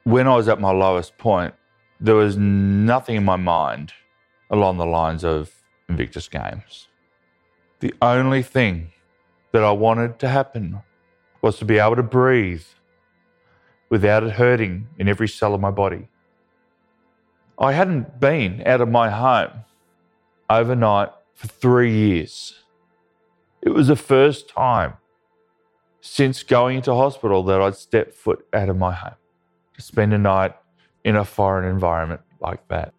When 0.02 0.26
I 0.26 0.34
was 0.34 0.48
at 0.48 0.60
my 0.60 0.72
lowest 0.72 1.16
point, 1.18 1.54
there 2.00 2.16
was 2.16 2.36
nothing 2.36 3.16
in 3.16 3.24
my 3.24 3.36
mind 3.36 3.92
along 4.50 4.78
the 4.78 4.86
lines 4.86 5.22
of 5.22 5.52
Invictus 5.88 6.28
Games. 6.28 6.88
The 7.78 7.94
only 8.02 8.42
thing 8.42 8.90
that 9.52 9.62
I 9.62 9.70
wanted 9.70 10.18
to 10.20 10.28
happen 10.28 10.80
was 11.42 11.58
to 11.58 11.64
be 11.64 11.78
able 11.78 11.96
to 11.96 12.02
breathe 12.02 12.64
without 13.90 14.22
it 14.22 14.32
hurting 14.32 14.88
in 14.98 15.08
every 15.08 15.28
cell 15.28 15.52
of 15.54 15.60
my 15.60 15.70
body. 15.70 16.08
I 17.58 17.72
hadn't 17.72 18.18
been 18.18 18.62
out 18.64 18.80
of 18.80 18.88
my 18.88 19.10
home 19.10 19.64
overnight 20.48 21.10
for 21.34 21.48
three 21.48 21.92
years. 21.92 22.62
It 23.60 23.70
was 23.70 23.88
the 23.88 23.96
first 23.96 24.48
time 24.48 24.94
since 26.00 26.42
going 26.42 26.76
into 26.76 26.94
hospital 26.94 27.42
that 27.44 27.60
I'd 27.60 27.76
stepped 27.76 28.14
foot 28.14 28.46
out 28.54 28.70
of 28.70 28.78
my 28.78 28.92
home 28.92 29.16
to 29.74 29.82
spend 29.82 30.14
a 30.14 30.18
night 30.18 30.54
in 31.04 31.16
a 31.16 31.24
foreign 31.24 31.68
environment 31.68 32.22
like 32.40 32.66
that. 32.68 32.94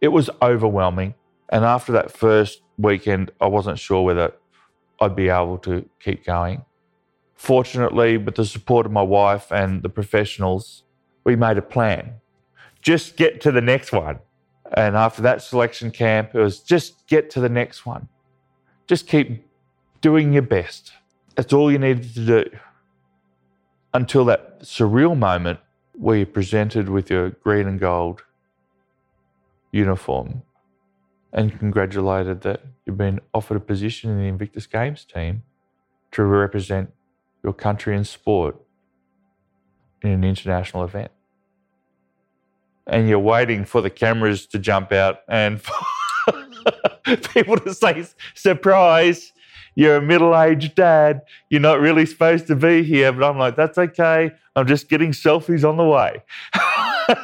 It 0.00 0.08
was 0.08 0.28
overwhelming. 0.40 1.14
And 1.50 1.64
after 1.64 1.92
that 1.92 2.10
first 2.10 2.62
weekend, 2.78 3.30
I 3.40 3.46
wasn't 3.46 3.78
sure 3.78 4.02
whether 4.02 4.32
I'd 5.00 5.14
be 5.14 5.28
able 5.28 5.58
to 5.58 5.88
keep 6.00 6.24
going. 6.24 6.64
Fortunately, 7.42 8.16
with 8.18 8.36
the 8.36 8.44
support 8.44 8.86
of 8.86 8.92
my 8.92 9.02
wife 9.02 9.50
and 9.50 9.82
the 9.82 9.88
professionals, 9.88 10.84
we 11.24 11.34
made 11.34 11.58
a 11.58 11.62
plan. 11.62 12.20
Just 12.80 13.16
get 13.16 13.40
to 13.40 13.50
the 13.50 13.60
next 13.60 13.90
one. 13.90 14.20
And 14.74 14.94
after 14.94 15.22
that 15.22 15.42
selection 15.42 15.90
camp, 15.90 16.36
it 16.36 16.38
was 16.38 16.60
just 16.60 17.04
get 17.08 17.30
to 17.30 17.40
the 17.40 17.48
next 17.48 17.84
one. 17.84 18.06
Just 18.86 19.08
keep 19.08 19.44
doing 20.00 20.32
your 20.32 20.42
best. 20.42 20.92
That's 21.34 21.52
all 21.52 21.72
you 21.72 21.80
needed 21.80 22.14
to 22.14 22.24
do. 22.24 22.44
Until 23.92 24.24
that 24.26 24.60
surreal 24.60 25.18
moment 25.18 25.58
where 25.94 26.18
you're 26.18 26.26
presented 26.26 26.88
with 26.88 27.10
your 27.10 27.30
green 27.30 27.66
and 27.66 27.80
gold 27.80 28.22
uniform 29.72 30.42
and 31.32 31.58
congratulated 31.58 32.42
that 32.42 32.60
you've 32.86 32.98
been 32.98 33.18
offered 33.34 33.56
a 33.56 33.60
position 33.60 34.12
in 34.12 34.18
the 34.18 34.28
Invictus 34.28 34.68
Games 34.68 35.04
team 35.04 35.42
to 36.12 36.22
represent 36.22 36.92
your 37.42 37.52
country 37.52 37.96
in 37.96 38.04
sport 38.04 38.56
in 40.02 40.10
an 40.10 40.24
international 40.24 40.84
event. 40.84 41.10
And 42.86 43.08
you're 43.08 43.18
waiting 43.18 43.64
for 43.64 43.80
the 43.80 43.90
cameras 43.90 44.46
to 44.46 44.58
jump 44.58 44.92
out 44.92 45.18
and 45.28 45.60
people 47.34 47.56
to 47.58 47.74
say, 47.74 48.04
surprise, 48.34 49.32
you're 49.74 49.96
a 49.96 50.02
middle 50.02 50.38
aged 50.38 50.74
dad. 50.74 51.22
You're 51.48 51.60
not 51.60 51.80
really 51.80 52.06
supposed 52.06 52.46
to 52.48 52.56
be 52.56 52.82
here. 52.82 53.12
But 53.12 53.28
I'm 53.28 53.38
like, 53.38 53.56
that's 53.56 53.78
okay. 53.78 54.32
I'm 54.56 54.66
just 54.66 54.88
getting 54.88 55.12
selfies 55.12 55.68
on 55.68 55.76
the 55.76 55.84
way. 55.84 56.22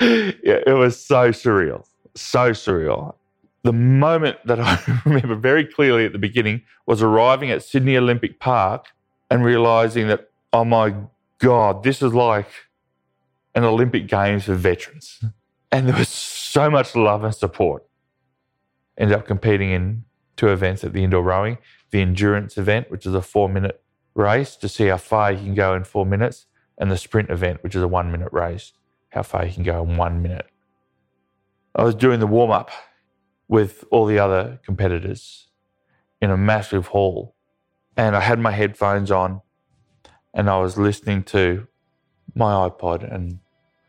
yeah, 0.00 0.60
it 0.66 0.76
was 0.76 1.02
so 1.02 1.30
surreal, 1.30 1.84
so 2.14 2.50
surreal. 2.50 3.14
The 3.64 3.72
moment 3.72 4.36
that 4.44 4.60
I 4.60 4.78
remember 5.04 5.34
very 5.34 5.64
clearly 5.64 6.04
at 6.04 6.12
the 6.12 6.18
beginning 6.18 6.62
was 6.86 7.02
arriving 7.02 7.50
at 7.50 7.62
Sydney 7.62 7.96
Olympic 7.96 8.38
Park 8.38 8.86
and 9.30 9.44
realizing 9.44 10.06
that, 10.08 10.30
oh 10.52 10.64
my 10.64 10.94
God, 11.38 11.82
this 11.82 12.02
is 12.02 12.14
like 12.14 12.48
an 13.54 13.64
Olympic 13.64 14.06
Games 14.06 14.44
for 14.44 14.54
veterans. 14.54 15.20
And 15.72 15.88
there 15.88 15.96
was 15.96 16.08
so 16.08 16.70
much 16.70 16.94
love 16.94 17.24
and 17.24 17.34
support. 17.34 17.84
Ended 18.96 19.18
up 19.18 19.26
competing 19.26 19.70
in 19.70 20.04
two 20.36 20.48
events 20.48 20.84
at 20.84 20.92
the 20.92 21.02
indoor 21.02 21.22
rowing 21.22 21.58
the 21.90 22.02
endurance 22.02 22.58
event, 22.58 22.90
which 22.90 23.06
is 23.06 23.14
a 23.14 23.22
four 23.22 23.48
minute 23.48 23.80
race 24.14 24.56
to 24.56 24.68
see 24.68 24.88
how 24.88 24.96
far 24.96 25.30
you 25.30 25.38
can 25.38 25.54
go 25.54 25.74
in 25.74 25.84
four 25.84 26.04
minutes, 26.04 26.46
and 26.76 26.90
the 26.90 26.96
sprint 26.96 27.30
event, 27.30 27.62
which 27.62 27.76
is 27.76 27.82
a 27.82 27.88
one 27.88 28.10
minute 28.10 28.32
race, 28.32 28.72
how 29.10 29.22
far 29.22 29.46
you 29.46 29.52
can 29.52 29.62
go 29.62 29.82
in 29.84 29.96
one 29.96 30.20
minute. 30.20 30.46
I 31.74 31.84
was 31.84 31.94
doing 31.94 32.18
the 32.18 32.26
warm 32.26 32.50
up 32.50 32.70
with 33.48 33.84
all 33.90 34.06
the 34.06 34.18
other 34.18 34.60
competitors 34.64 35.48
in 36.20 36.30
a 36.30 36.36
massive 36.36 36.88
hall. 36.88 37.34
And 37.96 38.16
I 38.16 38.20
had 38.20 38.38
my 38.38 38.50
headphones 38.50 39.10
on 39.10 39.42
and 40.32 40.50
I 40.50 40.58
was 40.58 40.76
listening 40.76 41.22
to 41.24 41.66
my 42.34 42.68
iPod. 42.68 43.12
And 43.14 43.38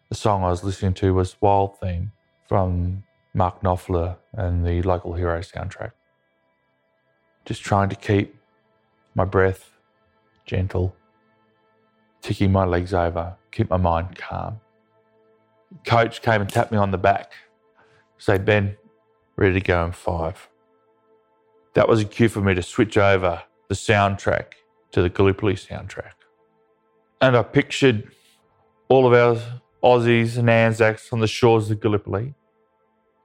the 0.10 0.16
song 0.16 0.44
I 0.44 0.50
was 0.50 0.64
listening 0.64 0.94
to 0.96 1.14
was 1.14 1.36
Wild 1.42 1.80
Theme 1.80 2.12
from 2.48 3.04
Mark 3.34 3.62
Knopfler 3.62 4.18
and 4.34 4.66
the 4.66 4.82
Local 4.84 5.14
Hero 5.14 5.40
soundtrack. 5.40 5.92
Just 7.46 7.64
trying 7.64 7.90
to 7.90 7.96
keep 7.96 8.36
my 9.16 9.26
breath 9.26 9.72
gentle, 10.46 10.96
ticking 12.22 12.52
my 12.52 12.66
legs 12.66 12.94
over, 12.94 13.36
keep 13.52 13.70
my 13.70 13.78
mind 13.78 14.16
calm. 14.16 14.60
Coach 15.86 16.22
came 16.22 16.42
and 16.42 16.50
tapped 16.50 16.72
me 16.72 16.78
on 16.78 16.92
the 16.92 16.98
back, 16.98 17.34
say, 18.18 18.38
Ben, 18.38 18.78
ready 19.38 19.54
to 19.54 19.62
go 19.62 19.86
in 19.86 19.92
five. 19.92 20.50
That 21.74 21.90
was 21.90 22.02
a 22.02 22.06
cue 22.06 22.30
for 22.30 22.42
me 22.42 22.54
to 22.54 22.62
switch 22.62 22.98
over 22.98 23.44
the 23.68 23.76
soundtrack 23.76 24.54
to 24.92 25.02
the 25.02 25.10
Gallipoli 25.10 25.56
soundtrack. 25.56 26.14
And 27.20 27.36
I 27.36 27.44
pictured 27.44 28.12
all 28.88 29.06
of 29.06 29.14
our 29.14 29.62
Aussies 29.84 30.38
and 30.38 30.50
Anzacs 30.50 31.12
on 31.12 31.20
the 31.20 31.28
shores 31.28 31.70
of 31.70 31.80
Gallipoli. 31.80 32.34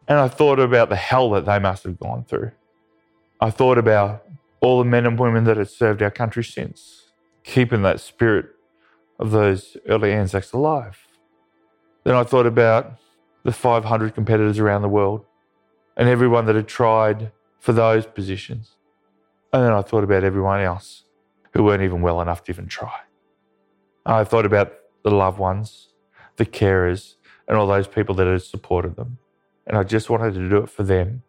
And 0.08 0.18
I 0.18 0.28
thought 0.28 0.58
about 0.58 0.88
the 0.88 0.96
hell 0.96 1.30
that 1.30 1.46
they 1.46 1.58
must 1.58 1.84
have 1.84 1.98
gone 2.00 2.24
through. 2.24 2.50
I 3.40 3.50
thought 3.50 3.78
about 3.78 4.26
all 4.60 4.78
the 4.78 4.84
men 4.84 5.06
and 5.06 5.18
women 5.18 5.44
that 5.44 5.56
had 5.56 5.70
served 5.70 6.02
our 6.02 6.10
country 6.10 6.44
since, 6.44 7.12
keeping 7.44 7.82
that 7.82 8.00
spirit 8.00 8.46
of 9.18 9.30
those 9.30 9.76
early 9.88 10.12
Anzacs 10.12 10.52
alive. 10.52 11.06
Then 12.04 12.14
I 12.14 12.24
thought 12.24 12.46
about 12.46 12.96
the 13.44 13.52
500 13.52 14.14
competitors 14.14 14.58
around 14.58 14.82
the 14.82 14.88
world 14.88 15.24
and 15.96 16.08
everyone 16.08 16.46
that 16.46 16.56
had 16.56 16.68
tried 16.68 17.32
for 17.58 17.72
those 17.72 18.06
positions. 18.06 18.76
And 19.52 19.64
then 19.64 19.72
I 19.72 19.82
thought 19.82 20.04
about 20.04 20.24
everyone 20.24 20.60
else 20.60 21.04
who 21.52 21.64
weren't 21.64 21.82
even 21.82 22.02
well 22.02 22.20
enough 22.20 22.44
to 22.44 22.52
even 22.52 22.68
try. 22.68 23.00
I 24.06 24.24
thought 24.24 24.46
about 24.46 24.72
the 25.04 25.10
loved 25.10 25.38
ones, 25.38 25.88
the 26.36 26.46
carers, 26.46 27.14
and 27.48 27.58
all 27.58 27.66
those 27.66 27.88
people 27.88 28.14
that 28.16 28.26
had 28.26 28.42
supported 28.42 28.96
them. 28.96 29.18
And 29.66 29.76
I 29.76 29.82
just 29.82 30.10
wanted 30.10 30.34
to 30.34 30.48
do 30.48 30.58
it 30.58 30.70
for 30.70 30.82
them. 30.84 31.22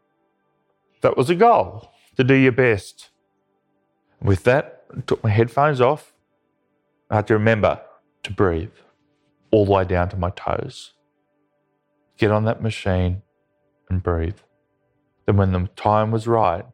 That 1.01 1.17
was 1.17 1.29
a 1.29 1.35
goal 1.35 1.91
to 2.17 2.23
do 2.23 2.35
your 2.35 2.51
best. 2.51 3.09
With 4.21 4.43
that, 4.43 4.83
I 4.95 5.01
took 5.01 5.23
my 5.23 5.31
headphones 5.31 5.81
off. 5.81 6.13
I 7.09 7.17
had 7.17 7.27
to 7.27 7.33
remember 7.33 7.81
to 8.23 8.31
breathe. 8.33 8.71
all 9.51 9.65
the 9.65 9.71
way 9.71 9.83
down 9.85 10.09
to 10.09 10.17
my 10.17 10.29
toes. 10.31 10.93
Get 12.17 12.31
on 12.31 12.45
that 12.45 12.61
machine 12.61 13.21
and 13.89 14.01
breathe. 14.01 14.37
Then, 15.25 15.37
when 15.37 15.51
the 15.51 15.67
time 15.75 16.11
was 16.11 16.27
right, 16.27 16.65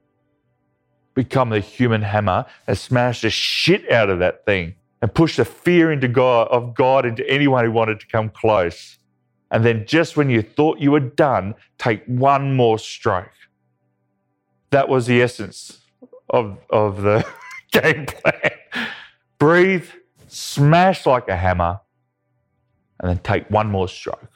become 1.14 1.50
the 1.50 1.60
human 1.60 2.04
hammer 2.04 2.46
and 2.68 2.78
smash 2.78 3.22
the 3.22 3.30
shit 3.30 3.92
out 3.92 4.10
of 4.10 4.20
that 4.20 4.46
thing 4.46 4.76
and 5.02 5.14
push 5.14 5.38
the 5.38 5.46
fear 5.46 5.92
into 5.92 6.08
God 6.08 6.48
of 6.50 6.76
God 6.76 7.06
into 7.06 7.28
anyone 7.30 7.66
who 7.66 7.72
wanted 7.72 8.00
to 8.00 8.08
come 8.08 8.30
close. 8.30 8.98
And 9.50 9.64
then 9.64 9.86
just 9.86 10.18
when 10.18 10.30
you 10.30 10.42
thought 10.42 10.80
you 10.80 10.92
were 10.92 11.00
done, 11.00 11.56
take 11.78 12.06
one 12.06 12.56
more 12.56 12.78
stroke. 12.78 13.32
That 14.72 14.90
was 14.90 15.08
the 15.08 15.22
essence 15.22 15.80
of, 16.30 16.58
of 16.70 17.02
the 17.02 17.26
game 17.72 18.06
plan. 18.06 18.52
Breathe, 19.40 19.88
smash 20.28 21.06
like 21.06 21.30
a 21.30 21.36
hammer, 21.38 21.80
and 23.00 23.10
then 23.10 23.20
take 23.20 23.50
one 23.50 23.70
more 23.72 23.88
stroke. 23.88 24.32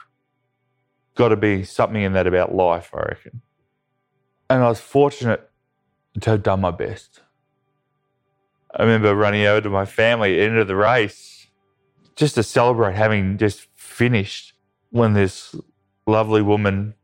Got 1.15 1.29
to 1.29 1.35
be 1.35 1.63
something 1.63 2.01
in 2.01 2.13
that 2.13 2.27
about 2.27 2.55
life, 2.55 2.91
I 2.93 2.99
reckon. 2.99 3.41
And 4.51 4.65
I 4.65 4.67
was 4.67 4.81
fortunate 4.81 5.49
to 6.19 6.31
have 6.31 6.43
done 6.43 6.59
my 6.59 6.71
best. 6.71 7.21
I 8.75 8.81
remember 8.81 9.15
running 9.15 9.45
over 9.45 9.61
to 9.61 9.69
my 9.69 9.85
family 9.85 10.33
at 10.33 10.37
the 10.39 10.43
end 10.43 10.57
of 10.57 10.67
the 10.67 10.75
race 10.75 11.47
just 12.17 12.35
to 12.35 12.43
celebrate 12.43 12.95
having 12.95 13.37
just 13.37 13.67
finished 13.75 14.51
when 14.89 15.13
this 15.13 15.55
lovely 16.05 16.41
woman 16.41 16.95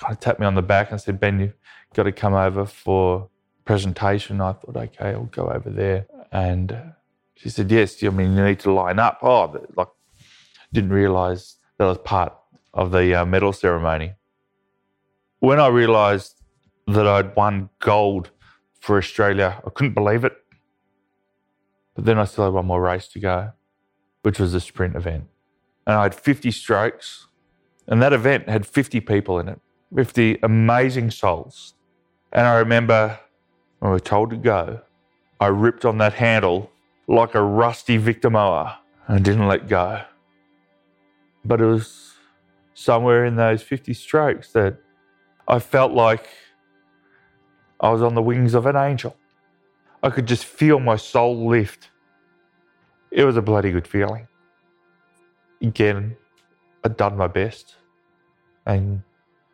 kind 0.00 0.12
of 0.12 0.18
tapped 0.18 0.40
me 0.40 0.46
on 0.46 0.56
the 0.56 0.62
back 0.62 0.90
and 0.90 1.00
said, 1.00 1.20
Ben, 1.20 1.38
you've 1.38 1.54
got 1.94 2.02
to 2.02 2.10
come 2.10 2.34
over 2.34 2.66
for 2.66 3.28
presentation. 3.64 4.40
I 4.40 4.54
thought, 4.54 4.76
okay, 4.76 5.10
I'll 5.10 5.26
go 5.26 5.46
over 5.46 5.70
there. 5.70 6.08
And 6.32 6.94
she 7.36 7.48
said, 7.48 7.70
yes, 7.70 8.02
I 8.02 8.08
mean, 8.08 8.36
you 8.36 8.44
need 8.44 8.58
to 8.60 8.72
line 8.72 8.98
up. 8.98 9.20
Oh, 9.22 9.56
like, 9.76 9.88
didn't 10.72 10.90
realize 10.90 11.58
that 11.78 11.84
was 11.84 11.98
part 11.98 12.36
of 12.74 12.90
the 12.90 13.14
uh, 13.14 13.24
medal 13.24 13.52
ceremony. 13.52 14.14
When 15.38 15.60
I 15.60 15.68
realized 15.68 16.35
that 16.86 17.06
I'd 17.06 17.34
won 17.34 17.70
gold 17.80 18.30
for 18.80 18.98
Australia, 18.98 19.60
I 19.66 19.70
couldn't 19.70 19.94
believe 19.94 20.24
it. 20.24 20.36
But 21.94 22.04
then 22.04 22.18
I 22.18 22.24
still 22.24 22.44
had 22.44 22.52
one 22.52 22.66
more 22.66 22.80
race 22.80 23.08
to 23.08 23.18
go, 23.18 23.52
which 24.22 24.38
was 24.38 24.54
a 24.54 24.60
sprint 24.60 24.94
event. 24.94 25.24
And 25.86 25.96
I 25.96 26.04
had 26.04 26.14
50 26.14 26.50
strokes, 26.50 27.26
and 27.86 28.02
that 28.02 28.12
event 28.12 28.48
had 28.48 28.66
50 28.66 29.00
people 29.00 29.38
in 29.38 29.48
it, 29.48 29.60
50 29.94 30.38
amazing 30.42 31.10
souls. 31.10 31.74
And 32.32 32.46
I 32.46 32.58
remember 32.58 33.18
when 33.78 33.90
we 33.90 33.96
were 33.96 34.00
told 34.00 34.30
to 34.30 34.36
go, 34.36 34.80
I 35.40 35.46
ripped 35.48 35.84
on 35.84 35.98
that 35.98 36.14
handle 36.14 36.70
like 37.08 37.34
a 37.34 37.42
rusty 37.42 37.96
Victa 37.96 38.30
mower 38.30 38.76
and 39.06 39.24
didn't 39.24 39.46
let 39.46 39.68
go. 39.68 40.02
But 41.44 41.60
it 41.60 41.66
was 41.66 42.14
somewhere 42.74 43.24
in 43.24 43.36
those 43.36 43.62
50 43.62 43.94
strokes 43.94 44.52
that 44.52 44.78
I 45.48 45.60
felt 45.60 45.92
like 45.92 46.26
I 47.80 47.90
was 47.90 48.02
on 48.02 48.14
the 48.14 48.22
wings 48.22 48.54
of 48.54 48.66
an 48.66 48.76
angel. 48.76 49.16
I 50.02 50.10
could 50.10 50.26
just 50.26 50.44
feel 50.44 50.80
my 50.80 50.96
soul 50.96 51.48
lift. 51.48 51.90
It 53.10 53.24
was 53.24 53.36
a 53.36 53.42
bloody 53.42 53.70
good 53.70 53.86
feeling. 53.86 54.28
Again, 55.62 56.16
I'd 56.84 56.96
done 56.96 57.16
my 57.16 57.26
best 57.26 57.76
and 58.66 59.02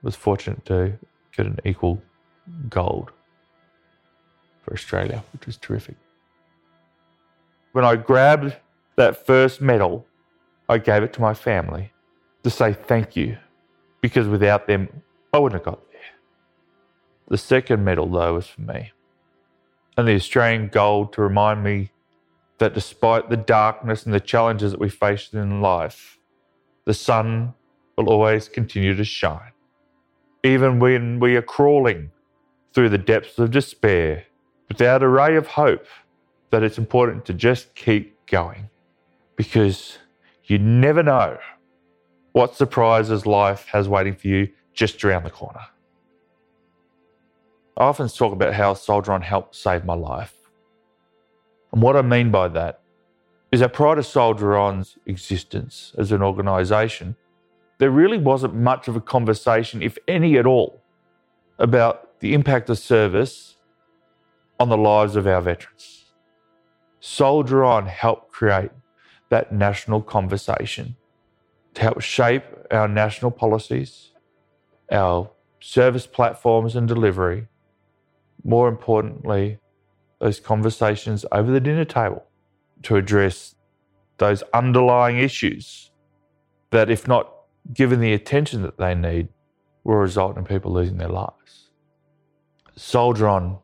was 0.03 0.17
fortunate 0.17 0.65
to 0.67 0.99
get 1.37 1.47
an 1.47 1.59
equal 1.65 2.03
gold 2.69 3.13
for 4.63 4.73
Australia, 4.75 5.23
which 5.33 5.47
was 5.47 5.57
terrific. 5.57 5.97
When 7.73 7.85
I 7.85 7.97
grabbed 7.97 8.57
that 8.97 9.27
first 9.27 9.61
medal, 9.61 10.07
I 10.69 10.79
gave 10.79 11.03
it 11.03 11.13
to 11.15 11.21
my 11.21 11.35
family 11.35 11.93
to 12.43 12.51
say 12.51 12.73
thank 12.73 13.17
you 13.17 13.39
because 14.01 14.27
without 14.29 14.67
them, 14.67 14.89
I 15.33 15.39
wouldn't 15.39 15.61
have 15.61 15.65
got 15.65 15.91
there. 15.92 15.92
The 17.33 17.39
second 17.39 17.83
medal, 17.83 18.11
though, 18.11 18.35
was 18.35 18.47
for 18.47 18.61
me. 18.61 18.93
And 19.97 20.07
the 20.07 20.17
Australian 20.17 20.69
gold 20.69 21.15
to 21.15 21.23
remind 21.23 21.65
me 21.65 21.91
that 22.59 22.75
despite 22.75 23.31
the 23.31 23.39
darkness 23.39 24.05
and 24.05 24.13
the 24.13 24.21
challenges 24.21 24.73
that 24.73 24.81
we 24.81 24.91
face 24.91 25.31
in 25.33 25.63
life, 25.63 26.19
the 26.85 26.93
sun 26.93 27.55
will 27.97 28.11
always 28.11 28.51
continue 28.51 28.95
to 28.95 29.05
shine. 29.05 29.53
Even 30.45 30.79
when 30.79 31.21
we 31.21 31.35
are 31.35 31.41
crawling 31.41 32.11
through 32.75 32.91
the 32.91 32.99
depths 32.99 33.39
of 33.39 33.51
despair, 33.51 34.27
without 34.69 35.03
a 35.03 35.09
ray 35.09 35.35
of 35.35 35.47
hope, 35.47 35.87
that 36.51 36.63
it's 36.63 36.77
important 36.77 37.25
to 37.25 37.33
just 37.33 37.75
keep 37.75 38.27
going 38.27 38.69
because 39.37 39.97
you 40.45 40.59
never 40.59 41.03
know 41.03 41.39
what 42.33 42.57
surprises 42.57 43.25
life 43.25 43.69
has 43.69 43.89
waiting 43.89 44.17
for 44.17 44.29
you 44.29 44.51
just 44.75 45.03
around 45.03 45.25
the 45.25 45.31
corner. 45.31 45.63
I 47.77 47.85
often 47.85 48.09
talk 48.09 48.33
about 48.33 48.55
how 48.55 48.75
Soldier 48.75 49.13
On 49.13 49.23
helped 49.23 49.57
save 49.57 49.85
my 49.85 49.95
life. 49.95 50.35
And 51.73 51.81
what 51.81 51.97
I 51.97 52.03
mean 52.03 52.31
by 52.31 52.49
that 52.49 52.81
is 53.51 53.61
that 53.61 53.73
prior 53.73 53.97
to 53.97 54.03
Soldier 54.03 54.57
On's 54.57 54.99
existence 55.07 55.93
as 55.97 56.13
an 56.13 56.23
organisation, 56.23 57.17
there 57.79 57.91
really 57.91 58.19
wasn't 58.19 58.55
much 58.55 58.89
of 58.89 58.97
a 58.97 59.01
conversation, 59.01 59.83
if 59.83 59.97
any 60.07 60.39
at 60.39 60.47
all, 60.47 60.83
about 61.59 62.21
the 62.21 62.35
impact 62.35 62.69
of 62.71 62.79
service 62.79 63.57
on 64.61 64.69
the 64.69 64.77
lives 64.77 65.17
of 65.17 65.27
our 65.27 65.41
veterans. 65.41 66.13
Soldier 67.01 67.65
On 67.65 67.87
helped 67.87 68.33
create 68.33 68.71
that 69.31 69.51
national 69.51 70.03
conversation 70.03 70.95
to 71.75 71.83
help 71.83 72.01
shape 72.01 72.45
our 72.71 72.87
national 72.87 73.31
policies, 73.31 74.11
our 74.91 75.31
service 75.59 76.07
platforms 76.07 76.77
and 76.77 76.87
delivery, 76.87 77.49
more 78.45 78.69
importantly, 78.69 79.59
those 80.21 80.41
conversations 80.41 81.25
over 81.33 81.51
the 81.51 81.61
dinner 81.61 81.85
table 81.85 82.25
to 82.83 82.97
address 82.97 83.55
those 84.19 84.43
underlying 84.55 85.19
issues 85.19 85.91
that, 86.71 86.91
if 86.91 87.09
not 87.09 87.33
given 87.73 88.01
the 88.01 88.13
attention 88.13 88.63
that 88.63 88.79
they 88.79 88.95
need, 88.95 89.29
will 89.85 89.97
result 89.97 90.37
in 90.37 90.45
people 90.45 90.73
losing 90.73 90.99
their 90.99 91.09
lives. 91.09 91.71
Soldier 92.77 93.29
On 93.29 93.59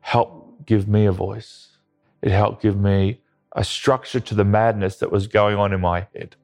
helped 0.00 0.66
give 0.66 0.88
me 0.88 1.06
a 1.06 1.12
voice. 1.12 1.78
It 2.22 2.30
helped 2.30 2.62
give 2.62 2.76
me 2.78 3.20
a 3.54 3.64
structure 3.64 4.20
to 4.20 4.34
the 4.34 4.44
madness 4.44 4.96
that 4.98 5.12
was 5.12 5.26
going 5.26 5.56
on 5.56 5.72
in 5.72 5.80
my 5.80 6.06
head. 6.14 6.36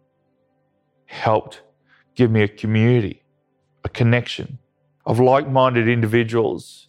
Helped 1.07 1.62
give 2.14 2.30
me 2.30 2.43
a 2.43 2.49
community, 2.49 3.22
a 3.85 3.89
connection 3.89 4.59
of 5.07 5.20
like 5.20 5.49
minded 5.49 5.89
individuals 5.89 6.89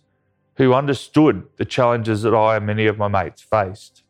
who 0.56 0.74
understood 0.74 1.44
the 1.58 1.66
challenges 1.66 2.22
that 2.22 2.34
I 2.34 2.58
and 2.58 2.66
many 2.66 2.86
of 2.86 2.98
my 2.98 3.08
mates 3.08 3.42
faced. 3.42 4.04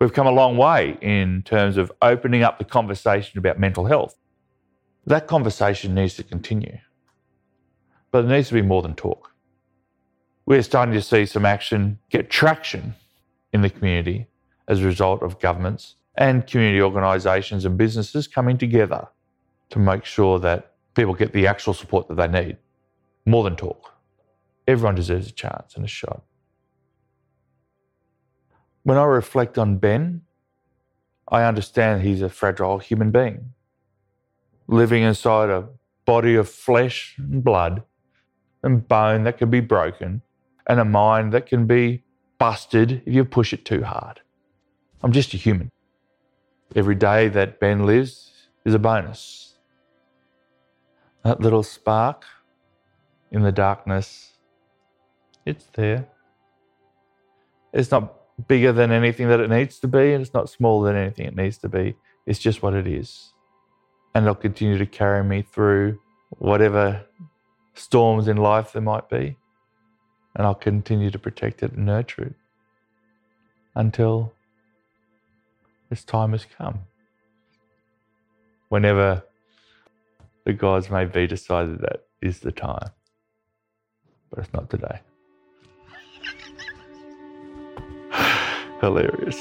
We've 0.00 0.12
come 0.12 0.26
a 0.26 0.32
long 0.32 0.56
way 0.56 0.98
in 1.00 1.42
terms 1.42 1.76
of 1.76 1.92
opening 2.00 2.42
up 2.42 2.58
the 2.58 2.64
conversation 2.64 3.38
about 3.38 3.58
mental 3.58 3.84
health. 3.84 4.16
That 5.06 5.26
conversation 5.26 5.94
needs 5.94 6.14
to 6.14 6.22
continue, 6.22 6.78
but 8.10 8.24
it 8.24 8.28
needs 8.28 8.48
to 8.48 8.54
be 8.54 8.62
more 8.62 8.82
than 8.82 8.94
talk. 8.94 9.32
We're 10.46 10.62
starting 10.62 10.94
to 10.94 11.02
see 11.02 11.26
some 11.26 11.46
action 11.46 11.98
get 12.08 12.30
traction 12.30 12.94
in 13.52 13.62
the 13.62 13.70
community 13.70 14.26
as 14.68 14.82
a 14.82 14.86
result 14.86 15.22
of 15.22 15.38
governments 15.38 15.96
and 16.16 16.46
community 16.46 16.82
organisations 16.82 17.64
and 17.64 17.78
businesses 17.78 18.26
coming 18.26 18.58
together 18.58 19.08
to 19.70 19.78
make 19.78 20.04
sure 20.04 20.38
that 20.40 20.74
people 20.94 21.14
get 21.14 21.32
the 21.32 21.46
actual 21.46 21.74
support 21.74 22.08
that 22.08 22.16
they 22.16 22.28
need, 22.28 22.56
more 23.26 23.44
than 23.44 23.56
talk. 23.56 23.89
Everyone 24.70 24.94
deserves 24.94 25.26
a 25.26 25.32
chance 25.32 25.74
and 25.74 25.84
a 25.84 25.88
shot. 25.88 26.22
When 28.84 28.96
I 28.96 29.02
reflect 29.02 29.58
on 29.58 29.78
Ben, 29.78 30.22
I 31.28 31.42
understand 31.42 32.02
he's 32.02 32.22
a 32.22 32.28
fragile 32.28 32.78
human 32.78 33.10
being 33.10 33.52
living 34.68 35.02
inside 35.02 35.50
a 35.50 35.68
body 36.04 36.36
of 36.36 36.48
flesh 36.48 37.16
and 37.18 37.42
blood 37.42 37.82
and 38.62 38.86
bone 38.86 39.24
that 39.24 39.38
can 39.38 39.50
be 39.50 39.58
broken 39.58 40.22
and 40.68 40.78
a 40.78 40.84
mind 40.84 41.32
that 41.32 41.46
can 41.46 41.66
be 41.66 42.04
busted 42.38 43.02
if 43.04 43.12
you 43.12 43.24
push 43.24 43.52
it 43.52 43.64
too 43.64 43.82
hard. 43.82 44.20
I'm 45.02 45.10
just 45.10 45.34
a 45.34 45.36
human. 45.36 45.72
Every 46.76 46.94
day 46.94 47.26
that 47.26 47.58
Ben 47.58 47.84
lives 47.84 48.30
is 48.64 48.74
a 48.74 48.78
bonus. 48.78 49.54
That 51.24 51.40
little 51.40 51.64
spark 51.64 52.24
in 53.32 53.42
the 53.42 53.50
darkness 53.50 54.29
it's 55.46 55.66
there. 55.74 56.08
It's 57.72 57.90
not 57.90 58.14
bigger 58.48 58.72
than 58.72 58.92
anything 58.92 59.28
that 59.28 59.40
it 59.40 59.50
needs 59.50 59.78
to 59.80 59.88
be, 59.88 60.12
and 60.12 60.22
it's 60.22 60.34
not 60.34 60.50
smaller 60.50 60.92
than 60.92 61.02
anything 61.02 61.26
it 61.26 61.36
needs 61.36 61.58
to 61.58 61.68
be. 61.68 61.96
It's 62.26 62.38
just 62.38 62.62
what 62.62 62.74
it 62.74 62.86
is. 62.86 63.32
And 64.14 64.24
it'll 64.24 64.34
continue 64.34 64.78
to 64.78 64.86
carry 64.86 65.24
me 65.24 65.42
through 65.42 66.00
whatever 66.30 67.06
storms 67.74 68.28
in 68.28 68.36
life 68.36 68.72
there 68.72 68.82
might 68.82 69.08
be. 69.08 69.36
And 70.36 70.46
I'll 70.46 70.54
continue 70.54 71.10
to 71.10 71.18
protect 71.18 71.62
it 71.62 71.72
and 71.72 71.86
nurture 71.86 72.22
it 72.24 72.34
until 73.74 74.32
its 75.90 76.04
time 76.04 76.32
has 76.32 76.44
come. 76.44 76.80
whenever 78.70 79.24
the 80.46 80.52
gods 80.54 80.90
may 80.90 81.04
be 81.04 81.26
decided 81.26 81.80
that 81.80 82.04
is 82.22 82.40
the 82.40 82.52
time. 82.52 82.90
But 84.30 84.40
it's 84.40 84.52
not 84.54 84.70
today. 84.70 85.00
Hilarious. 88.80 89.36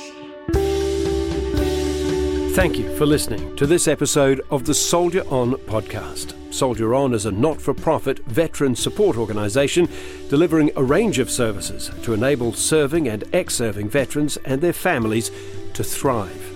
Thank 2.55 2.77
you 2.77 2.93
for 2.97 3.05
listening 3.05 3.55
to 3.55 3.65
this 3.65 3.87
episode 3.87 4.41
of 4.49 4.65
the 4.65 4.73
Soldier 4.73 5.23
On 5.29 5.53
podcast. 5.53 6.33
Soldier 6.53 6.93
On 6.93 7.13
is 7.13 7.25
a 7.25 7.31
not 7.31 7.61
for 7.61 7.73
profit 7.73 8.19
veteran 8.25 8.75
support 8.75 9.15
organisation 9.15 9.87
delivering 10.29 10.71
a 10.75 10.83
range 10.83 11.19
of 11.19 11.29
services 11.29 11.89
to 12.03 12.13
enable 12.13 12.51
serving 12.51 13.07
and 13.07 13.23
ex 13.33 13.55
serving 13.55 13.87
veterans 13.87 14.37
and 14.43 14.59
their 14.59 14.73
families 14.73 15.31
to 15.73 15.83
thrive. 15.83 16.53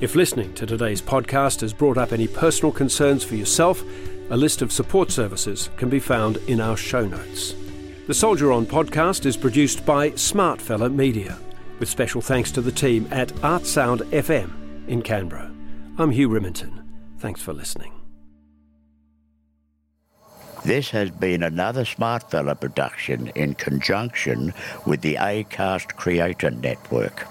If 0.00 0.14
listening 0.14 0.54
to 0.54 0.66
today's 0.66 1.02
podcast 1.02 1.62
has 1.62 1.72
brought 1.72 1.98
up 1.98 2.12
any 2.12 2.28
personal 2.28 2.70
concerns 2.70 3.24
for 3.24 3.34
yourself, 3.34 3.82
a 4.30 4.36
list 4.36 4.62
of 4.62 4.70
support 4.70 5.10
services 5.10 5.70
can 5.76 5.88
be 5.88 5.98
found 5.98 6.36
in 6.46 6.60
our 6.60 6.76
show 6.76 7.04
notes. 7.04 7.54
The 8.06 8.14
Soldier 8.14 8.52
On 8.52 8.66
podcast 8.66 9.26
is 9.26 9.36
produced 9.36 9.84
by 9.86 10.10
Smart 10.14 10.60
Fella 10.60 10.88
Media, 10.88 11.38
with 11.82 11.88
special 11.88 12.20
thanks 12.20 12.52
to 12.52 12.60
the 12.60 12.70
team 12.70 13.08
at 13.10 13.26
ArtSound 13.42 14.02
FM 14.12 14.86
in 14.86 15.02
Canberra. 15.02 15.50
I'm 15.98 16.12
Hugh 16.12 16.28
Riminton. 16.28 16.80
Thanks 17.18 17.42
for 17.42 17.52
listening. 17.52 17.92
This 20.64 20.90
has 20.90 21.10
been 21.10 21.42
another 21.42 21.84
Smart 21.84 22.30
Fella 22.30 22.54
production 22.54 23.32
in 23.34 23.54
conjunction 23.54 24.54
with 24.86 25.00
the 25.00 25.16
Acast 25.16 25.96
Creator 25.96 26.52
Network. 26.52 27.26